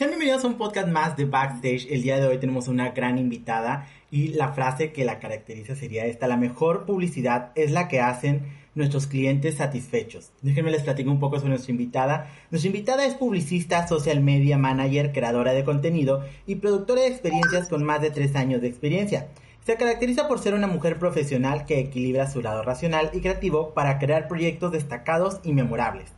Sean 0.00 0.12
bienvenidos 0.12 0.44
a 0.44 0.46
un 0.46 0.54
podcast 0.54 0.88
más 0.88 1.14
de 1.18 1.26
Backstage. 1.26 1.88
El 1.90 2.00
día 2.00 2.18
de 2.18 2.26
hoy 2.26 2.38
tenemos 2.38 2.68
una 2.68 2.92
gran 2.92 3.18
invitada 3.18 3.86
y 4.10 4.28
la 4.28 4.54
frase 4.54 4.92
que 4.92 5.04
la 5.04 5.18
caracteriza 5.18 5.76
sería 5.76 6.06
esta, 6.06 6.26
la 6.26 6.38
mejor 6.38 6.86
publicidad 6.86 7.52
es 7.54 7.70
la 7.70 7.86
que 7.86 8.00
hacen 8.00 8.46
nuestros 8.74 9.06
clientes 9.06 9.56
satisfechos. 9.56 10.30
Déjenme 10.40 10.70
les 10.70 10.84
platico 10.84 11.10
un 11.10 11.20
poco 11.20 11.36
sobre 11.36 11.50
nuestra 11.50 11.72
invitada. 11.72 12.30
Nuestra 12.50 12.68
invitada 12.68 13.04
es 13.04 13.12
publicista, 13.12 13.86
social 13.86 14.22
media 14.22 14.56
manager, 14.56 15.12
creadora 15.12 15.52
de 15.52 15.64
contenido 15.64 16.24
y 16.46 16.54
productora 16.54 17.02
de 17.02 17.08
experiencias 17.08 17.68
con 17.68 17.84
más 17.84 18.00
de 18.00 18.10
tres 18.10 18.34
años 18.36 18.62
de 18.62 18.68
experiencia. 18.68 19.28
Se 19.66 19.76
caracteriza 19.76 20.28
por 20.28 20.38
ser 20.38 20.54
una 20.54 20.66
mujer 20.66 20.98
profesional 20.98 21.66
que 21.66 21.78
equilibra 21.78 22.30
su 22.30 22.40
lado 22.40 22.62
racional 22.62 23.10
y 23.12 23.20
creativo 23.20 23.74
para 23.74 23.98
crear 23.98 24.28
proyectos 24.28 24.72
destacados 24.72 25.40
y 25.44 25.52
memorables. 25.52 26.10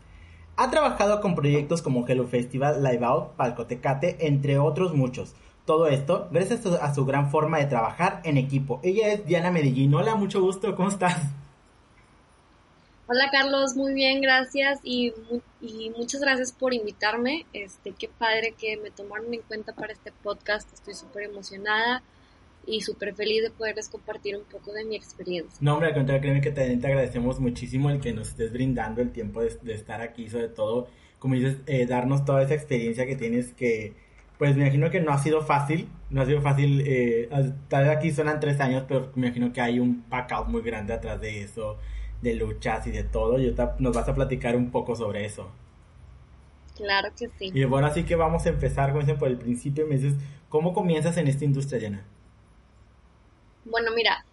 Ha 0.63 0.71
trabajado 0.71 1.21
con 1.21 1.35
proyectos 1.35 1.83
como 1.83 2.07
Hello 2.07 2.25
Festival, 2.29 2.85
Live 2.85 3.05
Out, 3.05 3.33
Palco 3.33 3.67
Tecate, 3.67 4.29
entre 4.29 4.61
otros 4.61 4.95
muchos. 4.95 5.35
Todo 5.67 5.89
esto 5.89 6.29
gracias 6.31 6.65
a 6.67 6.95
su 6.95 7.05
gran 7.05 7.33
forma 7.33 7.59
de 7.59 7.65
trabajar 7.65 8.21
en 8.23 8.37
equipo. 8.37 8.79
Ella 8.85 9.09
es 9.09 9.27
Diana 9.27 9.51
Medellín. 9.51 9.93
Hola, 9.93 10.15
mucho 10.15 10.41
gusto, 10.41 10.77
¿cómo 10.77 10.89
estás? 10.89 11.17
Hola 13.09 13.29
Carlos, 13.33 13.75
muy 13.75 13.93
bien, 13.93 14.21
gracias 14.21 14.79
y, 14.85 15.13
y, 15.61 15.91
muchas 15.99 16.21
gracias 16.21 16.53
por 16.53 16.73
invitarme. 16.73 17.45
Este, 17.53 17.91
qué 17.91 18.09
padre 18.09 18.55
que 18.57 18.77
me 18.77 18.93
tomaron 18.93 19.35
en 19.35 19.43
cuenta 19.43 19.73
para 19.73 19.93
este 19.93 20.13
podcast. 20.13 20.73
Estoy 20.73 20.95
súper 20.95 21.25
emocionada 21.25 22.05
y 22.67 22.81
súper 22.81 23.15
feliz 23.15 23.43
de 23.43 23.51
poderles 23.51 23.89
compartir 23.89 24.37
un 24.37 24.45
poco 24.45 24.73
de 24.73 24.85
mi 24.85 24.97
experiencia. 24.97 25.59
No, 25.61 25.75
hombre, 25.75 25.89
al 25.89 25.95
contrario, 25.95 26.23
créeme 26.23 26.41
que 26.41 26.51
también 26.51 26.81
te 26.81 26.87
agradecemos 26.87 27.41
muchísimo 27.41 27.91
el 27.91 28.01
que 28.01 28.13
nos 28.13 28.29
estés 28.29 28.53
brindando 28.53 29.01
el 29.03 29.11
tiempo 29.11 29.43
de, 29.43 29.73
estar 29.73 30.01
aquí, 30.01 30.29
sobre 30.29 30.49
todo, 30.49 30.89
como 31.19 31.35
dices, 31.35 31.59
eh, 31.67 31.87
darnos 31.87 32.25
toda 32.25 32.43
esa 32.43 32.55
experiencia 32.55 33.07
que 33.07 33.17
tienes 33.17 33.53
que, 33.53 33.95
pues 34.39 34.57
me 34.57 34.63
imagino 34.63 34.91
que 34.91 35.01
no 35.01 35.13
ha 35.13 35.19
sido 35.19 35.43
fácil, 35.43 35.89
no 36.11 36.23
ha 36.23 36.27
sido 36.27 36.41
fácil, 36.41 36.83
eh, 36.87 37.29
vez 37.71 37.89
aquí 37.89 38.13
suenan 38.13 38.41
tres 38.41 38.61
años, 38.61 38.85
pero 38.87 39.11
me 39.15 39.27
imagino 39.27 39.53
que 39.53 39.61
hay 39.61 39.81
un 39.81 40.05
backup 40.09 40.49
muy 40.49 40.63
grande 40.63 40.93
atrás 40.93 41.21
de 41.21 41.43
eso, 41.43 41.79
de 42.21 42.35
luchas 42.35 42.87
y 42.87 42.93
de 42.93 43.03
todo, 43.03 43.39
y 43.39 43.45
ahorita 43.45 43.77
nos 43.81 43.95
vas 43.95 44.09
a 44.09 44.15
platicar 44.15 44.57
un 44.57 44.71
poco 44.71 44.95
sobre 44.95 45.25
eso. 45.25 45.51
Claro 46.77 47.11
que 47.19 47.29
sí. 47.39 47.51
Y 47.53 47.65
bueno, 47.65 47.87
así 47.89 48.05
que 48.05 48.15
vamos 48.15 48.47
a 48.47 48.49
empezar, 48.49 48.91
como 48.91 49.01
dicen, 49.01 49.19
por 49.19 49.29
el 49.29 49.39
principio, 49.39 49.87
me 49.87 49.97
dices, 49.97 50.15
¿cómo 50.49 50.73
comienzas 50.73 51.17
en 51.17 51.29
esta 51.29 51.45
industria 51.45 51.81
llena? 51.81 52.05
Bueno, 53.65 53.93
mira, 53.95 54.25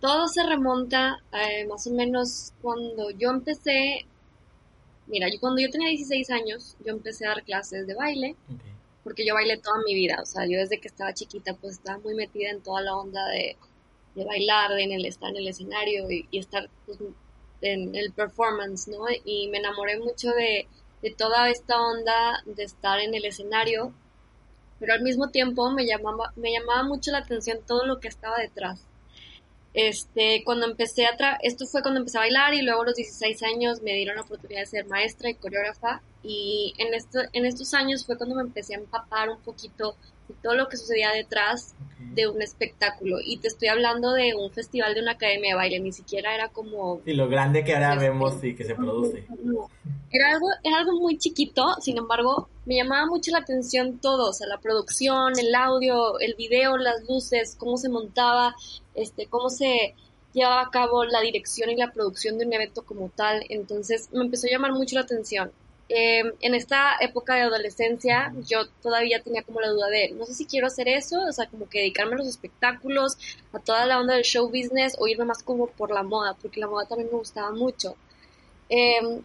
todo 0.00 0.28
se 0.28 0.44
remonta 0.44 1.18
eh, 1.32 1.66
más 1.66 1.86
o 1.86 1.90
menos 1.90 2.52
cuando 2.60 3.10
yo 3.10 3.30
empecé, 3.30 4.06
mira, 5.06 5.28
yo 5.32 5.40
cuando 5.40 5.60
yo 5.60 5.70
tenía 5.70 5.88
16 5.88 6.30
años, 6.30 6.76
yo 6.84 6.92
empecé 6.92 7.26
a 7.26 7.30
dar 7.30 7.44
clases 7.44 7.86
de 7.86 7.94
baile, 7.94 8.36
porque 9.02 9.26
yo 9.26 9.34
bailé 9.34 9.56
toda 9.58 9.78
mi 9.86 9.94
vida, 9.94 10.18
o 10.22 10.26
sea, 10.26 10.44
yo 10.46 10.58
desde 10.58 10.78
que 10.78 10.88
estaba 10.88 11.14
chiquita 11.14 11.54
pues 11.54 11.74
estaba 11.74 11.98
muy 11.98 12.14
metida 12.14 12.50
en 12.50 12.62
toda 12.62 12.82
la 12.82 12.94
onda 12.96 13.26
de, 13.28 13.56
bailar, 14.14 14.72
de 14.72 14.82
en 14.82 14.92
el, 14.92 15.06
estar 15.06 15.30
en 15.30 15.36
el 15.36 15.48
escenario 15.48 16.10
y, 16.10 16.26
estar 16.32 16.68
pues, 16.84 16.98
en 17.62 17.94
el 17.94 18.12
performance, 18.12 18.88
¿no? 18.88 19.04
Y 19.24 19.48
me 19.48 19.58
enamoré 19.58 19.98
mucho 19.98 20.30
de, 20.32 20.66
de 21.02 21.10
toda 21.14 21.48
esta 21.50 21.80
onda 21.80 22.42
de 22.44 22.64
estar 22.64 23.00
en 23.00 23.14
el 23.14 23.24
escenario 23.24 23.94
pero 24.78 24.92
al 24.92 25.02
mismo 25.02 25.28
tiempo 25.28 25.70
me 25.70 25.86
llamaba, 25.86 26.32
me 26.36 26.52
llamaba 26.52 26.82
mucho 26.82 27.10
la 27.10 27.18
atención 27.18 27.58
todo 27.66 27.86
lo 27.86 28.00
que 28.00 28.08
estaba 28.08 28.38
detrás. 28.38 28.84
Este, 29.74 30.42
cuando 30.44 30.66
empecé 30.66 31.06
a 31.06 31.16
tra 31.16 31.38
esto 31.42 31.66
fue 31.66 31.82
cuando 31.82 32.00
empecé 32.00 32.18
a 32.18 32.22
bailar 32.22 32.54
y 32.54 32.62
luego 32.62 32.82
a 32.82 32.86
los 32.86 32.94
16 32.94 33.42
años 33.42 33.82
me 33.82 33.92
dieron 33.92 34.16
la 34.16 34.22
oportunidad 34.22 34.60
de 34.60 34.66
ser 34.66 34.86
maestra 34.86 35.28
y 35.30 35.34
coreógrafa 35.34 36.02
y 36.22 36.74
en, 36.78 36.88
en 37.32 37.44
estos 37.44 37.74
años 37.74 38.04
fue 38.04 38.16
cuando 38.16 38.34
me 38.34 38.42
empecé 38.42 38.74
a 38.74 38.78
empapar 38.78 39.28
un 39.28 39.40
poquito 39.40 39.94
de 40.28 40.34
todo 40.42 40.54
lo 40.54 40.68
que 40.68 40.76
sucedía 40.76 41.10
detrás 41.12 41.74
de 41.98 42.28
un 42.28 42.42
espectáculo. 42.42 43.18
Y 43.24 43.38
te 43.38 43.48
estoy 43.48 43.68
hablando 43.68 44.12
de 44.12 44.34
un 44.34 44.50
festival 44.50 44.94
de 44.94 45.02
una 45.02 45.12
academia 45.12 45.50
de 45.50 45.56
baile, 45.56 45.80
ni 45.80 45.92
siquiera 45.92 46.34
era 46.34 46.48
como... 46.48 47.00
Y 47.04 47.14
lo 47.14 47.28
grande 47.28 47.64
que 47.64 47.74
ahora 47.74 47.96
vemos 47.96 48.42
y 48.42 48.54
que 48.54 48.64
se 48.64 48.74
produce. 48.74 49.26
Era 50.10 50.32
algo, 50.32 50.46
era 50.62 50.78
algo 50.78 50.92
muy 50.98 51.18
chiquito, 51.18 51.74
sin 51.80 51.98
embargo, 51.98 52.48
me 52.64 52.76
llamaba 52.76 53.06
mucho 53.06 53.30
la 53.30 53.38
atención 53.38 53.98
todo, 53.98 54.30
o 54.30 54.32
sea, 54.32 54.46
la 54.46 54.58
producción, 54.58 55.38
el 55.38 55.54
audio, 55.54 56.18
el 56.18 56.34
video, 56.34 56.76
las 56.76 57.06
luces, 57.08 57.56
cómo 57.58 57.76
se 57.76 57.88
montaba, 57.88 58.54
este, 58.94 59.26
cómo 59.26 59.50
se 59.50 59.94
llevaba 60.32 60.62
a 60.62 60.70
cabo 60.70 61.04
la 61.04 61.20
dirección 61.20 61.70
y 61.70 61.76
la 61.76 61.92
producción 61.92 62.38
de 62.38 62.46
un 62.46 62.52
evento 62.52 62.82
como 62.84 63.08
tal. 63.10 63.44
Entonces 63.48 64.08
me 64.12 64.24
empezó 64.24 64.46
a 64.46 64.50
llamar 64.50 64.72
mucho 64.72 64.94
la 64.94 65.02
atención. 65.02 65.50
Eh, 65.90 66.22
en 66.40 66.54
esta 66.54 66.96
época 67.00 67.34
de 67.34 67.42
adolescencia 67.42 68.34
yo 68.46 68.68
todavía 68.82 69.22
tenía 69.22 69.42
como 69.42 69.62
la 69.62 69.70
duda 69.70 69.88
de, 69.88 70.10
no 70.10 70.26
sé 70.26 70.34
si 70.34 70.44
quiero 70.44 70.66
hacer 70.66 70.86
eso, 70.86 71.22
o 71.22 71.32
sea, 71.32 71.46
como 71.46 71.66
que 71.66 71.78
dedicarme 71.78 72.14
a 72.14 72.18
los 72.18 72.26
espectáculos, 72.26 73.16
a 73.54 73.58
toda 73.58 73.86
la 73.86 73.98
onda 73.98 74.14
del 74.14 74.24
show 74.24 74.48
business 74.48 74.96
o 74.98 75.06
irme 75.06 75.24
más 75.24 75.42
como 75.42 75.66
por 75.66 75.90
la 75.90 76.02
moda, 76.02 76.36
porque 76.42 76.60
la 76.60 76.66
moda 76.66 76.84
también 76.84 77.08
me 77.10 77.18
gustaba 77.18 77.52
mucho. 77.52 77.96
Eh, 78.68 79.22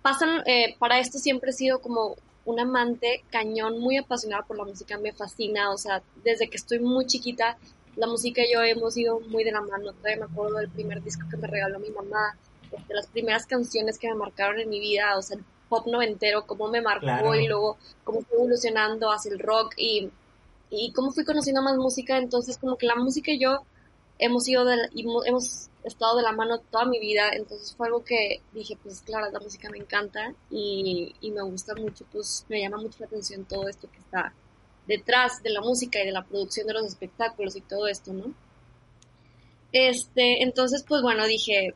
pasan, 0.00 0.42
eh, 0.46 0.74
para 0.78 0.98
esto 1.00 1.18
siempre 1.18 1.50
he 1.50 1.52
sido 1.52 1.80
como 1.80 2.16
un 2.46 2.60
amante 2.60 3.24
cañón, 3.30 3.78
muy 3.78 3.98
apasionada 3.98 4.44
por 4.44 4.56
la 4.56 4.64
música, 4.64 4.96
me 4.98 5.12
fascina, 5.12 5.70
o 5.70 5.76
sea, 5.76 6.02
desde 6.24 6.48
que 6.48 6.56
estoy 6.56 6.78
muy 6.78 7.06
chiquita, 7.06 7.58
la 7.96 8.06
música 8.06 8.42
y 8.42 8.52
yo 8.52 8.62
hemos 8.62 8.96
ido 8.96 9.20
muy 9.20 9.44
de 9.44 9.52
la 9.52 9.60
mano, 9.60 9.92
todavía 9.92 10.24
me 10.24 10.32
acuerdo 10.32 10.58
del 10.58 10.68
primer 10.70 11.02
disco 11.02 11.26
que 11.30 11.36
me 11.36 11.48
regaló 11.48 11.78
mi 11.78 11.90
mamá, 11.90 12.38
de 12.70 12.94
las 12.94 13.06
primeras 13.08 13.46
canciones 13.46 13.98
que 13.98 14.08
me 14.08 14.14
marcaron 14.14 14.60
en 14.60 14.68
mi 14.68 14.80
vida, 14.80 15.16
o 15.18 15.22
sea, 15.22 15.38
pop 15.68 15.86
noventero, 15.86 16.46
cómo 16.46 16.68
me 16.68 16.80
marcó 16.80 17.34
y 17.34 17.46
luego 17.46 17.76
cómo 18.04 18.22
fue 18.22 18.36
evolucionando 18.36 19.10
hacia 19.10 19.32
el 19.32 19.38
rock 19.38 19.74
y, 19.76 20.10
y 20.70 20.92
cómo 20.92 21.12
fui 21.12 21.24
conociendo 21.24 21.62
más 21.62 21.76
música. 21.76 22.18
Entonces, 22.18 22.58
como 22.58 22.76
que 22.76 22.86
la 22.86 22.96
música 22.96 23.30
y 23.30 23.38
yo 23.38 23.62
hemos 24.18 24.48
ido 24.48 24.64
de, 24.64 24.76
hemos 25.26 25.68
estado 25.84 26.16
de 26.16 26.22
la 26.22 26.32
mano 26.32 26.58
toda 26.58 26.84
mi 26.84 26.98
vida. 26.98 27.30
Entonces, 27.32 27.74
fue 27.74 27.86
algo 27.86 28.04
que 28.04 28.40
dije, 28.52 28.76
pues 28.82 29.02
claro, 29.02 29.30
la 29.30 29.40
música 29.40 29.70
me 29.70 29.78
encanta 29.78 30.34
y, 30.50 31.14
y 31.20 31.30
me 31.30 31.42
gusta 31.42 31.74
mucho, 31.74 32.04
pues 32.12 32.44
me 32.48 32.60
llama 32.60 32.78
mucho 32.78 32.98
la 33.00 33.06
atención 33.06 33.44
todo 33.44 33.68
esto 33.68 33.88
que 33.90 33.98
está 33.98 34.32
detrás 34.86 35.42
de 35.42 35.50
la 35.50 35.60
música 35.60 36.00
y 36.00 36.06
de 36.06 36.12
la 36.12 36.24
producción 36.24 36.66
de 36.66 36.74
los 36.74 36.86
espectáculos 36.86 37.56
y 37.56 37.60
todo 37.60 37.88
esto, 37.88 38.12
¿no? 38.12 38.32
Este, 39.72 40.42
entonces, 40.42 40.84
pues 40.86 41.02
bueno, 41.02 41.26
dije, 41.26 41.74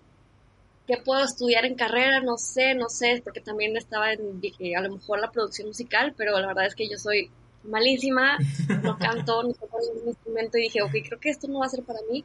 qué 0.86 0.96
puedo 0.96 1.24
estudiar 1.24 1.64
en 1.64 1.74
carrera, 1.74 2.20
no 2.20 2.36
sé, 2.36 2.74
no 2.74 2.88
sé, 2.88 3.20
porque 3.22 3.40
también 3.40 3.76
estaba 3.76 4.12
en, 4.12 4.40
dije, 4.40 4.74
a 4.76 4.80
lo 4.80 4.92
mejor 4.94 5.20
la 5.20 5.30
producción 5.30 5.68
musical, 5.68 6.14
pero 6.16 6.38
la 6.38 6.48
verdad 6.48 6.66
es 6.66 6.74
que 6.74 6.88
yo 6.88 6.98
soy 6.98 7.30
malísima, 7.64 8.38
no 8.82 8.98
canto, 8.98 9.42
no 9.42 9.52
toco 9.52 9.78
ningún 9.80 10.08
instrumento 10.08 10.58
y 10.58 10.62
dije, 10.62 10.82
ok, 10.82 10.92
creo 11.06 11.20
que 11.20 11.30
esto 11.30 11.48
no 11.48 11.60
va 11.60 11.66
a 11.66 11.70
ser 11.70 11.84
para 11.84 12.00
mí, 12.10 12.24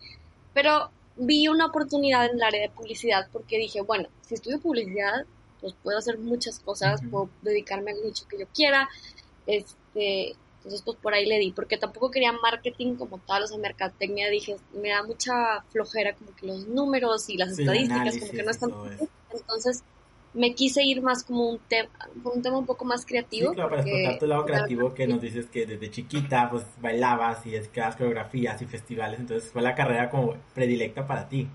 pero 0.54 0.90
vi 1.18 1.48
una 1.48 1.68
oportunidad 1.68 2.26
en 2.26 2.36
el 2.36 2.44
área 2.44 2.62
de 2.62 2.70
publicidad 2.70 3.28
porque 3.32 3.58
dije, 3.58 3.82
bueno, 3.82 4.10
si 4.22 4.36
estudio 4.36 4.60
publicidad, 4.60 5.26
pues 5.62 5.74
puedo 5.82 5.98
hacer 5.98 6.18
muchas 6.18 6.60
cosas, 6.60 7.02
puedo 7.10 7.30
dedicarme 7.42 7.92
al 7.92 8.02
nicho 8.04 8.28
que 8.28 8.40
yo 8.40 8.46
quiera, 8.54 8.90
este, 9.48 10.36
entonces, 10.66 10.82
pues 10.84 10.98
por 10.98 11.14
ahí 11.14 11.28
le 11.28 11.38
di, 11.38 11.52
porque 11.52 11.78
tampoco 11.78 12.10
quería 12.10 12.32
marketing 12.32 12.96
como 12.96 13.20
tal, 13.20 13.44
o 13.44 13.48
sea, 13.48 13.56
mercadotecnia, 13.60 14.32
dije, 14.32 14.56
me 14.74 14.90
da 14.90 15.04
mucha 15.04 15.62
flojera 15.70 16.16
como 16.16 16.36
que 16.36 16.48
los 16.48 16.66
números 16.66 17.30
y 17.30 17.38
las 17.38 17.60
estadísticas, 17.60 18.18
como 18.18 18.32
que 18.32 18.42
no 18.42 18.50
están... 18.50 18.72
Entonces, 19.32 19.84
me 20.34 20.56
quise 20.56 20.82
ir 20.82 21.04
más 21.04 21.24
como 21.24 21.52
un 21.52 21.60
tema, 21.60 21.90
un 22.24 22.42
tema 22.42 22.58
un 22.58 22.66
poco 22.66 22.84
más 22.84 23.06
creativo. 23.06 23.50
Sí, 23.50 23.56
claro, 23.56 23.70
para 23.70 23.84
explotar 23.84 24.20
tu 24.20 24.26
lado 24.26 24.46
creativo 24.46 24.94
que 24.96 25.06
nos 25.06 25.22
dices 25.22 25.46
que 25.46 25.68
desde 25.68 25.92
chiquita 25.92 26.50
pues 26.50 26.64
bailabas 26.82 27.46
y 27.46 27.52
creabas 27.68 27.96
coreografías 27.96 28.60
y 28.60 28.66
festivales, 28.66 29.20
entonces 29.20 29.52
fue 29.52 29.62
la 29.62 29.76
carrera 29.76 30.10
como 30.10 30.36
predilecta 30.56 31.06
para 31.06 31.30
ti. 31.30 31.48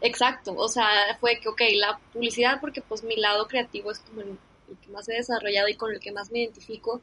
Exacto, 0.00 0.54
o 0.56 0.68
sea, 0.68 0.88
fue 1.20 1.38
que, 1.38 1.48
ok, 1.48 1.60
la 1.76 2.00
publicidad 2.12 2.60
porque 2.60 2.82
pues 2.82 3.04
mi 3.04 3.14
lado 3.14 3.46
creativo 3.46 3.92
es 3.92 4.00
como 4.00 4.22
el 4.22 4.36
que 4.84 4.90
más 4.90 5.08
he 5.08 5.14
desarrollado 5.14 5.68
y 5.68 5.74
con 5.74 5.92
el 5.92 6.00
que 6.00 6.10
más 6.10 6.32
me 6.32 6.40
identifico, 6.40 7.00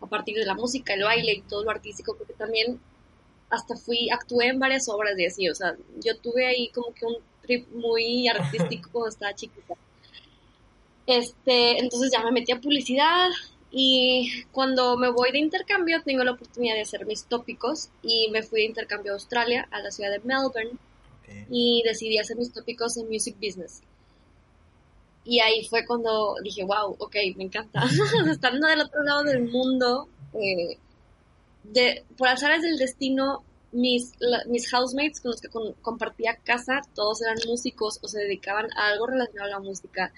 a 0.00 0.06
partir 0.06 0.36
de 0.36 0.46
la 0.46 0.54
música, 0.54 0.94
el 0.94 1.04
baile 1.04 1.32
y 1.32 1.42
todo 1.42 1.64
lo 1.64 1.70
artístico, 1.70 2.16
porque 2.16 2.34
también 2.34 2.80
hasta 3.50 3.76
fui, 3.76 4.08
actué 4.10 4.46
en 4.48 4.58
varias 4.58 4.88
obras 4.88 5.16
de 5.16 5.26
así, 5.26 5.48
o 5.48 5.54
sea, 5.54 5.76
yo 6.02 6.16
tuve 6.18 6.46
ahí 6.46 6.68
como 6.68 6.94
que 6.94 7.04
un 7.04 7.16
trip 7.42 7.68
muy 7.72 8.28
artístico 8.34 8.90
cuando 8.92 9.08
estaba 9.08 9.34
chiquita. 9.34 9.74
Este, 11.06 11.78
entonces 11.78 12.10
ya 12.12 12.22
me 12.22 12.30
metí 12.30 12.52
a 12.52 12.60
publicidad 12.60 13.28
y 13.72 14.44
cuando 14.52 14.96
me 14.96 15.10
voy 15.10 15.32
de 15.32 15.38
intercambio 15.38 16.02
tengo 16.04 16.22
la 16.22 16.32
oportunidad 16.32 16.74
de 16.74 16.82
hacer 16.82 17.04
mis 17.06 17.24
tópicos 17.24 17.88
y 18.02 18.28
me 18.30 18.42
fui 18.42 18.60
de 18.60 18.66
intercambio 18.66 19.12
a 19.12 19.14
Australia, 19.14 19.68
a 19.72 19.80
la 19.80 19.90
ciudad 19.90 20.10
de 20.10 20.20
Melbourne 20.20 20.78
y 21.48 21.82
decidí 21.84 22.18
hacer 22.18 22.36
mis 22.36 22.52
tópicos 22.52 22.96
en 22.96 23.08
Music 23.08 23.36
Business. 23.40 23.82
Y 25.24 25.40
ahí 25.40 25.66
fue 25.68 25.84
cuando 25.84 26.34
dije, 26.42 26.64
wow, 26.64 26.96
ok, 26.98 27.14
me 27.36 27.44
encanta. 27.44 27.82
Estando 28.30 28.66
del 28.66 28.80
otro 28.80 29.02
lado 29.02 29.24
del 29.24 29.48
mundo, 29.50 30.08
eh, 30.34 30.78
de, 31.64 32.04
por 32.16 32.28
azares 32.28 32.62
del 32.62 32.78
destino, 32.78 33.44
mis, 33.72 34.12
mis 34.46 34.68
housemates 34.70 35.20
con 35.20 35.32
los 35.32 35.40
que 35.40 35.48
compartía 35.80 36.36
casa, 36.36 36.80
todos 36.94 37.22
eran 37.22 37.36
músicos 37.46 38.00
o 38.02 38.08
se 38.08 38.20
dedicaban 38.20 38.66
a 38.76 38.88
algo 38.88 39.06
relacionado 39.06 39.52
a 39.52 39.58
la 39.58 39.60
música. 39.60 40.12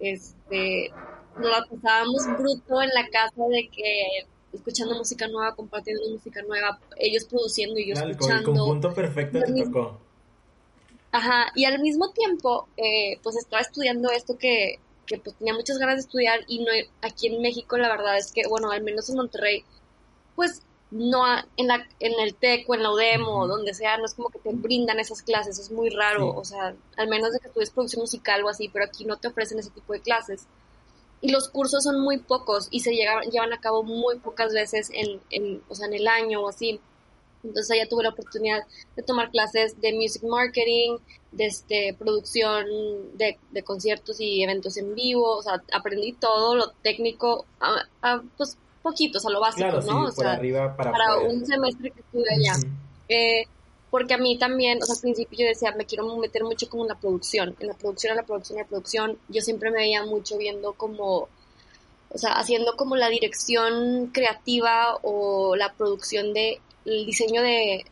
Este, 0.00 0.90
nos 1.38 1.50
la 1.50 1.64
pasábamos 1.70 2.26
bruto 2.38 2.82
en 2.82 2.90
la 2.90 3.06
casa 3.08 3.42
de 3.48 3.68
que 3.68 4.26
escuchando 4.52 4.96
música 4.96 5.28
nueva, 5.28 5.54
compartiendo 5.54 6.02
música 6.10 6.42
nueva, 6.42 6.80
ellos 6.96 7.24
produciendo 7.24 7.78
y 7.78 7.88
yo 7.88 7.94
escuchando. 7.94 8.50
El 8.50 8.56
conjunto 8.58 8.94
perfecto 8.94 9.40
te 9.40 9.64
tocó. 9.64 10.00
Ajá, 11.12 11.46
y 11.54 11.64
al 11.64 11.78
mismo 11.80 12.10
tiempo, 12.12 12.68
eh, 12.76 13.18
pues 13.22 13.36
estaba 13.36 13.62
estudiando 13.62 14.10
esto 14.10 14.36
que, 14.36 14.78
que 15.06 15.18
pues 15.18 15.36
tenía 15.36 15.54
muchas 15.54 15.78
ganas 15.78 15.96
de 15.96 16.00
estudiar 16.02 16.40
y 16.48 16.60
no 16.60 16.70
aquí 17.02 17.28
en 17.28 17.40
México 17.40 17.78
la 17.78 17.88
verdad 17.88 18.18
es 18.18 18.30
que, 18.32 18.42
bueno, 18.48 18.70
al 18.70 18.82
menos 18.82 19.08
en 19.08 19.16
Monterrey, 19.16 19.64
pues 20.36 20.62
no 20.90 21.22
en 21.56 21.66
la 21.66 21.86
en 22.00 22.18
el 22.20 22.34
TEC 22.34 22.68
o 22.68 22.74
en 22.74 22.82
la 22.82 22.92
UDEM 22.92 23.26
o 23.28 23.46
donde 23.46 23.74
sea, 23.74 23.98
no 23.98 24.06
es 24.06 24.14
como 24.14 24.30
que 24.30 24.38
te 24.38 24.50
brindan 24.52 25.00
esas 25.00 25.22
clases, 25.22 25.58
es 25.58 25.70
muy 25.70 25.90
raro, 25.90 26.34
o 26.34 26.44
sea, 26.44 26.74
al 26.96 27.08
menos 27.08 27.32
de 27.32 27.40
que 27.40 27.48
estudies 27.48 27.70
producción 27.70 28.02
musical 28.02 28.44
o 28.44 28.48
así, 28.48 28.68
pero 28.68 28.84
aquí 28.84 29.04
no 29.04 29.16
te 29.16 29.28
ofrecen 29.28 29.58
ese 29.58 29.70
tipo 29.70 29.92
de 29.92 30.00
clases. 30.00 30.46
Y 31.20 31.32
los 31.32 31.48
cursos 31.48 31.82
son 31.82 32.00
muy 32.00 32.18
pocos 32.18 32.68
y 32.70 32.80
se 32.80 32.92
llevan 32.92 33.52
a 33.52 33.60
cabo 33.60 33.82
muy 33.82 34.18
pocas 34.20 34.52
veces 34.54 34.88
en, 34.94 35.20
en, 35.30 35.62
o 35.68 35.74
sea, 35.74 35.88
en 35.88 35.94
el 35.94 36.06
año 36.06 36.42
o 36.42 36.48
así. 36.48 36.80
Entonces 37.44 37.70
allá 37.70 37.88
tuve 37.88 38.02
la 38.02 38.10
oportunidad 38.10 38.60
de 38.96 39.02
tomar 39.02 39.30
clases 39.30 39.80
de 39.80 39.92
music 39.92 40.22
marketing, 40.24 40.98
de 41.32 41.46
este, 41.46 41.94
producción 41.98 42.66
de, 43.16 43.38
de 43.50 43.62
conciertos 43.62 44.20
y 44.20 44.42
eventos 44.42 44.76
en 44.76 44.94
vivo, 44.94 45.36
o 45.36 45.42
sea, 45.42 45.62
aprendí 45.72 46.12
todo 46.12 46.56
lo 46.56 46.70
técnico, 46.82 47.46
a, 47.60 48.22
pues 48.36 48.56
poquitos, 48.82 49.24
a 49.26 49.30
lo 49.30 49.40
básico, 49.40 49.80
¿no? 49.86 50.04
o 50.04 50.10
sea, 50.10 50.40
para, 50.76 51.18
un 51.18 51.44
semestre 51.44 51.90
que 51.90 52.00
estuve 52.00 52.24
allá. 52.30 52.54
eh, 53.08 53.44
porque 53.90 54.14
a 54.14 54.18
mí 54.18 54.38
también, 54.38 54.82
o 54.82 54.86
sea, 54.86 54.96
al 54.96 55.00
principio 55.00 55.38
yo 55.40 55.46
decía, 55.46 55.72
me 55.72 55.86
quiero 55.86 56.04
meter 56.16 56.44
mucho 56.44 56.68
como 56.68 56.84
en 56.84 56.88
la 56.88 56.94
producción, 56.98 57.56
en 57.58 57.68
la 57.68 57.74
producción, 57.74 58.10
en 58.10 58.16
la 58.16 58.22
producción, 58.22 58.58
en 58.58 58.62
la 58.64 58.68
producción. 58.68 59.18
Yo 59.28 59.40
siempre 59.40 59.70
me 59.70 59.78
veía 59.78 60.04
mucho 60.04 60.36
viendo 60.36 60.74
como, 60.74 61.28
o 62.10 62.18
sea, 62.18 62.32
haciendo 62.32 62.76
como 62.76 62.96
la 62.96 63.08
dirección 63.08 64.08
creativa 64.12 64.98
o 65.02 65.56
la 65.56 65.72
producción 65.72 66.34
de 66.34 66.60
el 66.84 67.06
diseño 67.06 67.42
de, 67.42 67.84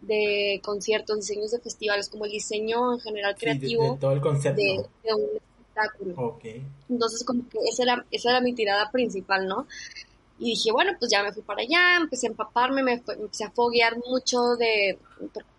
de, 0.00 0.60
conciertos, 0.62 1.16
diseños 1.16 1.50
de 1.50 1.60
festivales, 1.60 2.08
como 2.08 2.24
el 2.24 2.32
diseño 2.32 2.94
en 2.94 3.00
general 3.00 3.36
creativo 3.36 3.94
de, 3.94 3.98
todo 3.98 4.12
el 4.12 4.20
concepto. 4.20 4.60
De, 4.60 5.14
un 5.14 5.28
espectáculo. 5.36 6.38
Entonces, 6.88 7.24
como 7.24 7.48
que 7.48 7.58
esa 7.70 7.82
era, 7.84 8.06
esa 8.10 8.30
era 8.30 8.40
mi 8.40 8.54
tirada 8.54 8.90
principal, 8.90 9.46
¿no? 9.46 9.66
Y 10.38 10.50
dije, 10.50 10.72
bueno, 10.72 10.92
pues 10.98 11.10
ya 11.10 11.22
me 11.22 11.32
fui 11.32 11.42
para 11.42 11.62
allá, 11.62 11.96
empecé 11.96 12.26
a 12.26 12.30
empaparme, 12.30 12.82
me, 12.82 12.94
empecé 12.94 13.44
a 13.44 13.50
foguear 13.50 13.96
mucho 13.98 14.56
de, 14.56 14.98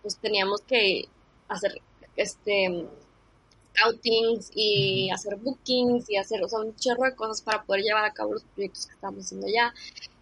pues 0.02 0.16
teníamos 0.18 0.60
que 0.62 1.08
hacer, 1.48 1.80
este, 2.16 2.86
outings 3.82 4.50
y 4.54 5.10
hacer 5.10 5.36
bookings 5.36 6.08
y 6.10 6.16
hacer, 6.16 6.42
o 6.42 6.48
sea, 6.48 6.60
un 6.60 6.76
chorro 6.76 7.04
de 7.04 7.14
cosas 7.14 7.42
para 7.42 7.62
poder 7.64 7.82
llevar 7.82 8.04
a 8.04 8.12
cabo 8.12 8.34
los 8.34 8.44
proyectos 8.44 8.86
que 8.86 8.92
estábamos 8.92 9.24
haciendo 9.24 9.46
allá 9.46 9.72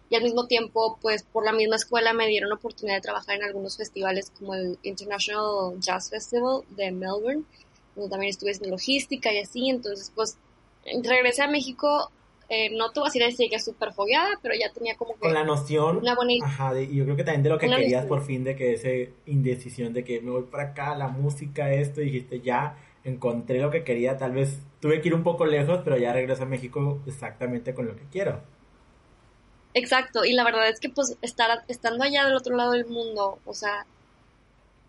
y 0.09 0.15
al 0.15 0.23
mismo 0.23 0.47
tiempo, 0.47 0.97
pues 1.01 1.23
por 1.23 1.45
la 1.45 1.51
misma 1.51 1.75
escuela 1.75 2.13
me 2.13 2.27
dieron 2.27 2.49
la 2.49 2.55
oportunidad 2.55 2.97
de 2.97 3.01
trabajar 3.01 3.37
en 3.37 3.43
algunos 3.43 3.77
festivales 3.77 4.31
como 4.37 4.53
el 4.53 4.77
International 4.83 5.79
Jazz 5.79 6.09
Festival 6.09 6.61
de 6.69 6.91
Melbourne, 6.91 7.43
donde 7.95 8.09
también 8.09 8.29
estuve 8.29 8.51
en 8.51 8.69
logística 8.69 9.33
y 9.33 9.39
así, 9.39 9.69
entonces 9.69 10.11
pues 10.13 10.37
regresé 11.03 11.43
a 11.43 11.47
México, 11.47 12.11
eh, 12.49 12.69
no 12.75 12.91
te 12.91 12.99
voy 12.99 13.09
a 13.09 13.25
decir 13.25 13.49
que 13.49 13.59
súper 13.59 13.93
fogueada, 13.93 14.39
pero 14.41 14.53
ya 14.53 14.71
tenía 14.71 14.95
como 14.95 15.13
que... 15.13 15.19
Con 15.19 15.33
la 15.33 15.43
noción... 15.43 15.97
Una 15.97 16.15
bonita... 16.15 16.45
Ajá, 16.45 16.79
y 16.79 16.95
yo 16.95 17.05
creo 17.05 17.15
que 17.15 17.23
también 17.23 17.43
de 17.43 17.49
lo 17.49 17.57
que 17.57 17.67
querías 17.67 18.05
por 18.05 18.23
fin, 18.23 18.43
de 18.43 18.55
que 18.55 18.73
esa 18.73 18.89
indecisión 19.25 19.93
de 19.93 20.03
que 20.03 20.21
me 20.21 20.31
voy 20.31 20.43
para 20.43 20.63
acá, 20.65 20.95
la 20.95 21.07
música, 21.07 21.73
esto, 21.73 22.01
y 22.01 22.05
dijiste 22.05 22.41
ya 22.41 22.77
encontré 23.03 23.59
lo 23.59 23.69
que 23.69 23.83
quería, 23.83 24.17
tal 24.17 24.31
vez 24.31 24.59
tuve 24.79 25.01
que 25.01 25.09
ir 25.09 25.15
un 25.15 25.23
poco 25.23 25.45
lejos, 25.45 25.81
pero 25.83 25.97
ya 25.97 26.13
regreso 26.13 26.43
a 26.43 26.45
México 26.45 27.01
exactamente 27.05 27.73
con 27.73 27.87
lo 27.87 27.95
que 27.95 28.03
quiero. 28.11 28.41
Exacto, 29.73 30.23
y 30.23 30.33
la 30.33 30.43
verdad 30.43 30.69
es 30.69 30.79
que 30.79 30.89
pues 30.89 31.17
estar 31.21 31.63
estando 31.67 32.03
allá 32.03 32.25
del 32.25 32.35
otro 32.35 32.55
lado 32.55 32.71
del 32.71 32.85
mundo, 32.85 33.39
o 33.45 33.53
sea, 33.53 33.85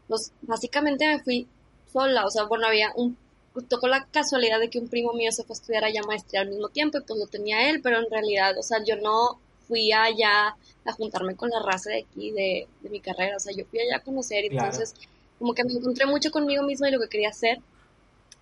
pues 0.09 0.33
básicamente 0.43 1.07
me 1.07 1.21
fui 1.21 1.49
sola, 1.93 2.27
o 2.27 2.31
sea, 2.31 2.45
bueno, 2.45 2.67
había 2.67 2.93
un 2.95 3.17
tocó 3.69 3.87
la 3.87 4.07
casualidad 4.07 4.59
de 4.59 4.69
que 4.69 4.81
un 4.81 4.89
primo 4.89 5.13
mío 5.13 5.31
se 5.31 5.45
fue 5.45 5.55
a 5.55 5.59
estudiar 5.59 5.85
allá 5.85 6.03
maestría 6.03 6.41
al 6.41 6.49
mismo 6.49 6.69
tiempo 6.69 6.99
y 6.99 7.03
pues 7.03 7.19
lo 7.19 7.27
tenía 7.29 7.71
él, 7.71 7.81
pero 7.83 7.99
en 7.99 8.11
realidad, 8.11 8.59
o 8.59 8.63
sea, 8.63 8.83
yo 8.85 8.97
no 8.97 9.39
fui 9.69 9.93
allá 9.93 10.57
a 10.85 10.93
juntarme 10.93 11.37
con 11.37 11.51
la 11.51 11.63
raza 11.63 11.91
de 11.91 12.01
aquí 12.01 12.33
de, 12.33 12.67
mi 12.91 13.01
carrera, 13.01 13.37
o 13.37 13.41
sea, 13.41 13.55
yo 13.57 13.65
fui 13.67 13.81
allá 13.81 13.99
a 13.99 14.01
conocer 14.01 14.45
y 14.45 14.49
entonces 14.49 14.95
como 15.39 15.55
que 15.55 15.65
me 15.65 15.73
encontré 15.73 16.07
mucho 16.07 16.31
conmigo 16.31 16.63
misma 16.63 16.89
y 16.89 16.93
lo 16.93 17.01
que 17.01 17.09
quería 17.09 17.31
hacer. 17.31 17.59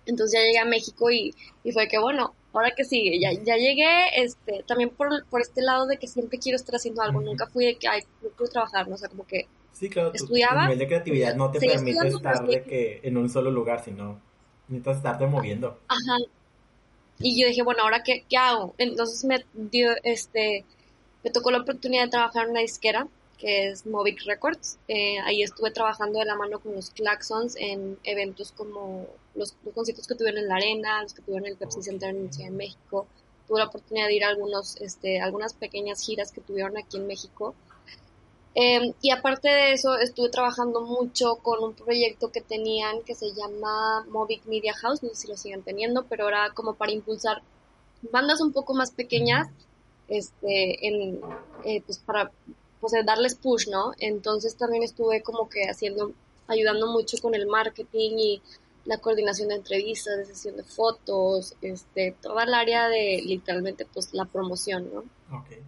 Entonces 0.05 0.39
ya 0.39 0.45
llegué 0.45 0.59
a 0.59 0.65
México 0.65 1.09
y, 1.11 1.33
y 1.63 1.71
fue 1.71 1.87
que, 1.87 1.97
bueno, 1.97 2.33
ahora 2.53 2.71
que 2.75 2.83
sigue, 2.83 3.19
ya, 3.19 3.31
ya 3.31 3.57
llegué, 3.57 4.23
este, 4.23 4.63
también 4.67 4.89
por, 4.89 5.25
por 5.25 5.41
este 5.41 5.61
lado 5.61 5.87
de 5.87 5.97
que 5.97 6.07
siempre 6.07 6.39
quiero 6.39 6.55
estar 6.55 6.75
haciendo 6.75 7.01
algo, 7.01 7.21
nunca 7.21 7.47
fui 7.47 7.65
de 7.65 7.75
que, 7.75 7.87
ay, 7.87 8.01
no 8.21 8.29
quiero 8.29 8.51
trabajar, 8.51 8.87
¿no? 8.87 8.95
o 8.95 8.97
sea, 8.97 9.09
como 9.09 9.25
que 9.25 9.47
sí, 9.71 9.89
claro, 9.89 10.11
estudiaba. 10.13 10.61
Tu 10.61 10.67
nivel 10.67 10.79
de 10.79 10.87
creatividad 10.87 11.35
no 11.35 11.51
te 11.51 11.59
permite 11.59 12.07
estar 12.07 12.45
de 12.45 12.63
que 12.63 13.01
en 13.03 13.17
un 13.17 13.29
solo 13.29 13.51
lugar, 13.51 13.83
sino 13.83 14.21
necesitas 14.67 14.97
estarte 14.97 15.25
moviendo. 15.25 15.79
Ajá. 15.87 16.17
Y 17.19 17.41
yo 17.41 17.47
dije, 17.47 17.63
bueno, 17.63 17.83
¿ahora 17.83 18.03
qué, 18.03 18.25
qué 18.29 18.37
hago? 18.37 18.75
Entonces 18.77 19.23
me 19.25 19.45
dio, 19.53 19.91
este, 20.03 20.65
me 21.23 21.31
tocó 21.31 21.51
la 21.51 21.59
oportunidad 21.59 22.05
de 22.05 22.09
trabajar 22.09 22.45
en 22.45 22.51
una 22.51 22.59
disquera 22.61 23.07
que 23.43 23.67
es 23.67 23.85
Movic 23.85 24.23
Records. 24.25 24.77
Eh, 24.87 25.19
ahí 25.19 25.43
estuve 25.43 25.69
trabajando 25.69 26.19
de 26.19 26.25
la 26.25 26.35
mano 26.35 26.61
con 26.61 26.75
los 26.75 26.91
Claxons 26.91 27.57
en 27.57 27.99
eventos 28.05 28.53
como 28.53 29.05
los, 29.35 29.53
conciertos 29.75 30.07
que 30.07 30.15
tuvieron 30.15 30.39
en 30.39 30.47
la 30.47 30.55
Arena, 30.55 31.03
los 31.03 31.13
que 31.13 31.23
tuvieron 31.23 31.47
en 31.47 31.51
el 31.51 31.57
Pepsi 31.57 31.83
Center 31.83 32.15
en 32.15 32.31
Ciudad 32.31 32.49
de 32.49 32.55
México. 32.55 33.05
Tuve 33.45 33.59
la 33.59 33.65
oportunidad 33.65 34.07
de 34.07 34.15
ir 34.15 34.23
a 34.23 34.29
algunos, 34.29 34.77
este, 34.77 35.19
algunas 35.19 35.53
pequeñas 35.53 36.01
giras 36.01 36.31
que 36.31 36.39
tuvieron 36.39 36.77
aquí 36.77 36.95
en 36.95 37.05
México. 37.05 37.53
Em, 38.55 38.93
y 39.01 39.11
aparte 39.11 39.49
de 39.49 39.73
eso, 39.73 39.97
estuve 39.97 40.29
trabajando 40.29 40.79
mucho 40.79 41.35
con 41.43 41.61
un 41.61 41.73
proyecto 41.73 42.31
que 42.31 42.39
tenían 42.39 43.01
que 43.01 43.13
se 43.13 43.33
llama 43.33 44.05
Movic 44.07 44.45
Media 44.45 44.73
House, 44.75 45.03
no 45.03 45.09
sé 45.09 45.15
si 45.15 45.27
lo 45.27 45.35
siguen 45.35 45.63
teniendo, 45.63 46.05
pero 46.05 46.29
era 46.29 46.51
como 46.53 46.75
para 46.75 46.93
impulsar 46.93 47.41
bandas 48.09 48.39
un 48.39 48.53
poco 48.53 48.73
más 48.73 48.91
pequeñas, 48.91 49.49
este, 50.07 50.87
en, 50.87 51.19
eh, 51.65 51.81
pues 51.85 51.97
para 51.97 52.31
pues 52.83 53.05
darles 53.05 53.35
push, 53.35 53.69
¿no? 53.69 53.93
Entonces 53.97 54.57
también 54.57 54.83
estuve 54.83 55.21
como 55.21 55.47
que 55.47 55.69
haciendo, 55.69 56.11
ayudando 56.47 56.87
mucho 56.87 57.17
con 57.21 57.33
el 57.33 57.47
marketing 57.47 58.17
y 58.17 58.41
la 58.83 58.97
coordinación 58.97 59.47
de 59.47 59.55
entrevistas, 59.55 60.17
de 60.17 60.25
sesión 60.25 60.57
de 60.57 60.63
fotos, 60.63 61.55
este, 61.61 62.13
toda 62.21 62.43
el 62.43 62.53
área 62.53 62.89
de 62.89 63.21
literalmente 63.25 63.85
pues 63.85 64.13
la 64.13 64.25
promoción, 64.25 64.89
¿no? 64.93 65.05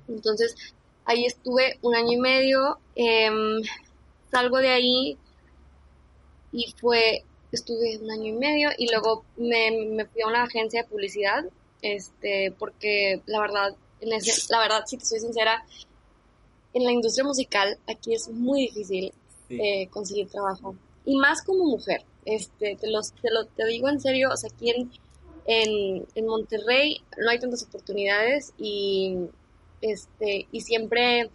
Entonces 0.09 0.55
ahí 1.05 1.25
estuve 1.25 1.79
un 1.81 1.95
año 1.95 2.11
y 2.11 2.17
medio, 2.17 2.79
em, 2.95 3.61
salgo 4.29 4.57
de 4.57 4.69
ahí 4.69 5.17
y 6.51 6.75
fue, 6.81 7.23
estuve 7.53 7.97
un 7.97 8.11
año 8.11 8.25
y 8.25 8.33
medio 8.33 8.71
y 8.77 8.89
luego 8.91 9.23
me, 9.37 9.87
me 9.87 10.05
fui 10.05 10.21
a 10.21 10.27
una 10.27 10.43
agencia 10.43 10.83
de 10.83 10.89
publicidad, 10.89 11.45
este, 11.81 12.53
porque 12.59 13.21
la 13.25 13.39
verdad, 13.39 13.73
en 14.01 14.11
ese, 14.11 14.33
la 14.49 14.59
verdad, 14.59 14.83
si 14.85 14.97
te 14.97 15.05
soy 15.05 15.21
sincera, 15.21 15.65
en 16.75 16.83
la 16.83 16.91
industria 16.91 17.23
musical 17.25 17.79
aquí 17.87 18.13
es 18.13 18.29
muy 18.29 18.67
difícil 18.67 19.13
eh, 19.49 19.87
conseguir 19.87 20.27
trabajo. 20.27 20.75
Y 21.05 21.15
más 21.15 21.41
como 21.41 21.65
mujer. 21.65 22.03
Este, 22.25 22.75
te, 22.75 22.89
los, 22.89 23.13
te 23.13 23.31
lo 23.31 23.45
te 23.45 23.65
digo 23.65 23.87
en 23.87 24.01
serio, 24.01 24.29
o 24.31 24.37
sea, 24.37 24.49
aquí 24.53 24.71
en, 24.71 26.05
en, 26.15 26.25
Monterrey 26.25 27.01
no 27.17 27.29
hay 27.29 27.39
tantas 27.39 27.63
oportunidades 27.63 28.51
y, 28.57 29.15
este, 29.81 30.47
y 30.51 30.61
siempre 30.61 31.29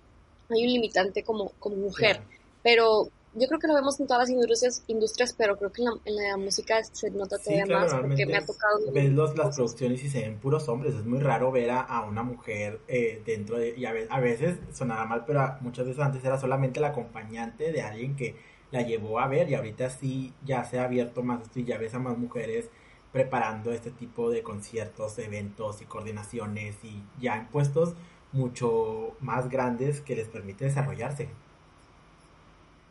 hay 0.49 0.67
un 0.67 0.73
limitante 0.73 1.23
como, 1.23 1.53
como 1.59 1.77
mujer. 1.77 2.21
Pero 2.63 3.09
yo 3.35 3.47
creo 3.47 3.61
que 3.61 3.69
lo 3.69 3.75
vemos 3.75 4.01
en 4.01 4.07
todas 4.07 4.23
las 4.23 4.31
industrias, 4.31 4.83
industrias 4.89 5.35
pero 5.37 5.57
creo 5.57 5.71
que 5.71 5.83
en 5.83 6.17
la, 6.17 6.37
música 6.37 6.83
se 6.83 7.11
nota 7.11 7.39
todavía 7.39 7.67
más 7.67 7.95
porque 7.95 8.27
me 8.27 8.37
ha 8.37 8.45
tocado... 8.45 8.93
Ves 8.93 9.13
las 9.13 9.55
producciones 9.55 10.03
y 10.03 10.09
se 10.09 10.21
ven 10.23 10.39
puros 10.39 10.69
hombres, 10.69 10.95
es 10.95 11.05
muy 11.05 11.21
raro 11.21 11.53
ver 11.53 11.71
a, 11.71 12.05
una 12.09 12.23
mujer 12.23 12.81
eh, 12.89 13.23
dentro 13.25 13.59
de... 13.59 13.75
Y 13.77 13.85
a, 13.85 13.93
veces, 13.93 14.11
a 14.11 14.21
veces 14.21 14.59
sonaba 14.73 15.07
mal, 15.07 15.25
pero 15.27 15.57
muchas 15.61 15.87
veces 15.87 16.03
antes 16.03 16.25
era 16.25 16.41
solamente 16.41 16.81
la 16.81 16.89
acompañante 16.89 17.71
de 17.71 17.83
alguien 17.83 18.17
que 18.17 18.37
la 18.73 18.83
llevó 18.83 19.21
a 19.21 19.29
ver 19.29 19.49
y 19.49 19.55
ahorita 19.55 19.91
sí 19.91 20.33
ya 20.45 20.65
se 20.65 20.79
ha 20.79 20.85
abierto 20.85 21.23
más 21.23 21.43
esto 21.43 21.61
y 21.61 21.65
ya 21.65 21.79
ves 21.79 21.95
a 21.95 21.99
más 21.99 22.19
mujeres 22.19 22.71
preparando 23.13 23.73
este 23.73 23.91
tipo 23.91 24.31
de 24.31 24.43
conciertos, 24.43 25.19
eventos 25.19 25.83
y 25.83 25.85
coordinaciones 25.85 26.77
y 26.85 27.03
ya 27.21 27.37
en 27.37 27.47
puestos 27.47 27.95
mucho 28.33 29.17
más 29.21 29.49
grandes 29.49 30.01
que 30.01 30.15
les 30.15 30.29
permite 30.29 30.65
desarrollarse. 30.65 31.29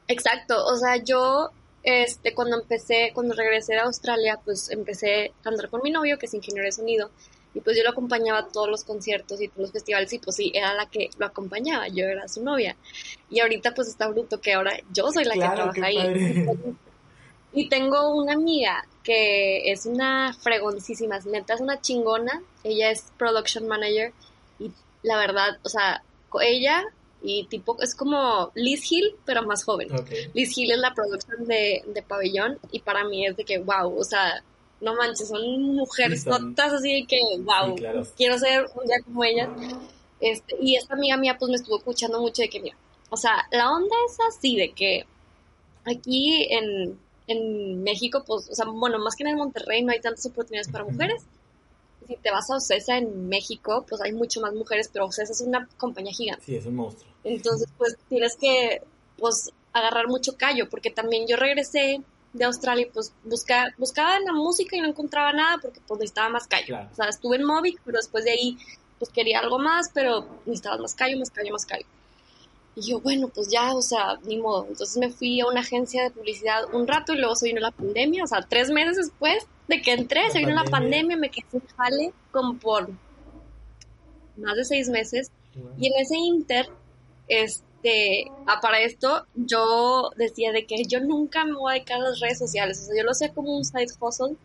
Exacto, 0.09 0.65
o 0.65 0.75
sea, 0.75 0.97
yo 0.97 1.51
este, 1.83 2.33
cuando 2.33 2.59
empecé, 2.59 3.11
cuando 3.13 3.35
regresé 3.35 3.73
de 3.73 3.79
Australia, 3.79 4.39
pues 4.43 4.69
empecé 4.71 5.31
a 5.43 5.49
andar 5.49 5.69
con 5.69 5.81
mi 5.83 5.91
novio, 5.91 6.17
que 6.17 6.25
es 6.25 6.33
ingeniero 6.33 6.65
de 6.65 6.71
sonido, 6.71 7.11
y 7.53 7.61
pues 7.61 7.77
yo 7.77 7.83
lo 7.83 7.91
acompañaba 7.91 8.39
a 8.39 8.47
todos 8.47 8.67
los 8.69 8.83
conciertos 8.83 9.39
y 9.39 9.47
todos 9.47 9.61
los 9.61 9.71
festivales, 9.71 10.11
y 10.11 10.19
pues 10.19 10.35
sí, 10.35 10.51
era 10.53 10.73
la 10.73 10.87
que 10.87 11.09
lo 11.19 11.27
acompañaba, 11.27 11.87
yo 11.87 12.05
era 12.05 12.27
su 12.27 12.43
novia. 12.43 12.75
Y 13.29 13.39
ahorita 13.39 13.73
pues 13.75 13.87
está 13.87 14.07
bruto 14.07 14.41
que 14.41 14.53
ahora 14.53 14.73
yo 14.91 15.11
soy 15.11 15.25
la 15.25 15.35
que 15.35 15.39
trabaja 15.39 15.85
ahí. 15.85 16.45
Y 17.51 17.67
tengo 17.67 18.13
una 18.13 18.33
amiga 18.33 18.85
que 19.03 19.71
es 19.71 19.87
una 19.87 20.35
fregoncísima, 20.39 21.17
neta 21.25 21.55
es 21.55 21.61
una 21.61 21.81
chingona. 21.81 22.43
Ella 22.63 22.91
es 22.91 23.05
production 23.17 23.67
manager 23.67 24.13
y 24.59 24.71
la 25.01 25.17
verdad, 25.17 25.57
o 25.63 25.69
sea, 25.69 26.03
ella 26.41 26.83
y 27.21 27.45
tipo 27.45 27.77
es 27.81 27.95
como 27.95 28.51
Liz 28.55 28.89
Hill, 28.91 29.15
pero 29.25 29.43
más 29.43 29.63
joven. 29.63 29.89
Liz 30.33 30.57
Hill 30.57 30.71
es 30.71 30.79
la 30.79 30.93
producción 30.93 31.45
de, 31.45 31.83
de 31.87 32.01
Pabellón 32.01 32.59
y 32.71 32.79
para 32.79 33.03
mí 33.03 33.25
es 33.25 33.35
de 33.35 33.43
que, 33.43 33.59
wow, 33.59 33.97
o 33.97 34.03
sea, 34.03 34.43
no 34.81 34.95
manches, 34.95 35.27
son 35.27 35.63
mujeres 35.75 36.23
todas 36.23 36.73
así 36.73 37.01
de 37.01 37.07
que, 37.07 37.19
wow, 37.39 37.75
quiero 38.15 38.37
ser 38.37 38.65
un 38.75 38.87
día 38.87 38.97
como 39.03 39.23
ellas. 39.23 39.49
Este, 40.21 40.55
y 40.61 40.75
esta 40.75 40.95
amiga 40.95 41.17
mía 41.17 41.37
pues 41.37 41.49
me 41.49 41.55
estuvo 41.55 41.77
escuchando 41.77 42.19
mucho 42.19 42.41
de 42.41 42.49
que, 42.49 42.59
mira, 42.61 42.77
o 43.09 43.17
sea, 43.17 43.47
la 43.51 43.71
onda 43.71 43.95
es 44.07 44.17
así 44.29 44.55
de 44.55 44.71
que 44.71 45.05
aquí 45.85 46.47
en, 46.49 46.99
en 47.27 47.83
México, 47.83 48.23
pues, 48.25 48.49
o 48.49 48.55
sea, 48.55 48.65
bueno, 48.65 48.99
más 48.99 49.15
que 49.15 49.23
en 49.23 49.29
el 49.29 49.37
Monterrey 49.37 49.83
no 49.83 49.91
hay 49.91 49.99
tantas 49.99 50.25
oportunidades 50.25 50.69
para 50.69 50.85
mujeres. 50.85 51.23
Si 52.09 52.15
te 52.17 52.31
vas 52.31 52.49
a 52.49 52.55
Ocesa 52.55 52.97
en 52.97 53.29
México, 53.29 53.85
pues 53.87 54.01
hay 54.01 54.13
mucho 54.13 54.41
más 54.41 54.53
mujeres, 54.53 54.89
pero 54.91 55.05
Ocesa 55.05 55.31
es 55.31 55.41
una 55.41 55.69
compañía 55.77 56.11
gigante. 56.11 56.43
Sí, 56.43 56.55
es 56.55 56.65
un 56.65 56.75
monstruo. 56.75 57.13
Entonces, 57.23 57.69
pues 57.77 57.95
tienes 58.09 58.35
que, 58.35 58.81
pues, 59.17 59.51
agarrar 59.73 60.07
mucho 60.07 60.35
callo, 60.35 60.67
porque 60.69 60.89
también 60.89 61.27
yo 61.27 61.37
regresé 61.37 62.01
de 62.33 62.45
Australia 62.45 62.87
y 62.87 62.89
pues 62.89 63.13
busca, 63.23 63.73
buscaba 63.77 64.17
en 64.17 64.25
la 64.25 64.33
música 64.33 64.75
y 64.75 64.81
no 64.81 64.87
encontraba 64.87 65.33
nada 65.33 65.57
porque 65.61 65.81
pues 65.87 65.99
necesitaba 65.99 66.29
más 66.29 66.47
callo. 66.47 66.77
O 66.91 66.95
sea, 66.95 67.09
estuve 67.09 67.37
en 67.37 67.43
Movic, 67.43 67.79
pero 67.85 67.97
después 67.97 68.23
de 68.23 68.31
ahí 68.31 68.57
pues 68.97 69.11
quería 69.11 69.39
algo 69.39 69.59
más, 69.59 69.89
pero 69.93 70.27
necesitaba 70.45 70.77
más 70.77 70.93
callo, 70.95 71.17
más 71.17 71.29
callo, 71.29 71.51
más 71.53 71.65
callo. 71.65 71.85
Y 72.75 72.89
yo, 72.89 72.99
bueno, 72.99 73.27
pues 73.29 73.49
ya, 73.49 73.73
o 73.73 73.81
sea, 73.81 74.17
ni 74.23 74.37
modo. 74.37 74.65
Entonces 74.69 74.97
me 74.97 75.09
fui 75.09 75.39
a 75.41 75.47
una 75.47 75.61
agencia 75.61 76.03
de 76.03 76.11
publicidad 76.11 76.63
un 76.73 76.87
rato 76.87 77.13
y 77.13 77.17
luego 77.17 77.35
se 77.35 77.47
vino 77.47 77.59
la 77.59 77.71
pandemia, 77.71 78.23
o 78.23 78.27
sea, 78.27 78.41
tres 78.41 78.69
meses 78.69 78.97
después 78.97 79.45
de 79.67 79.81
que 79.81 79.93
entré, 79.93 80.29
se 80.31 80.39
vino 80.39 80.53
la 80.53 80.63
pandemia, 80.63 81.17
me 81.17 81.29
quedé 81.29 81.45
en 81.53 81.61
jale 81.75 82.13
como 82.31 82.57
por 82.57 82.89
más 84.37 84.55
de 84.55 84.65
seis 84.65 84.89
meses. 84.89 85.31
Y 85.77 85.87
en 85.87 85.93
ese 85.99 86.15
inter, 86.17 86.69
este 87.27 87.69
este, 87.81 88.29
ah, 88.45 88.59
para 88.61 88.81
esto 88.81 89.25
yo 89.35 90.11
decía 90.17 90.51
de 90.51 90.65
que 90.65 90.83
yo 90.83 90.99
nunca 90.99 91.45
me 91.45 91.53
voy 91.53 91.71
a 91.71 91.73
dedicar 91.75 91.97
a 91.97 92.09
las 92.09 92.19
redes 92.19 92.37
sociales, 92.37 92.79
o 92.81 92.85
sea, 92.85 92.97
yo 92.97 93.03
lo 93.03 93.13
sé 93.13 93.31
como 93.33 93.55
un 93.55 93.63
side 93.63 93.87
hustle, 93.99 94.35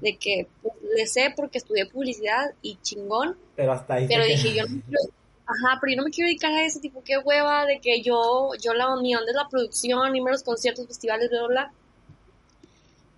de 0.00 0.16
que 0.16 0.46
pues, 0.62 0.74
le 0.96 1.06
sé 1.06 1.32
porque 1.36 1.58
estudié 1.58 1.84
publicidad 1.86 2.54
y 2.62 2.76
chingón, 2.80 3.36
pero 3.56 3.72
hasta 3.72 3.94
ahí 3.94 4.08
pero 4.08 4.24
dije 4.24 4.54
yo 4.54 4.62
no 4.66 4.80
quiero, 4.86 5.12
ajá, 5.48 5.78
pero 5.80 5.92
yo 5.92 5.96
no 5.96 6.04
me 6.04 6.10
quiero 6.10 6.28
dedicar 6.28 6.52
a 6.52 6.64
ese 6.64 6.80
tipo, 6.80 7.02
qué 7.02 7.18
hueva, 7.18 7.66
de 7.66 7.80
que 7.80 8.02
yo, 8.02 8.50
yo 8.60 8.74
la, 8.74 8.92
onda 8.92 9.08
es 9.26 9.34
la 9.34 9.48
producción, 9.48 10.14
irme 10.14 10.30
a 10.30 10.32
los 10.34 10.42
conciertos, 10.42 10.86
festivales, 10.86 11.30
bla, 11.30 11.40
bla, 11.40 11.48
bla, 11.48 11.72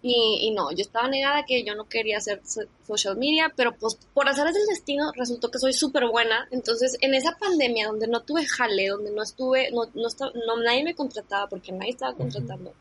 y, 0.02 0.50
no, 0.52 0.70
yo 0.70 0.80
estaba 0.80 1.08
negada 1.08 1.44
que 1.44 1.62
yo 1.62 1.74
no 1.74 1.84
quería 1.84 2.18
hacer 2.18 2.40
social 2.86 3.18
media, 3.18 3.52
pero 3.54 3.76
pues 3.76 3.98
por 4.14 4.26
azares 4.26 4.54
del 4.54 4.66
destino 4.66 5.12
resultó 5.14 5.50
que 5.50 5.58
soy 5.58 5.74
súper 5.74 6.06
buena. 6.08 6.48
Entonces, 6.50 6.96
en 7.02 7.12
esa 7.14 7.36
pandemia 7.36 7.88
donde 7.88 8.06
no 8.06 8.22
tuve 8.22 8.46
jale, 8.46 8.88
donde 8.88 9.10
no 9.10 9.22
estuve, 9.22 9.70
no, 9.72 9.84
no, 9.92 10.08
no 10.46 10.62
nadie 10.62 10.84
me 10.84 10.94
contrataba 10.94 11.48
porque 11.48 11.72
nadie 11.72 11.90
estaba 11.90 12.14
contratando, 12.14 12.72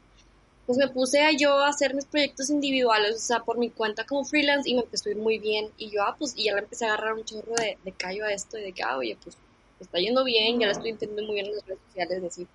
pues 0.70 0.78
me 0.78 0.88
puse 0.88 1.22
a 1.22 1.32
yo 1.32 1.58
a 1.58 1.70
hacer 1.70 1.96
mis 1.96 2.06
proyectos 2.06 2.52
individuales, 2.52 3.16
o 3.16 3.18
sea, 3.18 3.40
por 3.40 3.58
mi 3.58 3.72
cuenta 3.72 4.06
como 4.06 4.24
freelance 4.24 4.70
y 4.70 4.76
me 4.76 4.82
empezó 4.82 5.10
a 5.10 5.14
ir 5.14 5.18
muy 5.18 5.40
bien. 5.40 5.72
Y 5.80 5.90
yo, 5.90 6.04
ah, 6.04 6.16
pues, 6.16 6.36
y 6.38 6.44
ya 6.44 6.54
le 6.54 6.60
empecé 6.60 6.86
a 6.86 6.90
agarrar 6.90 7.16
un 7.16 7.26
chorro 7.26 7.56
de, 7.56 7.80
de 7.84 7.92
callo 7.92 8.24
a 8.24 8.32
esto 8.32 8.56
y 8.56 8.62
de 8.62 8.72
que, 8.72 8.84
ah, 8.84 8.96
oye, 8.96 9.18
pues, 9.24 9.36
está 9.80 9.98
yendo 9.98 10.24
bien, 10.24 10.60
ya 10.60 10.68
lo 10.68 10.74
estoy 10.74 10.92
entendiendo 10.92 11.26
muy 11.26 11.42
bien 11.42 11.48
en 11.48 11.56
las 11.56 11.66
redes 11.66 11.80
sociales, 11.88 12.22
decir. 12.22 12.48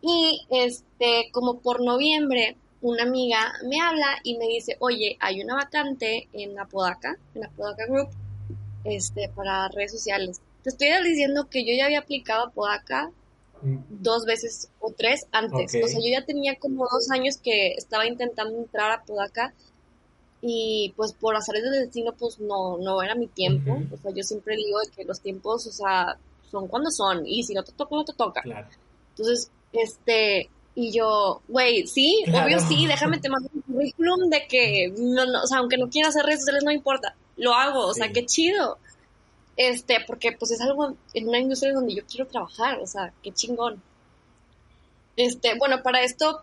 Y, 0.00 0.46
este, 0.48 1.28
como 1.30 1.58
por 1.58 1.82
noviembre, 1.82 2.56
una 2.80 3.02
amiga 3.02 3.52
me 3.68 3.78
habla 3.78 4.20
y 4.22 4.38
me 4.38 4.46
dice, 4.46 4.78
oye, 4.78 5.18
hay 5.20 5.42
una 5.42 5.56
vacante 5.56 6.26
en 6.32 6.58
Apodaca, 6.58 7.18
en 7.34 7.44
Apodaca 7.44 7.84
Group, 7.84 8.08
este, 8.84 9.28
para 9.28 9.68
redes 9.68 9.92
sociales. 9.92 10.40
Te 10.62 10.70
estoy 10.70 10.88
diciendo 11.04 11.50
que 11.50 11.66
yo 11.66 11.74
ya 11.76 11.84
había 11.84 11.98
aplicado 11.98 12.44
a 12.44 12.48
Apodaca. 12.48 13.10
Dos 13.62 14.24
veces 14.24 14.68
o 14.80 14.92
tres 14.96 15.26
antes. 15.32 15.74
O 15.82 15.88
sea, 15.88 15.98
yo 15.98 16.10
ya 16.10 16.24
tenía 16.24 16.56
como 16.56 16.86
dos 16.90 17.10
años 17.10 17.36
que 17.36 17.72
estaba 17.72 18.06
intentando 18.06 18.58
entrar 18.58 18.90
a 18.90 18.94
Apodaca 18.94 19.54
y 20.40 20.92
pues 20.96 21.12
por 21.12 21.36
hacer 21.36 21.54
del 21.62 21.84
destino 21.84 22.12
pues 22.18 22.40
no, 22.40 22.78
no 22.78 23.02
era 23.02 23.14
mi 23.14 23.28
tiempo. 23.28 23.78
O 23.92 23.96
sea, 23.96 24.12
yo 24.12 24.22
siempre 24.24 24.56
digo 24.56 24.78
que 24.94 25.04
los 25.04 25.20
tiempos, 25.20 25.66
o 25.66 25.72
sea, 25.72 26.18
son 26.50 26.68
cuando 26.68 26.90
son 26.90 27.26
y 27.26 27.42
si 27.44 27.54
no 27.54 27.62
te 27.62 27.72
toca, 27.72 27.94
no 27.94 28.04
te 28.04 28.12
toca. 28.12 28.42
Entonces, 29.10 29.50
este, 29.72 30.50
y 30.74 30.92
yo, 30.92 31.42
güey, 31.48 31.86
sí, 31.86 32.24
obvio 32.28 32.58
sí, 32.60 32.86
déjame 32.86 33.18
te 33.18 33.28
mando 33.28 33.48
un 33.54 33.60
currículum 33.62 34.30
de 34.30 34.46
que, 34.48 34.92
no, 34.96 35.26
no, 35.26 35.42
o 35.42 35.46
sea, 35.46 35.58
aunque 35.58 35.76
no 35.76 35.88
quiera 35.88 36.08
hacer 36.08 36.24
redes 36.24 36.40
sociales, 36.40 36.64
no 36.64 36.72
importa, 36.72 37.14
lo 37.36 37.54
hago, 37.54 37.86
o 37.86 37.94
sea, 37.94 38.10
qué 38.12 38.26
chido. 38.26 38.78
Este, 39.56 39.98
porque 40.06 40.32
pues 40.32 40.50
es 40.50 40.60
algo 40.60 40.96
en 41.14 41.28
una 41.28 41.38
industria 41.38 41.72
donde 41.72 41.94
yo 41.94 42.04
quiero 42.06 42.26
trabajar, 42.26 42.78
o 42.78 42.86
sea, 42.86 43.12
qué 43.22 43.32
chingón. 43.32 43.82
Este, 45.16 45.56
bueno, 45.58 45.82
para 45.82 46.02
esto 46.02 46.42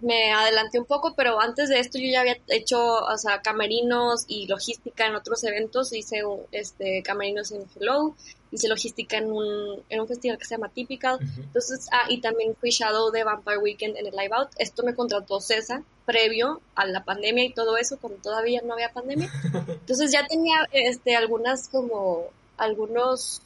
me 0.00 0.32
adelanté 0.32 0.78
un 0.78 0.84
poco, 0.84 1.14
pero 1.14 1.40
antes 1.40 1.68
de 1.68 1.78
esto 1.78 1.98
yo 1.98 2.06
ya 2.06 2.20
había 2.20 2.36
hecho, 2.48 2.78
o 2.80 3.16
sea, 3.16 3.40
camerinos 3.42 4.24
y 4.28 4.46
logística 4.46 5.06
en 5.06 5.14
otros 5.14 5.44
eventos, 5.44 5.92
hice 5.92 6.22
este 6.52 7.02
camerinos 7.02 7.52
en 7.52 7.64
Hello, 7.74 8.14
hice 8.50 8.68
logística 8.68 9.16
en 9.16 9.30
un, 9.30 9.82
en 9.88 10.00
un 10.00 10.08
festival 10.08 10.38
que 10.38 10.44
se 10.44 10.56
llama 10.56 10.68
Typical. 10.68 11.18
Entonces, 11.36 11.88
ah, 11.92 12.06
y 12.08 12.20
también 12.20 12.54
fui 12.56 12.70
Shadow 12.70 13.10
de 13.10 13.24
Vampire 13.24 13.58
Weekend 13.58 13.96
en 13.96 14.06
el 14.06 14.12
Live 14.12 14.30
Out. 14.32 14.50
Esto 14.58 14.82
me 14.82 14.94
contrató 14.94 15.40
César 15.40 15.82
previo 16.04 16.60
a 16.74 16.86
la 16.86 17.04
pandemia 17.04 17.44
y 17.44 17.52
todo 17.52 17.76
eso, 17.76 17.98
cuando 17.98 18.20
todavía 18.20 18.60
no 18.64 18.74
había 18.74 18.92
pandemia. 18.92 19.30
Entonces 19.68 20.12
ya 20.12 20.26
tenía 20.26 20.66
este, 20.72 21.14
algunas 21.14 21.68
como, 21.68 22.26
algunos, 22.56 23.42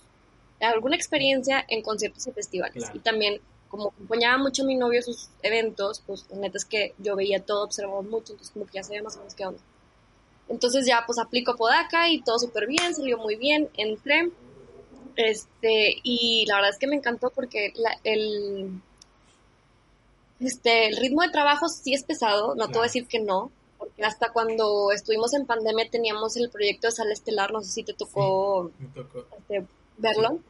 alguna 0.60 0.96
experiencia 0.96 1.64
en 1.68 1.82
conciertos 1.82 2.26
y 2.26 2.32
festivales. 2.32 2.90
Y 2.94 3.00
también, 3.00 3.40
como 3.76 3.88
acompañaba 3.88 4.38
mucho 4.38 4.62
a 4.62 4.66
mi 4.66 4.76
novio 4.76 5.00
a 5.00 5.02
sus 5.02 5.28
eventos, 5.42 6.02
pues 6.06 6.26
la 6.30 6.38
neta 6.38 6.58
es 6.58 6.64
que 6.64 6.94
yo 6.98 7.16
veía 7.16 7.44
todo, 7.44 7.64
observaba 7.64 8.02
mucho, 8.02 8.32
entonces 8.32 8.50
como 8.52 8.66
que 8.66 8.72
ya 8.74 8.82
sabía 8.82 9.02
más 9.02 9.16
o 9.16 9.18
menos 9.18 9.34
qué 9.34 9.46
onda. 9.46 9.60
Entonces 10.48 10.86
ya 10.86 11.02
pues 11.06 11.18
aplico 11.18 11.56
Podaca 11.56 12.08
y 12.08 12.22
todo 12.22 12.38
súper 12.38 12.66
bien, 12.66 12.94
salió 12.94 13.18
muy 13.18 13.36
bien, 13.36 13.68
entré 13.76 14.30
este, 15.16 15.96
y 16.02 16.44
la 16.46 16.56
verdad 16.56 16.70
es 16.70 16.78
que 16.78 16.86
me 16.86 16.96
encantó 16.96 17.30
porque 17.30 17.72
el, 18.02 18.80
este, 20.40 20.88
el 20.88 20.96
ritmo 20.96 21.22
de 21.22 21.30
trabajo 21.30 21.68
sí 21.68 21.94
es 21.94 22.04
pesado, 22.04 22.54
no 22.54 22.66
te 22.66 22.74
voy 22.74 22.80
a 22.80 22.84
decir 22.84 23.06
que 23.06 23.20
no, 23.20 23.50
porque 23.78 24.04
hasta 24.04 24.32
cuando 24.32 24.90
estuvimos 24.92 25.34
en 25.34 25.46
pandemia 25.46 25.88
teníamos 25.90 26.36
el 26.36 26.50
proyecto 26.50 26.88
de 26.88 26.92
Sala 26.92 27.12
Estelar, 27.12 27.52
no 27.52 27.62
sé 27.62 27.70
si 27.70 27.84
te 27.84 27.94
tocó, 27.94 28.70
este, 29.38 29.66
verlo, 29.98 30.40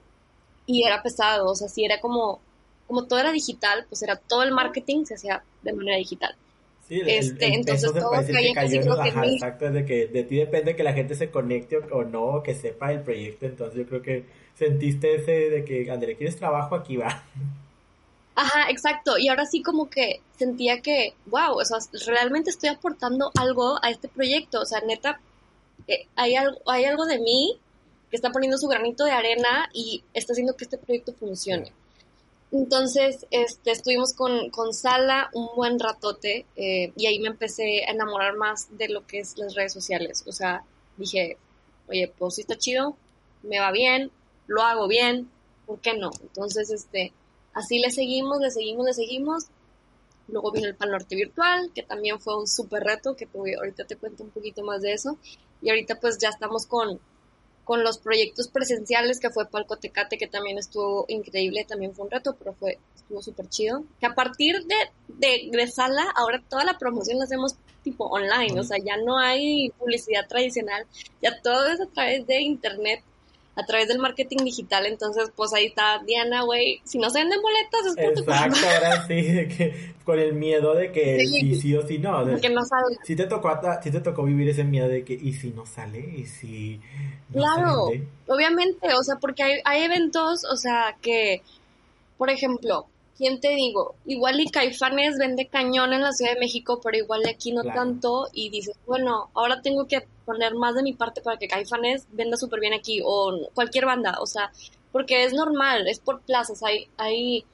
y 0.67 0.85
era 0.85 1.03
pesado, 1.03 1.51
o 1.51 1.55
sea, 1.55 1.69
sí 1.69 1.85
era 1.85 2.01
como, 2.01 2.41
como 2.87 3.05
todo 3.05 3.19
era 3.19 3.33
digital, 3.33 3.87
pues 3.89 4.03
era 4.03 4.17
todo 4.17 4.43
el 4.43 4.53
marketing 4.53 5.05
se 5.05 5.15
hacía 5.15 5.43
de 5.63 5.73
manera 5.73 5.97
digital. 5.97 6.35
Sí, 6.87 7.01
este, 7.07 7.47
entonces 7.55 7.93
todo 7.93 8.11
caía 8.11 8.53
casi 8.53 8.79
creo 8.79 9.01
que 9.01 9.09
Exacto, 9.09 9.71
de 9.71 9.87
que 9.87 10.07
de 10.07 10.23
ti 10.25 10.37
depende 10.37 10.77
que 10.77 10.83
la 10.83 10.93
gente 10.93 11.15
se 11.15 11.31
conecte 11.31 11.79
o, 11.79 12.05
no, 12.05 12.43
que 12.43 12.55
sepa 12.55 12.93
el 12.93 13.01
proyecto, 13.01 13.47
entonces 13.47 13.79
yo 13.79 13.87
creo 13.87 14.03
que 14.03 14.25
sentiste 14.55 15.15
ese 15.15 15.33
de 15.51 15.65
que, 15.65 15.91
André, 15.91 16.17
¿quieres 16.17 16.37
trabajo? 16.37 16.75
Aquí 16.75 16.97
va. 16.97 17.25
Ajá, 18.37 18.69
exacto, 18.69 19.17
y 19.17 19.29
ahora 19.29 19.47
sí 19.47 19.63
como 19.63 19.89
que 19.89 20.21
sentía 20.37 20.83
que, 20.83 21.15
wow, 21.27 21.57
o 21.57 21.65
sea, 21.65 21.79
realmente 22.07 22.51
estoy 22.51 22.69
aportando 22.69 23.31
algo 23.39 23.79
a 23.81 23.91
este 23.91 24.09
proyecto, 24.09 24.61
o 24.61 24.67
sea, 24.67 24.81
neta, 24.81 25.21
eh, 25.87 26.07
hay, 26.17 26.35
algo, 26.35 26.59
hay 26.67 26.85
algo 26.85 27.07
de 27.07 27.21
mí 27.21 27.57
que 28.11 28.17
está 28.17 28.31
poniendo 28.31 28.59
su 28.59 28.67
granito 28.67 29.05
de 29.05 29.13
arena 29.13 29.71
y 29.73 30.03
está 30.13 30.33
haciendo 30.33 30.57
que 30.57 30.65
este 30.65 30.79
proyecto 30.79 31.15
funcione. 31.15 31.73
Entonces, 32.55 33.27
este, 33.33 33.73
estuvimos 33.73 34.13
con, 34.13 34.49
con 34.51 34.73
Sala 34.73 35.29
un 35.33 35.49
buen 35.57 35.81
ratote 35.81 36.47
eh, 36.55 36.93
y 36.95 37.07
ahí 37.07 37.19
me 37.19 37.27
empecé 37.27 37.85
a 37.85 37.91
enamorar 37.91 38.37
más 38.37 38.69
de 38.79 38.89
lo 38.91 39.05
que 39.09 39.19
es 39.19 39.37
las 39.37 39.57
redes 39.57 39.73
sociales. 39.73 40.23
O 40.29 40.31
sea, 40.31 40.63
dije, 40.97 41.37
oye, 41.89 42.13
pues 42.17 42.37
sí 42.37 42.43
está 42.43 42.57
chido, 42.57 42.97
me 43.43 43.59
va 43.59 43.73
bien, 43.73 44.13
lo 44.47 44.63
hago 44.63 44.87
bien, 44.87 45.29
¿por 45.67 45.81
qué 45.81 45.99
no? 45.99 46.13
Entonces, 46.23 46.71
este, 46.71 47.13
así 47.55 47.81
le 47.81 47.91
seguimos, 47.91 48.39
le 48.39 48.53
seguimos, 48.53 48.87
le 48.87 48.95
seguimos. 48.95 49.47
Luego 50.29 50.53
vino 50.53 50.69
el 50.69 50.77
Pan 50.77 50.93
Norte 50.93 51.17
Virtual, 51.17 51.73
que 51.75 51.83
también 51.83 52.21
fue 52.21 52.39
un 52.39 52.47
súper 52.47 52.85
reto, 52.85 53.17
que 53.17 53.29
ahorita 53.35 53.85
te 53.85 53.97
cuento 53.97 54.23
un 54.23 54.31
poquito 54.31 54.63
más 54.63 54.81
de 54.81 54.93
eso. 54.93 55.19
Y 55.61 55.71
ahorita 55.71 55.99
pues 55.99 56.19
ya 56.19 56.29
estamos 56.29 56.67
con, 56.67 57.01
con 57.65 57.83
los 57.83 57.99
proyectos 57.99 58.49
presenciales 58.49 59.21
que 59.21 59.31
fue 59.31 59.47
Palco 59.47 59.77
Tecate, 59.77 60.19
que 60.19 60.27
también 60.27 60.59
estuvo 60.59 61.07
increíble, 61.09 61.65
también 61.67 61.95
fue 61.95 62.05
un 62.05 62.11
reto, 62.11 62.37
pero 62.39 62.53
fue 62.55 62.79
estuvo 62.95 63.23
súper 63.23 63.49
chido. 63.49 63.85
Que 64.01 64.07
a 64.07 64.15
partir 64.15 64.65
de, 64.65 64.75
de, 65.09 65.49
de, 65.51 65.67
sala, 65.69 66.05
ahora 66.15 66.43
toda 66.49 66.65
la 66.65 66.79
promoción 66.79 67.19
la 67.19 67.25
hacemos 67.25 67.57
tipo 67.83 68.07
online, 68.07 68.59
o 68.59 68.65
sea, 68.65 68.79
ya 68.79 68.97
no 68.97 69.19
hay 69.19 69.71
publicidad 69.79 70.27
tradicional, 70.27 70.87
ya 71.23 71.41
todo 71.43 71.69
es 71.69 71.81
a 71.81 71.87
través 71.87 72.27
de 72.27 72.41
internet. 72.41 73.03
A 73.57 73.65
través 73.65 73.89
del 73.89 73.99
marketing 73.99 74.39
digital. 74.45 74.87
Entonces, 74.87 75.31
pues 75.35 75.53
ahí 75.53 75.67
está 75.67 76.03
Diana, 76.05 76.43
güey. 76.43 76.81
Si 76.85 76.99
no 76.99 77.11
se 77.11 77.21
venden 77.21 77.41
boletos, 77.41 77.87
es 77.87 77.95
por 77.95 78.19
Exacto, 78.19 78.69
ahora 78.75 79.07
sí, 79.07 79.23
de 79.23 79.49
que, 79.49 79.95
con 80.05 80.19
el 80.19 80.35
miedo 80.35 80.75
de 80.75 80.93
que 80.93 81.27
sí, 81.27 81.55
sí 81.57 81.77
o 81.77 81.87
sí 81.87 81.99
no. 81.99 82.25
De, 82.25 82.41
que 82.41 82.51
no 82.51 82.65
sale. 82.65 82.97
Sí 83.05 83.15
te, 83.17 83.27
tocó, 83.27 83.51
sí 83.83 83.91
te 83.91 84.01
tocó 84.01 84.25
vivir 84.25 84.49
ese 84.49 84.65
miedo 84.65 84.89
de 84.89 85.05
que, 85.05 85.15
¿y 85.15 85.33
si 85.33 85.51
no 85.51 85.67
sale? 85.67 86.01
¿Y 86.01 86.27
si.? 86.27 86.81
claro, 87.33 87.91
obviamente, 88.27 88.95
o 88.95 89.03
sea, 89.03 89.17
porque 89.17 89.43
hay, 89.43 89.61
hay 89.65 89.83
eventos, 89.83 90.45
o 90.45 90.57
sea, 90.57 90.97
que, 91.01 91.43
por 92.19 92.31
ejemplo, 92.31 92.87
¿quién 93.17 93.41
te 93.41 93.51
digo? 93.51 93.95
Igual 94.07 94.41
y 94.41 94.51
Caifanes 94.51 95.19
vende 95.19 95.47
cañón 95.49 95.93
en 95.93 96.03
la 96.03 96.13
Ciudad 96.13 96.35
de 96.35 96.41
México, 96.41 96.81
pero 96.83 96.97
igual 96.97 97.23
aquí 97.29 97.53
no 97.53 97.63
tanto. 97.63 98.29
Y 98.33 98.51
dices, 98.51 98.77
bueno, 98.87 99.31
ahora 99.35 99.63
tengo 99.63 99.87
que 99.87 100.07
poner 100.25 100.55
más 100.55 100.75
de 100.75 100.83
mi 100.83 100.93
parte 100.93 101.21
para 101.21 101.39
que 101.39 101.49
Caifanes 101.49 102.07
venda 102.13 102.37
súper 102.37 102.61
bien 102.61 102.75
aquí. 102.75 103.01
O 103.05 103.49
cualquier 103.55 103.87
banda, 103.87 104.19
o 104.21 104.27
sea, 104.27 104.51
porque 104.93 105.25
es 105.25 105.33
normal, 105.33 105.89
es 105.89 106.01
por 106.01 106.23
plazas. 106.23 106.63
Hay, 106.63 106.89
hay, 106.97 107.45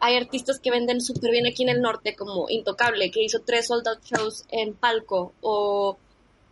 hay 0.00 0.16
artistas 0.16 0.60
que 0.60 0.70
venden 0.70 1.00
súper 1.00 1.30
bien 1.30 1.46
aquí 1.46 1.62
en 1.62 1.70
el 1.70 1.80
norte, 1.80 2.14
como 2.14 2.48
Intocable, 2.48 3.10
que 3.10 3.22
hizo 3.22 3.40
tres 3.40 3.66
sold 3.66 3.86
out 3.88 4.02
shows 4.04 4.44
en 4.50 4.74
palco. 4.74 5.32
O, 5.40 5.96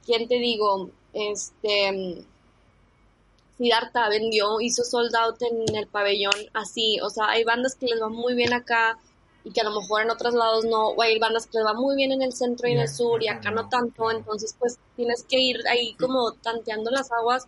¿quién 0.04 0.28
te 0.28 0.38
digo? 0.38 0.90
Este 1.12 2.24
Siddhartha 3.58 4.08
vendió, 4.08 4.60
hizo 4.60 4.84
sold 4.84 5.14
out 5.16 5.40
en 5.42 5.74
el 5.74 5.86
pabellón 5.86 6.34
así, 6.52 6.98
o 7.00 7.10
sea, 7.10 7.28
hay 7.28 7.44
bandas 7.44 7.74
que 7.74 7.86
les 7.86 8.00
va 8.00 8.08
muy 8.08 8.34
bien 8.34 8.52
acá 8.52 8.98
y 9.44 9.52
que 9.52 9.60
a 9.60 9.64
lo 9.64 9.80
mejor 9.80 10.02
en 10.02 10.10
otros 10.10 10.34
lados 10.34 10.64
no, 10.64 10.88
o 10.88 11.02
hay 11.02 11.18
bandas 11.18 11.46
que 11.46 11.58
les 11.58 11.66
va 11.66 11.74
muy 11.74 11.96
bien 11.96 12.12
en 12.12 12.22
el 12.22 12.32
centro 12.32 12.68
y 12.68 12.72
en 12.72 12.80
el 12.80 12.88
sur 12.88 13.22
y 13.22 13.28
acá 13.28 13.50
no 13.50 13.68
tanto, 13.68 14.10
entonces 14.10 14.54
pues 14.58 14.78
tienes 14.96 15.24
que 15.24 15.38
ir 15.38 15.56
ahí 15.68 15.94
como 15.94 16.32
tanteando 16.32 16.90
las 16.90 17.10
aguas 17.12 17.46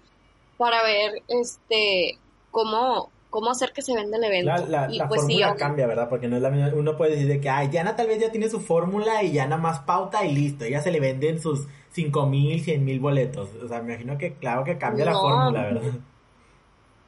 para 0.57 0.83
ver 0.83 1.23
este 1.29 2.19
cómo 2.51 3.11
cómo 3.31 3.51
hacer 3.51 3.73
que 3.73 3.83
se 3.83 3.95
venda 3.95 4.17
el 4.17 4.25
evento. 4.25 4.67
La, 4.69 4.89
y 4.91 4.99
pues 5.01 5.23
fórmula 5.23 5.55
cambia, 5.57 5.87
¿verdad? 5.87 6.09
Porque 6.09 6.29
no 6.29 6.37
es 6.37 6.43
la 6.43 6.51
misma, 6.51 6.71
uno 6.75 6.97
puede 6.97 7.13
decir 7.13 7.29
de 7.29 7.41
que, 7.41 7.51
ay, 7.51 7.69
Yana 7.71 7.97
tal 7.97 8.07
vez 8.07 8.21
ya 8.21 8.31
tiene 8.31 8.49
su 8.49 8.61
fórmula 8.61 9.23
y 9.23 9.33
ya 9.33 9.45
nada 9.47 9.61
más 9.61 9.81
pauta 9.81 10.25
y 10.25 10.35
listo, 10.35 10.67
ya 10.67 10.81
se 10.81 10.91
le 10.91 11.01
venden 11.01 11.41
sus 11.41 11.67
cinco 11.91 12.27
mil, 12.27 12.63
cien 12.63 12.85
mil 12.85 13.01
boletos. 13.01 13.49
O 13.63 13.69
sea, 13.69 13.81
me 13.81 13.95
imagino 13.95 14.19
que 14.19 14.35
claro 14.35 14.65
que 14.65 14.79
cambia 14.79 15.07
la 15.07 15.13
fórmula, 15.13 15.63
¿verdad? 15.63 15.93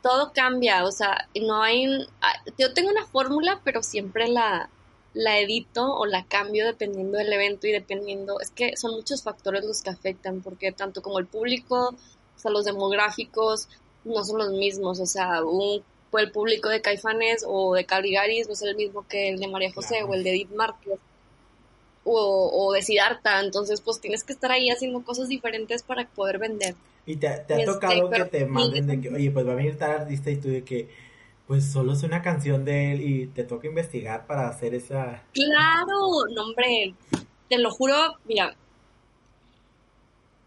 Todo 0.02 0.32
cambia, 0.32 0.84
o 0.84 0.92
sea, 0.92 1.28
no 1.42 1.62
hay... 1.62 1.86
Ah, 2.22 2.32
yo 2.58 2.72
tengo 2.72 2.90
una 2.90 3.04
fórmula, 3.06 3.60
pero 3.64 3.82
siempre 3.82 4.28
la, 4.28 4.70
la 5.12 5.38
edito 5.38 5.94
o 5.94 6.06
la 6.06 6.24
cambio 6.24 6.64
dependiendo 6.66 7.18
del 7.18 7.32
evento 7.32 7.66
y 7.66 7.72
dependiendo... 7.72 8.40
Es 8.40 8.50
que 8.50 8.76
son 8.76 8.92
muchos 8.92 9.22
factores 9.22 9.64
los 9.64 9.82
que 9.82 9.90
afectan, 9.90 10.40
porque 10.40 10.72
tanto 10.72 11.02
como 11.02 11.18
el 11.18 11.26
público, 11.26 11.90
o 11.90 12.38
sea, 12.38 12.50
los 12.50 12.64
demográficos, 12.64 13.68
no 14.04 14.24
son 14.24 14.38
los 14.38 14.52
mismos, 14.52 15.00
o 15.00 15.06
sea, 15.06 15.44
un 15.44 15.82
el 16.18 16.32
público 16.32 16.68
de 16.68 16.80
Caifanes 16.80 17.44
o 17.46 17.74
de 17.74 17.86
Caligaris 17.86 18.48
no 18.48 18.54
es 18.54 18.62
el 18.62 18.74
mismo 18.74 19.06
que 19.06 19.28
el 19.28 19.38
de 19.38 19.46
María 19.46 19.72
José 19.72 20.02
o 20.02 20.12
el 20.14 20.24
de 20.24 20.30
Edith 20.30 20.50
Márquez 20.50 20.98
o, 22.04 22.50
o 22.52 22.72
de 22.72 22.82
Siddhartha, 22.82 23.40
entonces 23.40 23.80
pues 23.80 24.00
tienes 24.00 24.24
que 24.24 24.32
estar 24.32 24.50
ahí 24.50 24.70
haciendo 24.70 25.02
cosas 25.02 25.28
diferentes 25.28 25.82
para 25.82 26.06
poder 26.06 26.38
vender. 26.38 26.74
Y 27.06 27.16
te, 27.16 27.28
ha 27.28 27.34
este, 27.34 27.64
tocado 27.64 28.10
que 28.10 28.24
te 28.24 28.46
manden 28.46 28.86
de 28.86 29.00
que, 29.00 29.08
oye, 29.08 29.30
pues 29.30 29.46
va 29.46 29.52
a 29.52 29.56
venir 29.56 29.78
tal 29.78 29.90
artista 29.92 30.30
y 30.30 30.36
tú 30.36 30.48
de 30.48 30.64
que, 30.64 30.88
pues 31.46 31.70
solo 31.70 31.94
es 31.94 32.02
una 32.02 32.22
canción 32.22 32.64
de 32.64 32.92
él 32.92 33.00
y 33.00 33.26
te 33.26 33.44
toca 33.44 33.66
investigar 33.66 34.26
para 34.26 34.48
hacer 34.48 34.74
esa... 34.74 35.22
Claro, 35.32 36.26
no 36.34 36.44
hombre, 36.44 36.94
te 37.48 37.58
lo 37.58 37.70
juro, 37.70 37.96
mira, 38.24 38.54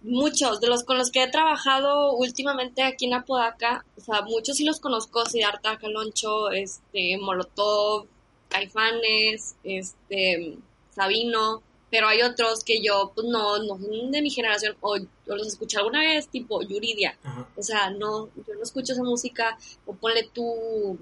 muchos 0.03 0.59
de 0.61 0.67
los 0.67 0.83
con 0.83 0.97
los 0.97 1.11
que 1.11 1.23
he 1.23 1.29
trabajado 1.29 2.13
últimamente 2.13 2.83
aquí 2.83 3.05
en 3.05 3.15
Apodaca, 3.15 3.85
o 3.97 4.01
sea, 4.01 4.21
muchos 4.21 4.57
sí 4.57 4.65
los 4.65 4.79
conozco, 4.79 5.25
Siddhartha, 5.25 5.77
Caloncho, 5.77 6.51
este, 6.51 7.17
Molotov, 7.17 8.05
Caifanes, 8.49 9.55
este, 9.63 10.57
Sabino, 10.93 11.61
pero 11.93 12.07
hay 12.07 12.23
otros 12.23 12.63
que 12.63 12.81
yo, 12.81 13.11
pues 13.13 13.27
no, 13.27 13.59
no 13.59 13.77
son 13.77 14.11
de 14.11 14.21
mi 14.23 14.31
generación, 14.31 14.75
o 14.81 14.97
yo 14.97 15.05
los 15.35 15.45
escuché 15.45 15.77
alguna 15.77 15.99
vez, 15.99 16.27
tipo 16.27 16.61
Yuridia. 16.63 17.15
O 17.55 17.61
sea, 17.61 17.91
no, 17.91 18.29
yo 18.35 18.55
no 18.55 18.63
escucho 18.63 18.93
esa 18.93 19.03
música, 19.03 19.57
o 19.85 19.93
ponle 19.93 20.27
tú, 20.33 20.97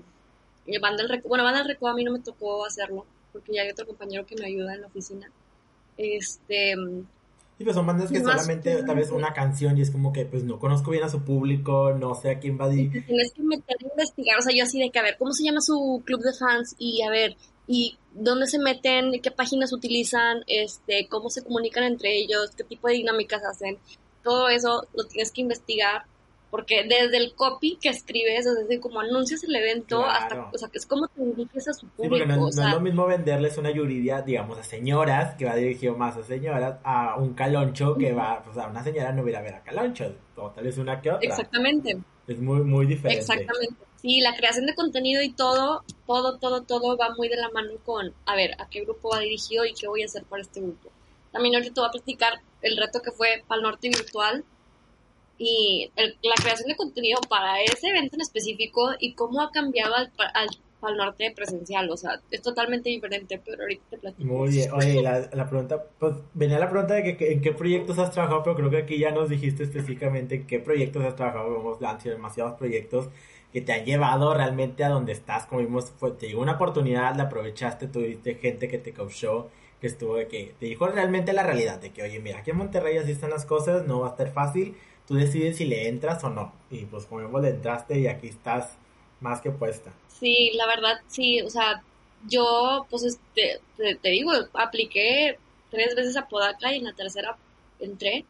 eh, 0.68 0.80
banda 0.80 1.04
el 1.04 1.22
bueno, 1.22 1.46
banda 1.46 1.62
el 1.62 1.68
Reco 1.70 1.88
a 1.88 1.94
mí 1.94 2.04
no 2.04 2.12
me 2.12 2.20
tocó 2.20 2.66
hacerlo, 2.66 3.06
porque 3.32 3.54
ya 3.54 3.62
hay 3.62 3.70
otro 3.70 3.88
compañero 3.88 4.26
que 4.26 4.36
me 4.36 4.48
ayuda 4.48 4.74
en 4.74 4.82
la 4.82 4.88
oficina. 4.88 5.32
Este. 5.98 6.76
Sí, 7.58 7.64
pues 7.64 7.76
son 7.76 7.86
bandas 7.86 8.12
que 8.12 8.20
solamente 8.20 8.84
tal 8.84 8.96
vez 8.98 9.12
una 9.12 9.34
canción 9.34 9.78
y 9.78 9.82
es 9.82 9.92
como 9.92 10.12
que 10.12 10.26
pues 10.26 10.44
no 10.44 10.60
conozco 10.60 10.92
bien 10.92 11.04
a 11.04 11.10
su 11.10 11.22
público, 11.22 11.94
no 11.94 12.16
sé 12.16 12.32
a 12.32 12.40
quién 12.40 12.60
va 12.60 12.66
a 12.66 12.74
ir. 12.74 13.06
Tienes 13.06 13.32
que 13.32 13.44
meter 13.44 13.78
a 13.80 13.88
investigar, 13.88 14.40
o 14.40 14.42
sea, 14.42 14.54
yo 14.54 14.64
así 14.64 14.78
de 14.78 14.90
que 14.90 15.00
a 15.00 15.04
ver, 15.04 15.16
¿cómo 15.18 15.32
se 15.32 15.46
llama 15.46 15.62
su 15.62 16.02
club 16.04 16.22
de 16.22 16.34
fans? 16.34 16.76
Y 16.80 17.02
a 17.04 17.10
ver, 17.10 17.38
y 17.72 17.98
dónde 18.14 18.48
se 18.48 18.60
meten, 18.60 19.22
qué 19.22 19.32
páginas 19.32 19.72
utilizan, 19.72 20.44
este, 20.48 21.08
cómo 21.08 21.30
se 21.30 21.42
comunican 21.42 21.86
entre 21.86 22.18
ellos, 22.18 22.52
qué 22.58 22.66
tipo 22.66 22.90
de 22.90 22.96
dinámicas 22.96 23.46
hacen. 23.46 23.78
Todo 24.24 24.50
eso 24.50 24.86
lo 24.94 25.06
tienes 25.06 25.32
que 25.32 25.40
investigar 25.40 26.04
porque 26.50 26.84
desde 26.84 27.16
el 27.16 27.34
copy 27.34 27.78
que 27.82 27.88
escribes, 27.88 28.44
desde 28.44 28.82
como 28.82 29.00
anuncias 29.00 29.42
el 29.46 29.56
evento 29.56 30.06
hasta, 30.06 30.50
o 30.54 30.58
sea, 30.58 30.68
que 30.68 30.80
es 30.80 30.86
como 30.86 31.08
te 31.08 31.24
diriges 31.24 31.70
a 31.70 31.74
su 31.74 31.88
público. 31.88 32.26
no, 32.26 32.50
es 32.50 32.58
lo 32.58 32.82
mismo 32.82 33.08
venderles 33.08 33.58
una 33.58 33.72
yuridia, 33.72 34.22
digamos, 34.22 34.58
a 34.58 34.64
señoras, 34.64 35.36
que 35.36 35.46
va 35.46 35.56
dirigido 35.56 35.96
más 35.96 36.18
a 36.18 36.24
señoras, 36.24 36.76
a 36.84 37.16
un 37.16 37.36
caloncho 37.36 37.96
que 37.96 38.12
va, 38.12 38.44
o 38.50 38.54
sea, 38.54 38.68
una 38.68 38.84
señora 38.84 39.14
no 39.14 39.24
hubiera 39.24 39.40
a 39.40 39.44
ver 39.44 39.54
a 39.54 39.64
caloncho, 39.64 40.14
o 40.36 40.50
tal 40.50 40.66
vez 40.66 40.78
una 40.78 41.00
que 41.00 41.12
otra. 41.12 41.26
Exactamente. 41.26 41.98
Es 42.28 42.38
muy, 42.38 42.66
muy 42.66 42.86
diferente. 42.86 43.22
Exactamente. 43.22 43.91
Sí, 44.02 44.20
la 44.20 44.36
creación 44.36 44.66
de 44.66 44.74
contenido 44.74 45.22
y 45.22 45.32
todo, 45.32 45.84
todo, 46.08 46.40
todo, 46.40 46.64
todo 46.64 46.98
va 46.98 47.14
muy 47.16 47.30
de 47.30 47.38
la 47.38 47.50
mano 47.50 47.74
con, 47.86 48.14
a 48.26 48.36
ver, 48.36 48.56
a 48.60 48.68
qué 48.68 48.82
grupo 48.82 49.10
va 49.10 49.20
dirigido 49.20 49.64
y 49.64 49.74
qué 49.74 49.88
voy 49.88 50.02
a 50.02 50.06
hacer 50.06 50.24
para 50.24 50.42
este 50.42 50.60
grupo. 50.60 50.90
También 51.32 51.56
ahorita 51.56 51.74
te 51.74 51.82
voy 51.82 51.88
a 51.88 51.92
platicar 51.92 52.42
el 52.64 52.78
reto 52.78 53.02
que 53.02 53.12
fue 53.12 53.44
Pal 53.48 53.62
Norte 53.62 53.90
Virtual 53.90 54.44
y 55.38 55.92
la 55.96 56.36
creación 56.36 56.68
de 56.68 56.76
contenido 56.76 57.20
para 57.30 57.62
ese 57.62 57.90
evento 57.90 58.16
en 58.16 58.22
específico 58.22 58.92
y 59.00 59.14
cómo 59.14 59.42
ha 59.42 59.52
cambiado 59.52 59.96
al, 59.96 60.12
al 60.34 60.50
Pal 60.80 60.98
Norte 60.98 61.32
presencial. 61.36 61.90
O 61.92 61.96
sea, 61.96 62.20
es 62.32 62.42
totalmente 62.42 62.90
diferente, 62.90 63.40
pero 63.44 63.62
ahorita 63.62 63.84
te 63.92 63.98
platico. 63.98 64.34
Muy 64.34 64.50
bien. 64.50 64.72
Oye, 64.72 65.02
la, 65.02 65.30
la 65.32 65.48
pregunta, 65.48 65.82
pues 66.00 66.16
venía 66.34 66.60
la 66.60 66.70
pregunta 66.70 66.96
de 66.96 67.16
que, 67.18 67.32
en 67.32 67.42
qué 67.42 67.54
proyectos 67.54 68.00
has 68.00 68.12
trabajado, 68.12 68.44
pero 68.44 68.56
creo 68.56 68.70
que 68.72 68.78
aquí 68.78 68.98
ya 68.98 69.12
nos 69.12 69.30
dijiste 69.30 69.64
específicamente 69.64 70.36
en 70.36 70.48
qué 70.48 70.60
proyectos 70.60 71.04
has 71.04 71.16
trabajado. 71.16 71.56
Hemos 71.56 71.80
lanzado 71.80 72.16
demasiados 72.16 72.58
proyectos 72.58 73.10
que 73.52 73.62
te 73.62 73.74
han 73.74 73.86
llevado 73.86 74.34
realmente 74.34 74.84
a 74.84 74.90
donde 74.90 75.12
estás, 75.12 75.46
como 75.46 75.62
vimos, 75.62 75.92
fue, 75.98 76.12
te 76.12 76.28
llegó 76.28 76.42
una 76.42 76.54
oportunidad, 76.54 77.16
la 77.16 77.24
aprovechaste, 77.24 77.88
tuviste 77.88 78.36
gente 78.36 78.68
que 78.68 78.78
te 78.78 78.94
causó, 78.94 79.50
que 79.80 79.88
estuvo, 79.88 80.16
de 80.16 80.28
que 80.28 80.54
te 80.60 80.68
dijo 80.68 80.88
realmente 80.88 81.34
la 81.34 81.44
realidad, 81.44 81.80
de 81.80 81.92
que, 81.92 82.04
oye, 82.04 82.20
mira, 82.20 82.40
aquí 82.40 82.52
en 82.52 82.58
Monterrey 82.58 82.98
así 82.98 83.12
están 83.12 83.32
las 83.32 83.46
cosas, 83.46 83.86
no 83.86 84.00
va 84.02 84.08
a 84.08 84.12
estar 84.12 84.32
fácil, 84.32 84.76
tú 85.08 85.16
decides 85.16 85.58
si 85.58 85.66
le 85.66 85.88
entras 85.90 86.24
o 86.24 86.30
no, 86.30 86.54
y 86.70 86.86
pues 86.86 87.06
como 87.06 87.22
vimos, 87.22 87.42
le 87.42 87.50
entraste 87.50 88.00
y 88.00 88.08
aquí 88.08 88.28
estás 88.28 88.78
más 89.20 89.42
que 89.42 89.52
puesta. 89.52 89.92
Sí, 90.08 90.52
la 90.54 90.68
verdad, 90.68 91.02
sí, 91.08 91.42
o 91.42 91.50
sea, 91.50 91.84
yo, 92.30 92.86
pues, 92.90 93.04
este, 93.04 93.60
te, 93.76 93.96
te 93.96 94.10
digo, 94.10 94.32
apliqué 94.54 95.38
tres 95.72 95.96
veces 95.96 96.16
a 96.16 96.28
Podaca 96.28 96.74
y 96.74 96.78
en 96.78 96.86
la 96.86 96.94
tercera 96.94 97.36
entré, 97.80 98.26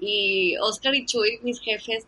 y 0.00 0.56
Oscar 0.58 0.94
y 0.94 1.04
Chuy, 1.06 1.40
mis 1.42 1.60
jefes, 1.60 2.06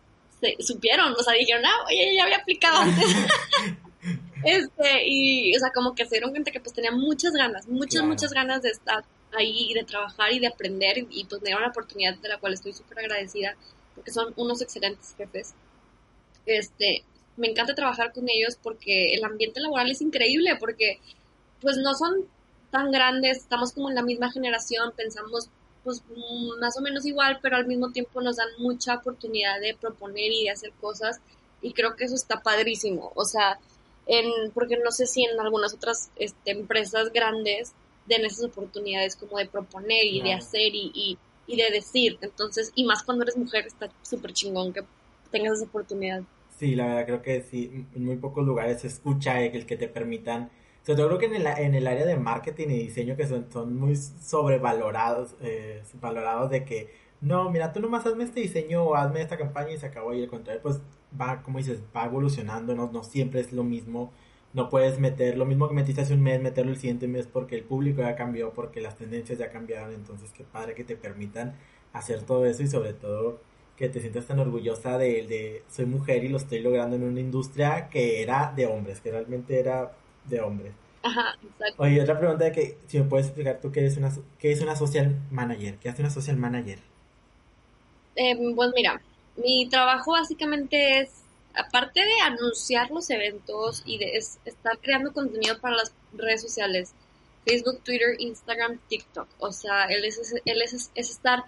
supieron, 0.59 1.13
o 1.13 1.23
sea, 1.23 1.33
dijeron, 1.33 1.63
ah, 1.65 1.85
oye, 1.87 2.15
ya 2.15 2.23
había 2.23 2.37
aplicado 2.37 2.77
antes. 2.81 3.05
este, 4.43 5.07
y, 5.07 5.55
o 5.55 5.59
sea, 5.59 5.71
como 5.71 5.95
que 5.95 6.05
se 6.05 6.15
dieron 6.15 6.31
cuenta 6.31 6.51
que 6.51 6.59
pues 6.59 6.73
tenía 6.73 6.91
muchas 6.91 7.33
ganas, 7.33 7.67
muchas, 7.67 8.03
muchas 8.03 8.33
ganas 8.33 8.61
de 8.61 8.69
estar 8.69 9.03
ahí, 9.33 9.73
de 9.73 9.83
trabajar 9.83 10.31
y 10.33 10.39
de 10.39 10.47
aprender, 10.47 11.05
y 11.09 11.25
pues 11.25 11.41
me 11.41 11.47
dieron 11.47 11.63
la 11.63 11.69
oportunidad 11.69 12.15
de 12.17 12.29
la 12.29 12.37
cual 12.39 12.53
estoy 12.53 12.73
súper 12.73 12.99
agradecida, 12.99 13.55
porque 13.95 14.11
son 14.11 14.33
unos 14.35 14.61
excelentes 14.61 15.15
jefes. 15.17 15.53
Este, 16.45 17.03
me 17.37 17.47
encanta 17.47 17.75
trabajar 17.75 18.11
con 18.11 18.27
ellos 18.29 18.57
porque 18.61 19.13
el 19.13 19.23
ambiente 19.23 19.59
laboral 19.59 19.89
es 19.89 20.01
increíble, 20.01 20.55
porque 20.59 20.99
pues 21.61 21.77
no 21.77 21.93
son 21.93 22.25
tan 22.71 22.91
grandes, 22.91 23.37
estamos 23.37 23.73
como 23.73 23.89
en 23.89 23.95
la 23.95 24.03
misma 24.03 24.31
generación, 24.31 24.93
pensamos 24.95 25.49
pues 25.83 26.03
más 26.59 26.77
o 26.77 26.81
menos 26.81 27.05
igual, 27.05 27.39
pero 27.41 27.55
al 27.55 27.67
mismo 27.67 27.91
tiempo 27.91 28.21
nos 28.21 28.37
dan 28.37 28.49
mucha 28.59 28.95
oportunidad 28.95 29.59
de 29.59 29.75
proponer 29.75 30.31
y 30.31 30.43
de 30.43 30.51
hacer 30.51 30.71
cosas 30.79 31.19
y 31.61 31.73
creo 31.73 31.95
que 31.95 32.05
eso 32.05 32.15
está 32.15 32.41
padrísimo, 32.41 33.11
o 33.15 33.25
sea, 33.25 33.59
en, 34.07 34.51
porque 34.53 34.77
no 34.77 34.91
sé 34.91 35.05
si 35.05 35.23
en 35.23 35.39
algunas 35.39 35.73
otras 35.73 36.09
este, 36.15 36.51
empresas 36.51 37.11
grandes 37.13 37.73
den 38.07 38.25
esas 38.25 38.45
oportunidades 38.45 39.15
como 39.15 39.37
de 39.37 39.45
proponer 39.45 40.05
y 40.05 40.21
de 40.21 40.33
hacer 40.33 40.73
y, 40.73 40.91
y, 40.93 41.17
y, 41.47 41.55
de 41.55 41.69
decir, 41.71 42.17
entonces, 42.21 42.71
y 42.75 42.83
más 42.83 43.03
cuando 43.03 43.23
eres 43.23 43.37
mujer 43.37 43.67
está 43.67 43.89
súper 44.01 44.33
chingón 44.33 44.73
que 44.73 44.81
tengas 45.31 45.57
esa 45.57 45.65
oportunidad. 45.65 46.23
Sí, 46.57 46.75
la 46.75 46.87
verdad 46.87 47.05
creo 47.05 47.21
que 47.21 47.41
sí, 47.43 47.85
en 47.95 48.05
muy 48.05 48.17
pocos 48.17 48.45
lugares 48.45 48.81
se 48.81 48.87
escucha 48.87 49.41
el 49.41 49.65
que 49.65 49.77
te 49.77 49.87
permitan 49.87 50.49
sobre 50.83 50.97
todo 50.97 51.07
creo 51.07 51.19
que 51.19 51.25
en 51.27 51.35
el, 51.35 51.47
en 51.47 51.75
el 51.75 51.87
área 51.87 52.05
de 52.05 52.17
marketing 52.17 52.67
y 52.69 52.77
diseño 52.79 53.15
que 53.15 53.27
son, 53.27 53.51
son 53.51 53.75
muy 53.75 53.95
sobrevalorados, 53.95 55.35
eh, 55.41 55.83
valorados 56.01 56.49
de 56.49 56.65
que 56.65 56.89
no, 57.21 57.51
mira, 57.51 57.71
tú 57.71 57.79
nomás 57.79 58.05
hazme 58.05 58.23
este 58.23 58.41
diseño 58.41 58.83
o 58.83 58.95
hazme 58.95 59.21
esta 59.21 59.37
campaña 59.37 59.71
y 59.71 59.77
se 59.77 59.85
acabó 59.85 60.13
y 60.13 60.21
el 60.21 60.27
contrario, 60.27 60.61
pues 60.63 60.81
va, 61.19 61.43
como 61.43 61.59
dices, 61.59 61.81
va 61.95 62.05
evolucionando, 62.05 62.73
no, 62.75 62.91
no 62.91 63.03
siempre 63.03 63.41
es 63.41 63.53
lo 63.53 63.63
mismo. 63.63 64.11
No 64.53 64.69
puedes 64.69 64.99
meter 64.99 65.37
lo 65.37 65.45
mismo 65.45 65.69
que 65.69 65.75
metiste 65.75 66.01
hace 66.01 66.13
un 66.13 66.23
mes, 66.23 66.41
meterlo 66.41 66.71
el 66.71 66.77
siguiente 66.77 67.07
mes 67.07 67.27
porque 67.27 67.55
el 67.55 67.63
público 67.63 68.01
ya 68.01 68.15
cambió, 68.15 68.51
porque 68.53 68.81
las 68.81 68.97
tendencias 68.97 69.39
ya 69.39 69.49
cambiaron. 69.51 69.93
Entonces, 69.93 70.31
qué 70.33 70.43
padre 70.43 70.75
que 70.75 70.83
te 70.83 70.97
permitan 70.97 71.55
hacer 71.93 72.23
todo 72.23 72.45
eso 72.45 72.63
y 72.63 72.67
sobre 72.67 72.93
todo 72.93 73.39
que 73.77 73.89
te 73.89 73.99
sientas 74.01 74.25
tan 74.27 74.39
orgullosa 74.39 74.97
de, 74.97 75.25
de 75.27 75.63
soy 75.69 75.85
mujer 75.85 76.23
y 76.23 76.29
lo 76.29 76.37
estoy 76.37 76.59
logrando 76.59 76.95
en 76.95 77.03
una 77.03 77.19
industria 77.19 77.89
que 77.89 78.21
era 78.21 78.51
de 78.55 78.67
hombres, 78.67 78.99
que 79.01 79.11
realmente 79.11 79.59
era 79.59 79.93
de 80.31 80.41
hombres. 80.41 80.73
Ajá, 81.03 81.35
exacto. 81.43 81.83
Oye, 81.83 82.01
otra 82.01 82.19
pregunta 82.19 82.45
de 82.45 82.51
que 82.51 82.77
si 82.87 82.99
me 82.99 83.05
puedes 83.05 83.27
explicar 83.27 83.59
tú 83.61 83.71
qué 83.71 83.81
eres 83.81 83.97
una 83.97 84.11
qué 84.39 84.51
es 84.51 84.61
una 84.61 84.75
social 84.75 85.15
manager, 85.31 85.77
qué 85.77 85.89
hace 85.89 86.01
una 86.01 86.11
social 86.11 86.37
manager. 86.37 86.79
Eh, 88.15 88.35
pues 88.55 88.71
mira, 88.75 89.01
mi 89.35 89.67
trabajo 89.69 90.11
básicamente 90.11 90.99
es, 90.99 91.09
aparte 91.55 92.01
de 92.01 92.19
anunciar 92.21 92.91
los 92.91 93.09
eventos 93.09 93.83
y 93.85 93.97
de 93.97 94.17
estar 94.17 94.77
creando 94.79 95.13
contenido 95.13 95.59
para 95.59 95.77
las 95.77 95.93
redes 96.13 96.41
sociales, 96.41 96.93
Facebook, 97.45 97.81
Twitter, 97.83 98.15
Instagram, 98.19 98.79
TikTok. 98.87 99.27
O 99.39 99.51
sea, 99.51 99.85
él 99.85 100.05
es, 100.05 100.33
él 100.45 100.61
es, 100.61 100.91
es 100.93 101.09
estar 101.09 101.43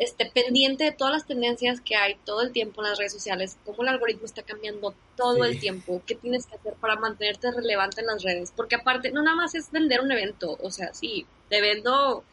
este, 0.00 0.24
pendiente 0.24 0.84
de 0.84 0.92
todas 0.92 1.12
las 1.12 1.26
tendencias 1.26 1.82
que 1.82 1.94
hay 1.94 2.16
todo 2.24 2.40
el 2.40 2.52
tiempo 2.52 2.80
en 2.80 2.88
las 2.88 2.98
redes 2.98 3.12
sociales, 3.12 3.58
cómo 3.66 3.82
el 3.82 3.88
algoritmo 3.88 4.24
está 4.24 4.42
cambiando 4.42 4.94
todo 5.14 5.44
el 5.44 5.60
tiempo, 5.60 6.02
qué 6.06 6.14
tienes 6.14 6.46
que 6.46 6.56
hacer 6.56 6.72
para 6.80 6.96
mantenerte 6.96 7.50
relevante 7.50 8.00
en 8.00 8.06
las 8.06 8.22
redes, 8.22 8.50
porque 8.56 8.76
aparte 8.76 9.12
no 9.12 9.22
nada 9.22 9.36
más 9.36 9.54
es 9.54 9.70
vender 9.70 10.00
un 10.00 10.10
evento, 10.10 10.56
o 10.62 10.70
sea, 10.70 10.94
sí, 10.94 11.26
te 11.50 11.60
vendo 11.60 12.24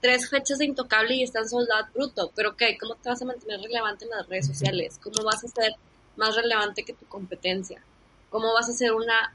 tres 0.00 0.30
fechas 0.30 0.58
de 0.58 0.66
Intocable 0.66 1.16
y 1.16 1.24
están 1.24 1.48
soldados 1.48 1.92
bruto, 1.92 2.30
pero 2.36 2.56
¿qué? 2.56 2.78
¿Cómo 2.78 2.94
te 2.94 3.08
vas 3.08 3.20
a 3.20 3.24
mantener 3.24 3.60
relevante 3.60 4.04
en 4.04 4.12
las 4.12 4.28
redes 4.28 4.46
sociales? 4.46 5.00
¿Cómo 5.02 5.24
vas 5.24 5.42
a 5.42 5.48
ser 5.48 5.72
más 6.16 6.36
relevante 6.36 6.84
que 6.84 6.92
tu 6.92 7.06
competencia? 7.06 7.82
¿Cómo 8.30 8.54
vas 8.54 8.68
a 8.68 8.72
ser 8.72 8.92
una 8.92 9.34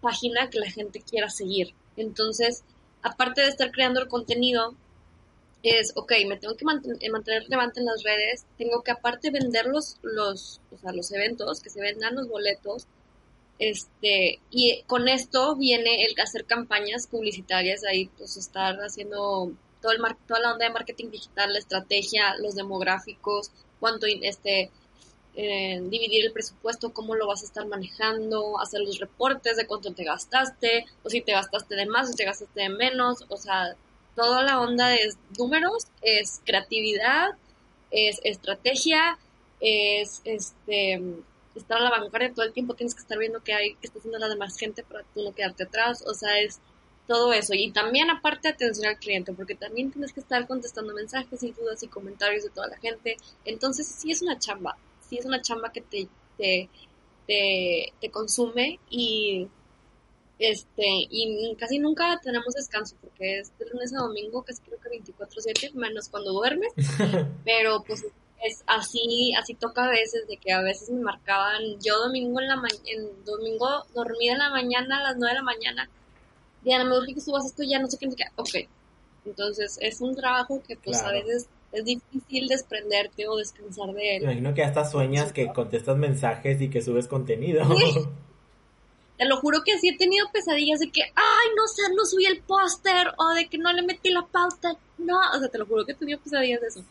página 0.00 0.48
que 0.48 0.58
la 0.58 0.70
gente 0.70 1.02
quiera 1.02 1.28
seguir? 1.28 1.74
Entonces, 1.98 2.64
aparte 3.02 3.42
de 3.42 3.48
estar 3.48 3.70
creando 3.70 4.00
el 4.00 4.08
contenido, 4.08 4.74
es, 5.62 5.92
ok, 5.94 6.12
me 6.26 6.38
tengo 6.38 6.56
que 6.56 6.64
eh, 6.64 7.10
mantener 7.10 7.42
relevante 7.44 7.80
en 7.80 7.86
las 7.86 8.02
redes, 8.02 8.46
tengo 8.56 8.82
que 8.82 8.92
aparte 8.92 9.30
vender 9.30 9.66
los, 9.66 9.98
los, 10.02 10.60
o 10.72 10.78
sea, 10.78 10.92
los 10.92 11.12
eventos, 11.12 11.60
que 11.60 11.70
se 11.70 11.80
vendan 11.80 12.14
los 12.14 12.28
boletos, 12.28 12.86
este, 13.58 14.40
y 14.50 14.82
con 14.86 15.06
esto 15.08 15.54
viene 15.56 16.04
el 16.04 16.18
hacer 16.20 16.46
campañas 16.46 17.06
publicitarias, 17.06 17.84
ahí 17.84 18.06
pues 18.16 18.38
estar 18.38 18.76
haciendo 18.78 19.52
todo 19.82 19.92
el 19.92 20.00
toda 20.26 20.40
la 20.40 20.52
onda 20.52 20.66
de 20.66 20.72
marketing 20.72 21.10
digital, 21.10 21.52
la 21.52 21.58
estrategia, 21.58 22.36
los 22.38 22.54
demográficos, 22.54 23.50
cuánto, 23.78 24.06
este, 24.06 24.70
eh, 25.36 25.80
dividir 25.90 26.24
el 26.26 26.32
presupuesto, 26.32 26.92
cómo 26.92 27.14
lo 27.14 27.26
vas 27.26 27.42
a 27.42 27.46
estar 27.46 27.66
manejando, 27.66 28.58
hacer 28.58 28.80
los 28.80 28.98
reportes 28.98 29.56
de 29.56 29.66
cuánto 29.66 29.92
te 29.92 30.04
gastaste, 30.04 30.86
o 31.02 31.10
si 31.10 31.20
te 31.20 31.32
gastaste 31.32 31.76
de 31.76 31.86
más, 31.86 32.10
o 32.10 32.14
te 32.14 32.24
gastaste 32.24 32.60
de 32.60 32.68
menos, 32.70 33.24
o 33.28 33.36
sea, 33.36 33.76
toda 34.14 34.42
la 34.42 34.60
onda 34.60 34.88
de 34.88 34.98
números, 35.38 35.86
es 36.02 36.40
creatividad, 36.44 37.30
es 37.90 38.20
estrategia, 38.24 39.18
es 39.60 40.22
este 40.24 41.00
estar 41.54 41.78
a 41.78 41.80
la 41.80 41.90
vanguardia 41.90 42.32
todo 42.32 42.46
el 42.46 42.52
tiempo, 42.52 42.74
tienes 42.74 42.94
que 42.94 43.00
estar 43.00 43.18
viendo 43.18 43.42
qué 43.42 43.52
hay, 43.52 43.74
qué 43.74 43.86
está 43.86 43.98
haciendo 43.98 44.18
la 44.18 44.28
demás 44.28 44.56
gente 44.56 44.82
para 44.82 45.02
tú 45.14 45.22
no 45.22 45.34
quedarte 45.34 45.64
atrás, 45.64 46.02
o 46.06 46.14
sea, 46.14 46.40
es 46.40 46.60
todo 47.06 47.32
eso. 47.32 47.54
Y 47.54 47.72
también 47.72 48.08
aparte 48.10 48.48
atención 48.48 48.86
al 48.86 48.98
cliente, 48.98 49.32
porque 49.32 49.56
también 49.56 49.90
tienes 49.90 50.12
que 50.12 50.20
estar 50.20 50.46
contestando 50.46 50.94
mensajes 50.94 51.42
y 51.42 51.52
dudas 51.52 51.82
y 51.82 51.88
comentarios 51.88 52.44
de 52.44 52.50
toda 52.50 52.68
la 52.68 52.78
gente. 52.78 53.16
Entonces 53.44 53.86
sí 53.88 54.12
es 54.12 54.22
una 54.22 54.38
chamba, 54.38 54.76
sí 55.08 55.18
es 55.18 55.26
una 55.26 55.42
chamba 55.42 55.72
que 55.72 55.80
te, 55.80 56.08
te, 56.38 56.68
te, 57.26 57.92
te 58.00 58.10
consume 58.10 58.78
y 58.88 59.48
este, 60.40 60.86
y 61.10 61.54
casi 61.56 61.78
nunca 61.78 62.18
tenemos 62.22 62.54
descanso 62.54 62.96
porque 63.02 63.40
es 63.40 63.52
de 63.58 63.66
lunes 63.66 63.92
a 63.94 63.98
domingo, 63.98 64.42
que 64.42 64.52
es 64.52 64.60
creo 64.60 64.78
que 64.80 64.88
24/7, 64.88 65.74
menos 65.74 66.08
cuando 66.08 66.32
duermes, 66.32 66.72
pero 67.44 67.84
pues 67.86 68.06
es 68.42 68.64
así, 68.66 69.34
así 69.38 69.52
toca 69.52 69.84
a 69.84 69.90
veces, 69.90 70.26
de 70.26 70.38
que 70.38 70.50
a 70.50 70.62
veces 70.62 70.88
me 70.88 71.02
marcaban, 71.02 71.60
yo 71.84 71.98
domingo 71.98 72.40
en 72.40 72.48
la 72.48 72.54
en 72.86 73.24
domingo 73.26 73.84
dormida 73.94 74.32
en 74.32 74.38
la 74.38 74.48
mañana 74.48 75.00
a 75.00 75.02
las 75.02 75.16
9 75.18 75.30
de 75.30 75.38
la 75.38 75.44
mañana, 75.44 75.90
Diana, 76.62 76.84
me 76.84 76.96
urge 76.96 77.12
que 77.12 77.20
subas 77.20 77.44
esto 77.44 77.62
ya, 77.62 77.78
no 77.78 77.88
sé 77.88 77.98
qué, 77.98 78.06
no 78.06 78.12
sé 78.12 78.16
qué, 78.16 78.24
ok, 78.36 78.70
entonces 79.26 79.76
es 79.82 80.00
un 80.00 80.16
trabajo 80.16 80.62
que 80.66 80.74
pues 80.76 81.02
a 81.02 81.12
veces 81.12 81.50
es 81.72 81.84
difícil 81.84 82.48
desprenderte 82.48 83.28
o 83.28 83.36
descansar 83.36 83.92
de 83.92 84.16
él. 84.16 84.22
imagino 84.22 84.54
que 84.54 84.64
hasta 84.64 84.86
sueñas 84.86 85.34
que 85.34 85.52
contestas 85.52 85.98
mensajes 85.98 86.62
y 86.62 86.70
que 86.70 86.80
subes 86.80 87.08
contenido. 87.08 87.62
Te 89.20 89.26
lo 89.26 89.36
juro 89.36 89.62
que 89.62 89.78
sí 89.78 89.90
he 89.90 89.98
tenido 89.98 90.26
pesadillas 90.32 90.80
de 90.80 90.90
que, 90.90 91.02
ay, 91.02 91.48
no 91.54 91.66
sé, 91.68 91.82
no 91.94 92.06
subí 92.06 92.24
el 92.24 92.40
póster 92.40 93.08
o 93.18 93.34
de 93.34 93.48
que 93.48 93.58
no 93.58 93.70
le 93.70 93.82
metí 93.82 94.08
la 94.08 94.22
pauta. 94.26 94.78
No, 94.96 95.18
o 95.36 95.38
sea, 95.38 95.50
te 95.50 95.58
lo 95.58 95.66
juro 95.66 95.84
que 95.84 95.92
he 95.92 95.94
tenido 95.94 96.18
pesadillas 96.20 96.62
de 96.62 96.68
eso. 96.68 96.82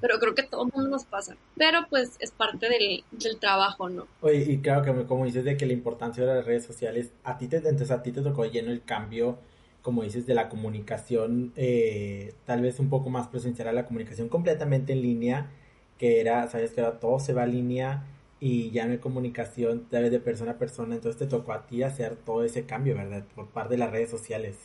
Pero 0.00 0.18
creo 0.18 0.34
que 0.34 0.42
todo 0.42 0.66
el 0.66 0.72
mundo 0.74 0.90
nos 0.90 1.04
pasa. 1.04 1.36
Pero 1.56 1.86
pues 1.88 2.16
es 2.18 2.32
parte 2.32 2.68
del, 2.68 3.04
trabajo, 3.38 3.88
¿no? 3.88 4.08
Oye, 4.20 4.44
y 4.50 4.58
claro 4.58 4.82
que 4.82 5.06
como 5.06 5.26
dices 5.26 5.44
de 5.44 5.56
que 5.56 5.64
la 5.64 5.74
importancia 5.74 6.26
de 6.26 6.34
las 6.34 6.44
redes 6.44 6.64
sociales, 6.64 7.12
a 7.22 7.38
ti 7.38 7.46
te, 7.46 7.58
entonces 7.58 7.92
a 7.92 8.02
ti 8.02 8.10
te 8.10 8.20
tocó 8.20 8.46
lleno 8.46 8.72
el 8.72 8.82
cambio, 8.82 9.38
como 9.80 10.02
dices, 10.02 10.26
de 10.26 10.34
la 10.34 10.48
comunicación, 10.48 11.52
eh, 11.54 12.34
tal 12.46 12.62
vez 12.62 12.80
un 12.80 12.90
poco 12.90 13.10
más 13.10 13.28
presencial 13.28 13.68
a 13.68 13.72
la 13.72 13.86
comunicación 13.86 14.28
completamente 14.28 14.92
en 14.92 15.02
línea, 15.02 15.52
que 15.98 16.20
era, 16.20 16.48
sabes 16.48 16.72
que 16.72 16.80
ahora 16.80 16.98
todo 16.98 17.20
se 17.20 17.32
va 17.32 17.44
a 17.44 17.46
línea 17.46 18.02
y 18.38 18.70
ya 18.70 18.84
no 18.84 18.92
hay 18.92 18.98
comunicación 18.98 19.86
tal 19.90 20.02
vez 20.02 20.12
de 20.12 20.20
persona 20.20 20.52
a 20.52 20.58
persona, 20.58 20.94
entonces 20.94 21.18
te 21.18 21.26
tocó 21.26 21.52
a 21.52 21.66
ti 21.66 21.82
hacer 21.82 22.16
todo 22.16 22.44
ese 22.44 22.66
cambio, 22.66 22.94
¿verdad? 22.94 23.24
Por 23.34 23.48
parte 23.48 23.74
de 23.74 23.78
las 23.78 23.90
redes 23.90 24.10
sociales. 24.10 24.56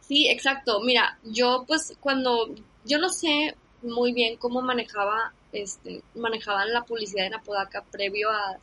Sí, 0.00 0.28
exacto. 0.28 0.80
Mira, 0.82 1.18
yo 1.24 1.64
pues 1.66 1.96
cuando 2.00 2.54
yo 2.84 2.98
no 2.98 3.08
sé 3.08 3.54
muy 3.82 4.12
bien 4.12 4.36
cómo 4.36 4.62
manejaba 4.62 5.32
este 5.52 6.02
manejaban 6.14 6.72
la 6.72 6.84
publicidad 6.84 7.26
en 7.26 7.34
Apodaca 7.34 7.84
previo 7.90 8.30
a, 8.30 8.58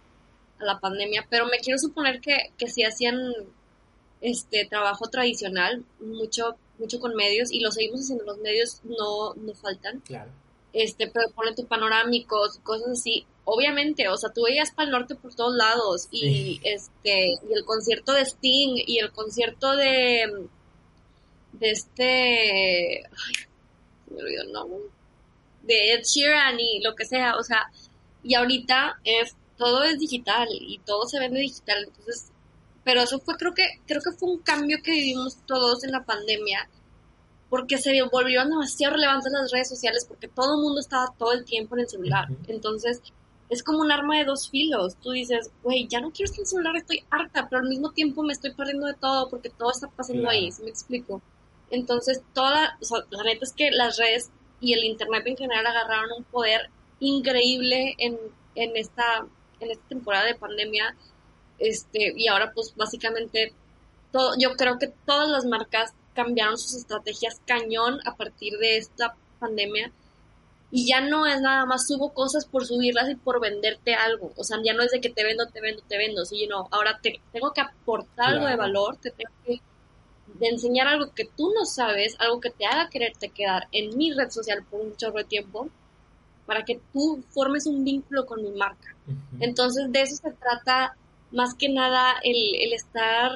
la 0.59 0.79
pandemia, 0.79 1.25
pero 1.27 1.47
me 1.47 1.57
quiero 1.57 1.79
suponer 1.79 2.21
que 2.21 2.51
que 2.55 2.67
sí 2.67 2.83
hacían 2.83 3.17
este 4.21 4.65
trabajo 4.65 5.09
tradicional, 5.09 5.83
mucho 5.99 6.55
mucho 6.77 6.99
con 6.99 7.15
medios 7.15 7.51
y 7.51 7.61
lo 7.61 7.71
seguimos 7.71 8.01
haciendo, 8.01 8.25
los 8.25 8.37
medios 8.37 8.81
no 8.83 9.33
no 9.33 9.53
faltan. 9.55 10.01
Claro. 10.01 10.31
Este, 10.73 11.07
pero 11.07 11.29
ponen 11.31 11.55
tu 11.55 11.65
panorámicos, 11.65 12.59
cosas 12.63 12.91
así 12.99 13.25
obviamente, 13.43 14.07
o 14.07 14.17
sea, 14.17 14.31
tú 14.31 14.43
veías 14.43 14.71
para 14.71 14.85
el 14.85 14.91
norte 14.91 15.15
por 15.15 15.33
todos 15.35 15.55
lados 15.55 16.07
y 16.11 16.59
este 16.63 17.33
y 17.49 17.53
el 17.53 17.65
concierto 17.65 18.13
de 18.13 18.21
Sting 18.21 18.83
y 18.85 18.99
el 18.99 19.11
concierto 19.11 19.75
de 19.75 20.47
de 21.53 21.69
este 21.69 23.03
ay, 23.05 23.33
me 24.09 24.21
olvidó 24.21 24.43
el 24.43 24.51
nombre 24.51 24.79
de 25.63 25.93
Ed 25.93 26.03
Sheeran 26.03 26.59
y 26.59 26.81
lo 26.81 26.95
que 26.95 27.05
sea, 27.05 27.35
o 27.37 27.43
sea, 27.43 27.71
y 28.23 28.35
ahorita 28.35 28.99
es 29.03 29.35
todo 29.57 29.83
es 29.83 29.99
digital 29.99 30.47
y 30.51 30.79
todo 30.85 31.07
se 31.07 31.19
vende 31.19 31.41
digital, 31.41 31.83
entonces 31.87 32.31
pero 32.83 33.01
eso 33.01 33.19
fue 33.19 33.35
creo 33.35 33.53
que 33.53 33.63
creo 33.85 34.01
que 34.01 34.11
fue 34.17 34.29
un 34.29 34.39
cambio 34.39 34.77
que 34.83 34.91
vivimos 34.91 35.37
todos 35.45 35.83
en 35.83 35.91
la 35.91 36.03
pandemia 36.03 36.69
porque 37.51 37.77
se 37.77 38.01
volvieron 38.09 38.49
demasiado 38.49 38.95
relevantes 38.95 39.33
las 39.33 39.51
redes 39.51 39.67
sociales 39.67 40.05
porque 40.07 40.29
todo 40.29 40.55
el 40.55 40.61
mundo 40.61 40.79
estaba 40.79 41.13
todo 41.17 41.33
el 41.33 41.43
tiempo 41.43 41.75
en 41.75 41.81
el 41.81 41.89
celular. 41.89 42.29
Entonces, 42.47 43.01
es 43.49 43.61
como 43.61 43.81
un 43.81 43.91
arma 43.91 44.17
de 44.17 44.23
dos 44.23 44.49
filos. 44.49 44.95
Tú 45.01 45.11
dices, 45.11 45.51
güey, 45.61 45.85
ya 45.85 45.99
no 45.99 46.11
quiero 46.11 46.31
estar 46.31 46.39
en 46.39 46.43
el 46.43 46.47
celular, 46.47 46.77
estoy 46.77 47.03
harta, 47.09 47.49
pero 47.49 47.61
al 47.61 47.67
mismo 47.67 47.91
tiempo 47.91 48.23
me 48.23 48.31
estoy 48.31 48.53
perdiendo 48.53 48.87
de 48.87 48.93
todo 48.93 49.29
porque 49.29 49.49
todo 49.49 49.69
está 49.69 49.89
pasando 49.89 50.29
ahí, 50.29 50.49
¿sí 50.49 50.63
me 50.63 50.69
explico? 50.69 51.21
Entonces, 51.69 52.21
toda, 52.33 52.77
o 52.81 52.85
sea, 52.85 52.99
la 53.09 53.23
neta 53.23 53.43
es 53.43 53.51
que 53.51 53.69
las 53.69 53.97
redes 53.97 54.31
y 54.61 54.71
el 54.71 54.85
internet 54.85 55.23
en 55.25 55.35
general 55.35 55.67
agarraron 55.67 56.09
un 56.19 56.23
poder 56.23 56.69
increíble 57.01 57.95
en, 57.97 58.17
en 58.55 58.77
esta 58.77 59.25
en 59.59 59.71
esta 59.71 59.87
temporada 59.89 60.25
de 60.25 60.35
pandemia 60.35 60.95
este 61.59 62.13
y 62.15 62.27
ahora 62.27 62.51
pues 62.53 62.73
básicamente 62.75 63.53
todo 64.11 64.33
yo 64.39 64.55
creo 64.55 64.77
que 64.79 64.87
todas 65.05 65.29
las 65.29 65.45
marcas 65.45 65.93
cambiaron 66.13 66.57
sus 66.57 66.75
estrategias 66.75 67.41
cañón 67.45 67.99
a 68.05 68.15
partir 68.15 68.57
de 68.57 68.77
esta 68.77 69.15
pandemia 69.39 69.91
y 70.71 70.87
ya 70.87 71.01
no 71.01 71.27
es 71.27 71.41
nada 71.41 71.65
más 71.65 71.87
subo 71.87 72.13
cosas 72.13 72.45
por 72.45 72.65
subirlas 72.65 73.09
y 73.09 73.15
por 73.15 73.41
venderte 73.41 73.93
algo. 73.93 74.31
O 74.37 74.43
sea, 74.43 74.57
ya 74.63 74.73
no 74.73 74.83
es 74.83 74.91
de 74.91 75.01
que 75.01 75.09
te 75.09 75.23
vendo, 75.23 75.47
te 75.47 75.59
vendo, 75.59 75.83
te 75.87 75.97
vendo, 75.97 76.25
sino 76.25 76.69
ahora 76.71 76.99
te 77.01 77.19
tengo 77.33 77.51
que 77.51 77.61
aportar 77.61 78.29
algo 78.29 78.47
de 78.47 78.55
valor, 78.55 78.95
te 78.97 79.11
tengo 79.11 79.33
que 79.45 79.61
de 80.39 80.47
enseñar 80.47 80.87
algo 80.87 81.13
que 81.13 81.25
tú 81.25 81.51
no 81.53 81.65
sabes, 81.65 82.15
algo 82.19 82.39
que 82.39 82.49
te 82.49 82.65
haga 82.65 82.89
quererte 82.89 83.29
quedar 83.29 83.67
en 83.73 83.97
mi 83.97 84.13
red 84.13 84.29
social 84.29 84.63
por 84.69 84.79
un 84.79 84.95
chorro 84.95 85.17
de 85.17 85.25
tiempo, 85.25 85.67
para 86.45 86.63
que 86.63 86.79
tú 86.93 87.21
formes 87.29 87.67
un 87.67 87.83
vínculo 87.83 88.25
con 88.25 88.41
mi 88.41 88.51
marca. 88.51 88.95
Entonces, 89.39 89.91
de 89.91 90.01
eso 90.01 90.15
se 90.15 90.31
trata 90.31 90.95
más 91.31 91.53
que 91.53 91.69
nada 91.69 92.15
el, 92.23 92.55
el 92.61 92.73
estar 92.73 93.31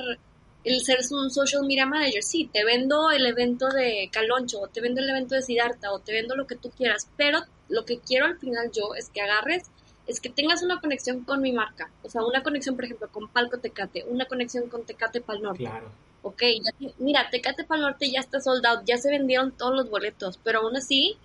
el 0.65 0.81
ser 0.81 0.97
un 1.11 1.29
social 1.29 1.63
media 1.65 1.85
manager, 1.85 2.23
sí, 2.23 2.49
te 2.51 2.65
vendo 2.65 3.11
el 3.11 3.25
evento 3.25 3.69
de 3.69 4.09
Caloncho, 4.11 4.61
o 4.61 4.67
te 4.67 4.81
vendo 4.81 4.99
el 4.99 5.09
evento 5.09 5.35
de 5.35 5.43
Sidarta, 5.43 5.91
o 5.91 5.99
te 5.99 6.11
vendo 6.11 6.35
lo 6.35 6.47
que 6.47 6.55
tú 6.55 6.71
quieras, 6.71 7.07
pero 7.15 7.39
lo 7.69 7.85
que 7.85 7.99
quiero 7.99 8.25
al 8.25 8.39
final 8.39 8.71
yo 8.73 8.95
es 8.95 9.09
que 9.09 9.21
agarres, 9.21 9.63
es 10.07 10.19
que 10.19 10.29
tengas 10.29 10.63
una 10.63 10.79
conexión 10.79 11.23
con 11.23 11.41
mi 11.41 11.51
marca, 11.51 11.91
o 12.03 12.09
sea, 12.09 12.23
una 12.23 12.41
conexión, 12.41 12.75
por 12.75 12.85
ejemplo, 12.85 13.07
con 13.11 13.27
Palco 13.29 13.59
Tecate, 13.59 14.05
una 14.09 14.25
conexión 14.25 14.67
con 14.67 14.85
Tecate 14.85 15.21
Pal 15.21 15.41
Norte. 15.41 15.65
Claro. 15.65 15.91
Ok, 16.23 16.41
ya, 16.41 16.89
mira, 16.97 17.29
Tecate 17.29 17.63
Pal 17.63 17.81
Norte 17.81 18.09
ya 18.11 18.19
está 18.19 18.41
soldado, 18.41 18.81
ya 18.85 18.97
se 18.97 19.11
vendieron 19.11 19.51
todos 19.51 19.75
los 19.75 19.89
boletos, 19.91 20.39
pero 20.43 20.61
aún 20.61 20.75
así 20.75 21.15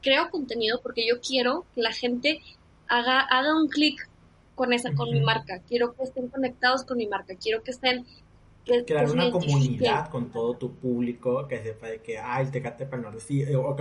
creo 0.00 0.30
contenido 0.30 0.80
porque 0.82 1.06
yo 1.06 1.20
quiero 1.20 1.66
que 1.74 1.82
la 1.82 1.92
gente 1.92 2.40
haga, 2.88 3.20
haga 3.20 3.54
un 3.54 3.68
clic 3.68 4.08
con 4.56 4.72
esa, 4.72 4.92
con 4.94 5.10
mi 5.10 5.20
marca. 5.20 5.60
Quiero 5.68 5.94
que 5.94 6.02
estén 6.02 6.28
conectados 6.28 6.84
con 6.84 6.96
mi 6.96 7.06
marca. 7.06 7.34
Quiero 7.36 7.62
que 7.62 7.70
estén 7.70 8.06
crear 8.86 9.10
una 9.10 9.30
comunidad 9.30 10.08
con 10.08 10.30
todo 10.30 10.56
tu 10.56 10.74
público 10.74 11.46
que 11.46 11.62
sepa 11.62 11.88
de 11.88 12.00
que, 12.00 12.18
ah, 12.18 12.40
el 12.40 12.50
Tecate 12.50 12.86
para 12.86 12.96
el 12.96 13.02
Norte, 13.04 13.20
sí, 13.20 13.44
o, 13.54 13.76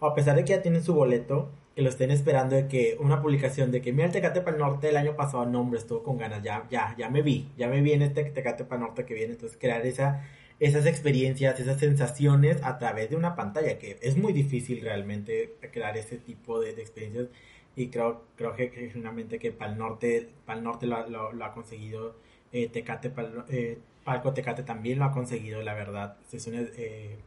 a 0.00 0.14
pesar 0.14 0.36
de 0.36 0.44
que 0.44 0.50
ya 0.50 0.62
tienen 0.62 0.82
su 0.82 0.94
boleto, 0.94 1.50
que 1.74 1.82
lo 1.82 1.88
estén 1.88 2.10
esperando 2.10 2.56
de 2.56 2.66
que 2.66 2.96
una 3.00 3.20
publicación 3.22 3.70
de 3.70 3.80
que, 3.80 3.92
mira, 3.92 4.06
el 4.06 4.12
Tecate 4.12 4.40
para 4.40 4.56
el 4.56 4.62
Norte 4.62 4.88
el 4.88 4.96
año 4.96 5.16
pasado, 5.16 5.46
no, 5.46 5.60
hombre, 5.60 5.78
estuvo 5.78 6.02
con 6.02 6.18
ganas, 6.18 6.42
ya, 6.42 6.66
ya, 6.70 6.94
ya 6.98 7.10
me 7.10 7.22
vi, 7.22 7.48
ya 7.56 7.68
me 7.68 7.80
vi 7.80 7.92
en 7.92 8.02
este 8.02 8.24
Tecate 8.24 8.64
para 8.64 8.80
el 8.80 8.86
Norte 8.88 9.04
que 9.04 9.14
viene, 9.14 9.34
entonces 9.34 9.58
crear 9.60 9.84
esa, 9.86 10.24
esas 10.60 10.86
experiencias, 10.86 11.60
esas 11.60 11.78
sensaciones 11.78 12.62
a 12.62 12.78
través 12.78 13.10
de 13.10 13.16
una 13.16 13.36
pantalla, 13.36 13.78
que 13.78 13.98
es 14.00 14.16
muy 14.16 14.32
difícil 14.32 14.80
realmente 14.80 15.54
crear 15.72 15.96
ese 15.96 16.16
tipo 16.18 16.60
de, 16.60 16.70
experiencias, 16.70 17.28
y 17.76 17.88
creo, 17.88 18.24
creo 18.36 18.54
que, 18.54 18.68
genuinamente 18.68 19.38
que 19.38 19.50
para 19.52 19.72
el 19.72 19.78
Norte, 19.78 20.28
para 20.46 20.58
el 20.58 20.64
Norte 20.64 20.86
lo, 20.86 21.32
lo 21.32 21.44
ha 21.44 21.52
conseguido 21.52 22.16
eh, 22.52 22.68
Tecate, 22.68 23.10
eh, 23.48 23.78
Palco 24.04 24.32
Tecate 24.32 24.62
también 24.62 24.98
lo 24.98 25.04
ha 25.04 25.12
conseguido, 25.12 25.62
la 25.62 25.74
verdad. 25.74 26.16
Es 26.30 26.46
una, 26.46 26.60
eh, 26.60 27.18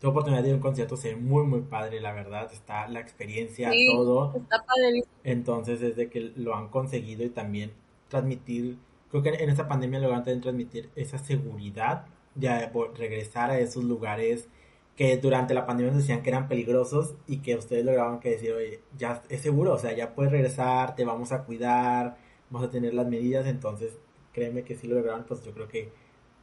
tuve 0.00 0.10
oportunidad 0.10 0.42
de 0.42 0.48
ir 0.48 0.54
a 0.54 0.56
un 0.56 0.62
concierto, 0.62 0.96
se 0.96 1.16
muy, 1.16 1.44
muy 1.44 1.60
padre, 1.60 2.00
la 2.00 2.12
verdad. 2.12 2.50
Está 2.52 2.88
la 2.88 3.00
experiencia, 3.00 3.70
todo. 3.90 4.34
Está 4.34 4.64
padre. 4.64 5.04
Entonces, 5.24 5.80
desde 5.80 6.08
que 6.08 6.32
lo 6.36 6.54
han 6.54 6.68
conseguido 6.68 7.24
y 7.24 7.30
también 7.30 7.72
transmitir, 8.08 8.78
creo 9.10 9.22
que 9.22 9.30
en 9.30 9.50
esta 9.50 9.68
pandemia 9.68 10.00
lograron 10.00 10.24
también 10.24 10.40
transmitir 10.40 10.90
esa 10.96 11.18
seguridad 11.18 12.06
de 12.34 12.70
regresar 12.96 13.50
a 13.50 13.58
esos 13.58 13.84
lugares 13.84 14.48
que 14.96 15.16
durante 15.16 15.54
la 15.54 15.66
pandemia 15.66 15.92
nos 15.92 16.02
decían 16.02 16.22
que 16.22 16.30
eran 16.30 16.48
peligrosos 16.48 17.14
y 17.26 17.38
que 17.38 17.56
ustedes 17.56 17.84
lograban 17.84 18.20
que 18.20 18.30
decir, 18.30 18.52
oye, 18.52 18.80
ya 18.96 19.22
es 19.28 19.40
seguro, 19.40 19.72
o 19.72 19.78
sea, 19.78 19.94
ya 19.94 20.14
puedes 20.14 20.32
regresar, 20.32 20.94
te 20.94 21.04
vamos 21.04 21.32
a 21.32 21.44
cuidar, 21.44 22.16
vamos 22.50 22.68
a 22.68 22.70
tener 22.70 22.92
las 22.92 23.06
medidas, 23.06 23.46
entonces 23.46 23.98
créeme 24.32 24.64
que 24.64 24.76
si 24.76 24.86
lo 24.86 24.96
lograron, 24.96 25.24
pues 25.24 25.42
yo 25.44 25.52
creo 25.52 25.68
que 25.68 25.90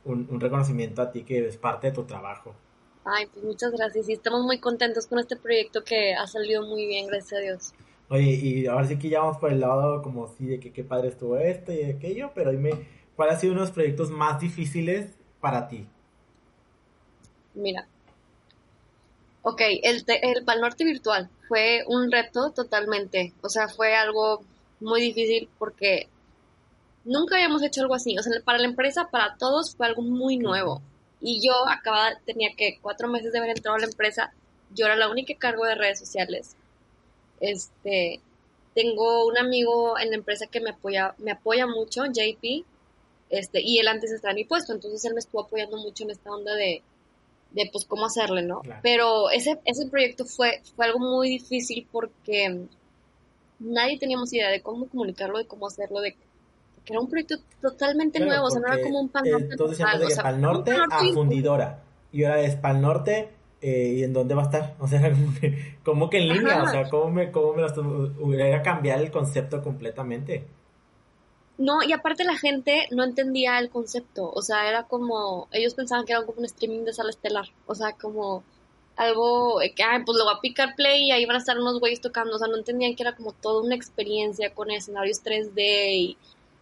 un, 0.06 0.40
reconocimiento 0.40 1.02
a 1.02 1.12
ti 1.12 1.24
que 1.24 1.48
es 1.48 1.58
parte 1.58 1.88
de 1.88 1.94
tu 1.94 2.04
trabajo. 2.04 2.56
Ay, 3.06 3.26
pues 3.28 3.44
muchas 3.44 3.72
gracias 3.72 4.10
y 4.10 4.14
estamos 4.14 4.44
muy 4.44 4.60
contentos 4.60 5.08
con 5.08 5.20
este 5.20 5.36
proyecto 5.36 5.84
que 5.84 6.14
ha 6.14 6.28
salido 6.28 6.66
muy 6.66 6.86
bien, 6.86 7.08
gracias 7.08 7.34
a 7.34 7.42
Dios. 7.42 7.74
Oye, 8.10 8.32
y 8.32 8.66
ahora 8.66 8.88
sí 8.88 8.98
que 8.98 9.10
ya 9.10 9.20
vamos 9.20 9.38
por 9.38 9.52
el 9.52 9.60
lado 9.60 10.02
como 10.02 10.28
sí 10.28 10.46
de 10.46 10.60
que 10.60 10.72
qué 10.72 10.84
padre 10.84 11.10
estuvo 11.10 11.38
esto 11.38 11.72
y 11.72 11.84
aquello, 11.84 12.32
pero 12.34 12.52
dime, 12.52 12.72
¿cuál 13.16 13.30
ha 13.30 13.38
sido 13.38 13.54
uno 13.54 13.62
de 13.62 13.68
los 13.68 13.74
proyectos 13.74 14.10
más 14.10 14.40
difíciles 14.40 15.12
para 15.40 15.68
ti? 15.68 15.88
Mira, 17.54 17.88
ok, 19.44 19.62
el, 19.84 20.04
el 20.08 20.44
Pal 20.44 20.62
Norte 20.62 20.84
Virtual 20.84 21.30
fue 21.48 21.84
un 21.88 22.12
reto 22.12 22.52
totalmente, 22.52 23.34
o 23.42 23.50
sea, 23.50 23.68
fue 23.70 23.96
algo 23.96 24.42
muy 24.80 25.02
difícil 25.02 25.50
porque 25.58 26.08
nunca 27.06 27.36
habíamos 27.36 27.64
hecho 27.64 27.82
algo 27.82 27.96
así. 27.96 28.18
O 28.18 28.24
sea, 28.24 28.34
para 28.44 28.60
la 28.60 28.66
empresa, 28.66 29.10
para 29.12 29.36
todos 29.38 29.76
fue 29.76 29.88
algo 29.88 30.02
muy 30.02 30.38
nuevo. 30.38 30.82
Y 31.22 31.46
yo 31.46 31.54
acababa, 31.68 32.18
tenía 32.26 32.52
que 32.56 32.80
cuatro 32.82 33.08
meses 33.10 33.32
de 33.32 33.40
haber 33.40 33.52
entrado 33.52 33.76
a 33.76 33.80
la 33.80 33.88
empresa. 33.88 34.34
Yo 34.74 34.86
era 34.86 34.96
la 34.96 35.10
única 35.10 35.34
cargo 35.36 35.66
de 35.66 35.76
redes 35.76 36.00
sociales. 36.00 36.56
Este, 37.40 38.22
tengo 38.74 39.26
un 39.26 39.38
amigo 39.38 40.00
en 40.00 40.10
la 40.10 40.16
empresa 40.16 40.48
que 40.48 40.62
me 40.62 40.72
apoya, 40.72 41.16
me 41.18 41.32
apoya 41.32 41.68
mucho, 41.68 42.06
JP, 42.06 42.66
este, 43.30 43.62
y 43.62 43.80
él 43.80 43.88
antes 43.88 44.12
estaba 44.12 44.32
en 44.32 44.38
mi 44.38 44.46
puesto, 44.46 44.74
entonces 44.74 45.04
él 45.06 45.14
me 45.14 45.20
estuvo 45.20 45.42
apoyando 45.42 45.78
mucho 45.78 46.04
en 46.04 46.12
esta 46.12 46.32
onda 46.32 46.56
de, 46.56 46.82
de 47.52 47.70
pues 47.72 47.86
cómo 47.86 48.06
hacerle, 48.06 48.42
¿no? 48.42 48.62
Pero 48.82 49.30
ese, 49.32 49.60
ese 49.66 49.88
proyecto 49.88 50.26
fue, 50.26 50.62
fue 50.76 50.86
algo 50.86 51.00
muy 51.00 51.30
difícil 51.30 51.88
porque 51.92 52.60
nadie 53.60 54.00
teníamos 54.00 54.34
idea 54.34 54.50
de 54.50 54.62
cómo 54.62 54.88
comunicarlo, 54.88 55.38
de 55.38 55.46
cómo 55.46 55.68
hacerlo, 55.68 56.02
de 56.02 56.16
era 56.93 57.02
un 57.02 57.10
proyecto 57.10 57.38
totalmente 57.62 58.19
nuevo, 58.19 58.45
o 58.45 58.49
sea, 58.49 58.62
no 58.62 58.67
era 58.73 58.82
como 58.82 59.02
un 59.02 59.10
Pal 59.10 59.30
Norte. 59.30 59.47
Entonces 59.52 59.78
total, 59.78 59.99
de 59.99 60.15
Pal 60.15 60.41
Norte 60.41 60.71
a 60.71 61.13
fundidora. 61.13 61.84
Y 62.12 62.23
ahora 62.23 62.41
es 62.41 62.56
Pal 62.56 62.82
Norte, 62.82 63.30
eh, 63.62 63.95
¿y 63.97 64.04
en 64.04 64.13
dónde 64.13 64.36
va 64.36 64.43
a 64.43 64.45
estar? 64.45 64.75
O 64.80 64.88
sea, 64.88 65.02
como 65.12 65.34
que, 65.39 65.78
como 65.84 66.10
que 66.10 66.17
en 66.17 66.30
línea, 66.30 66.63
o 66.63 66.67
sea, 66.67 66.89
¿cómo 66.89 67.12
me, 67.12 67.32
cómo 67.32 67.54
me 67.54 67.63
hubiera 68.19 68.62
cambiar 68.62 68.99
el 68.99 69.12
concepto 69.12 69.62
completamente? 69.62 70.47
No, 71.58 71.84
y 71.84 71.91
aparte 71.91 72.23
la 72.23 72.38
gente 72.38 72.88
no 72.91 73.04
entendía 73.04 73.60
el 73.60 73.69
concepto, 73.69 74.32
o 74.32 74.41
sea, 74.41 74.69
era 74.69 74.84
como, 74.84 75.49
ellos 75.52 75.73
pensaban 75.73 76.06
que 76.06 76.13
era 76.13 76.25
como 76.25 76.39
un 76.39 76.45
streaming 76.45 76.86
de 76.86 76.93
sala 76.93 77.10
estelar, 77.10 77.47
o 77.65 77.75
sea, 77.75 77.91
como 77.93 78.43
algo 78.95 79.60
que, 79.75 79.84
ay, 79.84 80.04
pues 80.06 80.17
lo 80.17 80.25
va 80.25 80.34
a 80.34 80.41
picar 80.41 80.75
play 80.75 81.08
y 81.08 81.12
ahí 81.12 81.25
van 81.25 81.36
a 81.36 81.39
estar 81.39 81.58
unos 81.58 81.82
güeyes 81.82 81.99
tocando, 81.99 82.36
o 82.36 82.39
sea, 82.39 82.47
no 82.47 82.58
entendían 82.58 82.95
que 82.95 83.04
era 83.04 83.15
como 83.15 83.34
toda 83.34 83.62
una 83.62 83.75
experiencia 83.75 84.54
con 84.54 84.71
escenarios 84.71 85.21
3D 85.21 85.58
y 85.58 86.17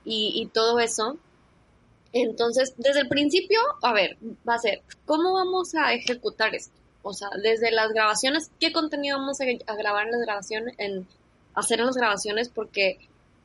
y, 0.08 0.46
todo 0.54 0.80
eso. 0.80 1.18
Entonces, 2.14 2.74
desde 2.78 3.02
el 3.02 3.10
principio, 3.10 3.60
a 3.84 3.94
ver, 3.94 4.18
va 4.48 4.56
a 4.56 4.60
ser, 4.60 4.82
¿cómo 5.06 5.34
vamos 5.34 5.76
a 5.76 5.94
ejecutar 5.94 6.56
esto? 6.56 6.74
O 7.04 7.14
sea, 7.14 7.30
desde 7.44 7.72
las 7.72 7.92
grabaciones, 7.92 8.50
¿qué 8.60 8.72
contenido 8.72 9.18
vamos 9.18 9.40
a, 9.42 9.76
grabar 9.76 10.06
en 10.06 10.12
las 10.12 10.22
grabaciones, 10.22 10.76
hacer 11.54 11.80
en 11.80 11.86
las 11.86 11.98
grabaciones? 11.98 12.50
Porque 12.50 12.98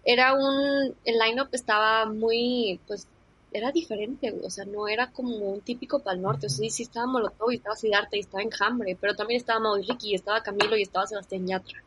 era 0.05 0.35
un, 0.35 0.95
el 1.05 1.19
line-up 1.19 1.49
estaba 1.53 2.07
muy, 2.07 2.81
pues, 2.87 3.07
era 3.53 3.71
diferente, 3.71 4.35
o 4.43 4.51
sea, 4.51 4.65
no 4.65 4.89
era 4.89 5.11
como 5.11 5.37
un 5.37 5.61
típico 5.61 5.99
Pal 5.99 6.23
Norte, 6.23 6.47
o 6.47 6.49
sea, 6.49 6.71
sí, 6.71 6.83
estaba 6.83 7.07
Molotov 7.07 7.51
y 7.51 7.57
estaba 7.57 7.77
Sidarte 7.77 8.17
y 8.17 8.21
estaba 8.21 8.43
Enjambre, 8.43 8.97
pero 8.99 9.15
también 9.15 9.41
estaba 9.41 9.61
Maui 9.61 9.83
Ricky, 9.83 10.13
y 10.13 10.15
estaba 10.15 10.43
Camilo 10.43 10.77
y 10.77 10.83
estaba 10.83 11.07
Sebastián 11.07 11.47
Yatra. 11.47 11.83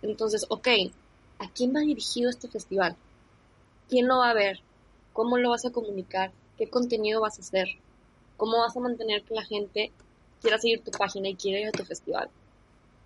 Entonces, 0.00 0.46
ok, 0.48 0.68
¿a 1.38 1.50
quién 1.50 1.74
va 1.74 1.80
dirigido 1.80 2.30
este 2.30 2.48
festival? 2.48 2.96
Quién 3.92 4.08
lo 4.08 4.16
va 4.16 4.30
a 4.30 4.34
ver, 4.34 4.60
cómo 5.12 5.36
lo 5.36 5.50
vas 5.50 5.66
a 5.66 5.70
comunicar, 5.70 6.32
qué 6.56 6.66
contenido 6.66 7.20
vas 7.20 7.36
a 7.36 7.42
hacer, 7.42 7.68
cómo 8.38 8.56
vas 8.56 8.74
a 8.74 8.80
mantener 8.80 9.22
que 9.22 9.34
la 9.34 9.44
gente 9.44 9.92
quiera 10.40 10.56
seguir 10.56 10.82
tu 10.82 10.90
página 10.92 11.28
y 11.28 11.34
quiera 11.34 11.60
ir 11.60 11.68
a 11.68 11.72
tu 11.72 11.84
festival. 11.84 12.30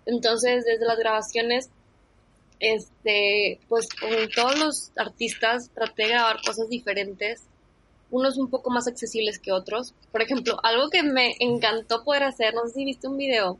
Entonces, 0.05 0.63
desde 0.63 0.85
las 0.85 0.97
grabaciones, 0.97 1.69
este, 2.61 3.59
pues 3.67 3.89
con 3.89 4.11
todos 4.33 4.57
los 4.57 4.91
artistas 4.95 5.69
traté 5.75 6.03
de 6.03 6.09
grabar 6.11 6.37
cosas 6.41 6.69
diferentes, 6.69 7.43
unos 8.09 8.37
un 8.37 8.49
poco 8.49 8.69
más 8.69 8.87
accesibles 8.87 9.39
que 9.39 9.51
otros. 9.51 9.93
Por 10.13 10.21
ejemplo, 10.21 10.57
algo 10.63 10.89
que 10.89 11.03
me 11.03 11.35
encantó 11.41 12.05
poder 12.05 12.23
hacer, 12.23 12.53
no 12.53 12.65
sé 12.65 12.75
si 12.75 12.85
viste 12.85 13.09
un 13.09 13.17
video, 13.17 13.59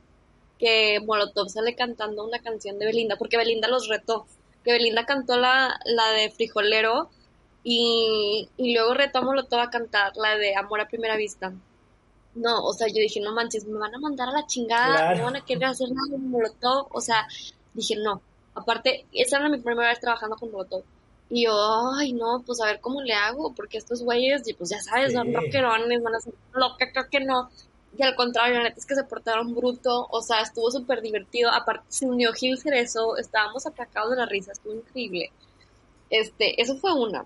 que 0.60 1.02
Molotov 1.02 1.50
sale 1.50 1.76
cantando 1.76 2.24
una 2.24 2.40
canción 2.40 2.80
de 2.80 2.86
Belinda, 2.86 3.18
porque 3.18 3.36
Belinda 3.36 3.68
los 3.68 3.90
retó, 3.90 4.26
que 4.64 4.72
Belinda 4.72 5.06
cantó 5.06 5.36
la, 5.36 5.78
la 5.84 6.12
de 6.12 6.32
Frijolero 6.32 7.10
y, 7.70 8.48
y 8.56 8.74
luego 8.74 8.94
retómalo 8.94 9.44
todo 9.44 9.60
a 9.60 9.70
cantar, 9.70 10.16
la 10.16 10.38
de 10.38 10.56
Amor 10.56 10.80
a 10.80 10.88
Primera 10.88 11.18
Vista. 11.18 11.52
No, 12.34 12.64
o 12.64 12.72
sea, 12.72 12.88
yo 12.88 13.02
dije, 13.02 13.20
no 13.20 13.34
manches, 13.34 13.66
me 13.66 13.78
van 13.78 13.94
a 13.94 14.00
mandar 14.00 14.30
a 14.30 14.32
la 14.32 14.48
chingada, 14.48 15.14
me 15.14 15.22
van 15.22 15.36
a 15.36 15.44
querer 15.44 15.66
hacer 15.66 15.90
nada 15.90 16.10
con 16.10 16.30
Molotov. 16.30 16.88
O 16.92 17.02
sea, 17.02 17.28
dije, 17.74 17.98
no. 17.98 18.22
Aparte, 18.56 19.06
esa 19.12 19.40
era 19.40 19.50
mi 19.50 19.58
primera 19.58 19.90
vez 19.90 20.00
trabajando 20.00 20.38
con 20.38 20.50
Molotov. 20.50 20.84
Y 21.30 21.44
yo, 21.44 21.92
ay, 21.94 22.14
no, 22.14 22.42
pues 22.46 22.62
a 22.62 22.68
ver 22.68 22.80
cómo 22.80 23.02
le 23.02 23.14
hago, 23.14 23.54
porque 23.54 23.80
estos 23.80 24.02
güeyes, 24.02 24.44
pues 24.58 24.70
ya 24.70 24.80
sabes, 24.80 25.12
son 25.12 25.34
rockerones, 25.34 26.02
van 26.02 26.16
a 26.16 26.22
ser 26.22 26.36
loca, 26.54 26.90
creo 26.94 27.10
que 27.10 27.20
no. 27.20 27.50
Y 27.98 28.04
al 28.04 28.16
contrario, 28.16 28.60
la 28.60 28.64
neta 28.64 28.80
es 28.80 28.86
que 28.86 28.96
se 28.96 29.04
portaron 29.04 29.54
bruto, 29.54 30.08
o 30.10 30.22
sea, 30.22 30.40
estuvo 30.40 30.72
súper 30.72 31.02
divertido. 31.02 31.52
Aparte, 31.52 31.84
se 31.90 32.06
unió 32.06 32.32
Gil 32.32 32.58
Cerezo, 32.58 33.18
estábamos 33.18 33.68
atracados 33.68 34.12
de 34.12 34.16
la 34.16 34.26
risa, 34.26 34.54
estuvo 34.54 34.74
increíble. 34.74 35.34
Este, 36.10 36.62
eso 36.62 36.78
fue 36.78 36.94
una. 36.94 37.26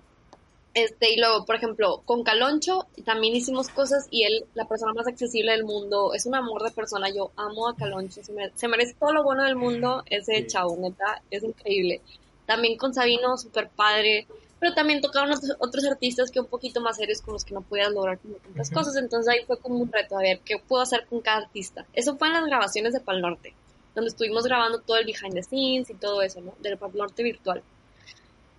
Este, 0.73 1.12
y 1.12 1.17
luego, 1.17 1.45
por 1.45 1.55
ejemplo, 1.55 2.01
con 2.05 2.23
Caloncho 2.23 2.88
también 3.03 3.36
hicimos 3.36 3.67
cosas 3.67 4.07
y 4.10 4.23
él, 4.23 4.45
la 4.53 4.65
persona 4.65 4.93
más 4.93 5.05
accesible 5.05 5.51
del 5.51 5.65
mundo, 5.65 6.13
es 6.13 6.25
un 6.25 6.36
amor 6.36 6.63
de 6.63 6.71
persona. 6.71 7.10
Yo 7.10 7.31
amo 7.36 7.67
a 7.67 7.75
Caloncho, 7.75 8.21
se, 8.23 8.67
merece 8.67 8.95
todo 8.97 9.12
lo 9.12 9.23
bueno 9.23 9.43
del 9.43 9.57
mundo, 9.57 10.03
ese 10.05 10.47
chavo, 10.47 10.77
neta, 10.79 11.21
es 11.29 11.43
increíble. 11.43 12.01
También 12.45 12.77
con 12.77 12.93
Sabino, 12.93 13.38
súper 13.38 13.69
padre, 13.69 14.27
pero 14.62 14.73
también 14.73 15.01
tocaron 15.01 15.34
otros, 15.60 15.86
artistas 15.86 16.31
que 16.31 16.39
un 16.39 16.45
poquito 16.45 16.79
más 16.79 16.95
serios 16.97 17.21
con 17.21 17.34
los 17.34 17.43
que 17.43 17.53
no 17.53 17.62
podías 17.62 17.91
lograr 17.91 18.19
como 18.19 18.36
tantas 18.36 18.71
cosas. 18.71 18.95
Entonces 18.95 19.34
ahí 19.34 19.43
fue 19.45 19.60
como 19.60 19.75
un 19.75 19.91
reto, 19.91 20.17
a 20.17 20.21
ver, 20.21 20.39
¿qué 20.45 20.57
puedo 20.57 20.81
hacer 20.81 21.05
con 21.07 21.19
cada 21.19 21.39
artista? 21.39 21.86
Eso 21.91 22.15
fue 22.15 22.27
en 22.29 22.36
las 22.36 22.45
grabaciones 22.45 22.93
de 22.93 23.01
Pal 23.01 23.21
Norte, 23.21 23.53
donde 23.93 24.10
estuvimos 24.10 24.45
grabando 24.45 24.79
todo 24.79 24.97
el 24.97 25.05
behind 25.05 25.34
the 25.34 25.43
scenes 25.43 25.89
y 25.89 25.95
todo 25.95 26.21
eso, 26.21 26.39
¿no? 26.39 26.53
Del 26.60 26.77
Pal 26.77 26.91
Norte 26.93 27.23
virtual. 27.23 27.62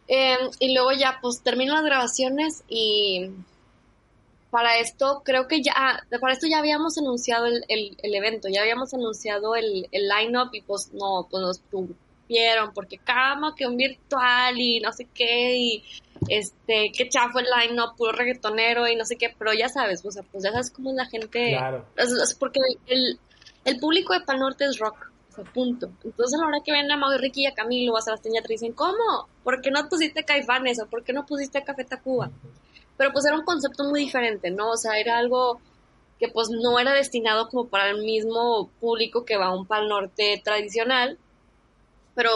Em, 0.08 0.50
y 0.58 0.74
luego 0.74 0.92
ya, 0.92 1.18
pues 1.22 1.42
termino 1.42 1.74
las 1.74 1.84
grabaciones 1.84 2.64
y 2.68 3.30
para 4.50 4.78
esto 4.78 5.22
creo 5.24 5.48
que 5.48 5.62
ya, 5.62 5.72
ah, 5.74 6.00
para 6.20 6.34
esto 6.34 6.46
ya 6.46 6.58
habíamos 6.58 6.98
anunciado 6.98 7.46
el, 7.46 7.64
el, 7.68 8.14
evento, 8.14 8.48
ya 8.48 8.60
habíamos 8.60 8.92
anunciado 8.92 9.56
el, 9.56 9.88
el 9.90 10.08
line-up 10.08 10.50
y 10.52 10.60
pues 10.60 10.92
no, 10.92 11.26
pues 11.30 11.40
nos 11.40 11.60
tuvieron 11.70 12.72
porque 12.74 12.98
cama 12.98 13.54
que 13.56 13.66
un 13.66 13.76
virtual 13.76 14.58
y 14.58 14.80
no 14.80 14.92
sé 14.92 15.08
qué 15.14 15.56
y 15.56 15.84
este, 16.28 16.92
qué 16.94 17.08
chafo 17.08 17.38
el 17.38 17.46
line-up, 17.46 17.96
puro 17.96 18.12
reggaetonero 18.12 18.86
y 18.88 18.96
no 18.96 19.04
sé 19.04 19.16
qué, 19.16 19.34
pero 19.38 19.54
ya 19.54 19.68
sabes, 19.68 20.04
o 20.04 20.10
sea, 20.10 20.22
pues 20.22 20.44
ya 20.44 20.50
sabes 20.50 20.70
cómo 20.70 20.90
es 20.90 20.96
la 20.96 21.06
gente, 21.06 21.52
claro. 21.56 21.86
porque 22.38 22.60
el, 22.86 23.18
el 23.64 23.78
público 23.78 24.12
de 24.12 24.20
Pan 24.20 24.40
Norte 24.40 24.64
es 24.64 24.78
rock, 24.78 25.11
sea, 25.34 25.44
punto. 25.44 25.90
Entonces 26.04 26.38
a 26.38 26.42
la 26.42 26.48
hora 26.48 26.58
que 26.64 26.72
ven 26.72 26.90
a 26.90 26.96
Mau 26.96 27.12
y 27.12 27.18
Ricky 27.18 27.42
y 27.42 27.46
a 27.46 27.54
Camilo 27.54 27.92
o 27.92 27.96
a 27.96 28.02
Sebastián 28.02 28.34
ya 28.34 28.42
te 28.42 28.52
dicen, 28.52 28.72
¿cómo? 28.72 29.28
¿Por 29.44 29.60
qué 29.60 29.70
no 29.70 29.88
pusiste 29.88 30.24
Caifanes 30.24 30.80
o 30.80 30.86
por 30.86 31.02
qué 31.02 31.12
no 31.12 31.26
pusiste 31.26 31.62
Café 31.62 31.84
Tacuba? 31.84 32.30
Pero 32.96 33.12
pues 33.12 33.24
era 33.24 33.36
un 33.36 33.44
concepto 33.44 33.84
muy 33.84 34.00
diferente, 34.00 34.50
¿no? 34.50 34.70
O 34.70 34.76
sea, 34.76 34.98
era 34.98 35.18
algo 35.18 35.60
que 36.18 36.28
pues 36.28 36.50
no 36.50 36.78
era 36.78 36.92
destinado 36.92 37.48
como 37.48 37.68
para 37.68 37.90
el 37.90 38.02
mismo 38.02 38.70
público 38.80 39.24
que 39.24 39.36
va 39.36 39.46
a 39.46 39.54
un 39.54 39.66
Pal 39.66 39.88
Norte 39.88 40.40
tradicional, 40.44 41.18
pero 42.14 42.30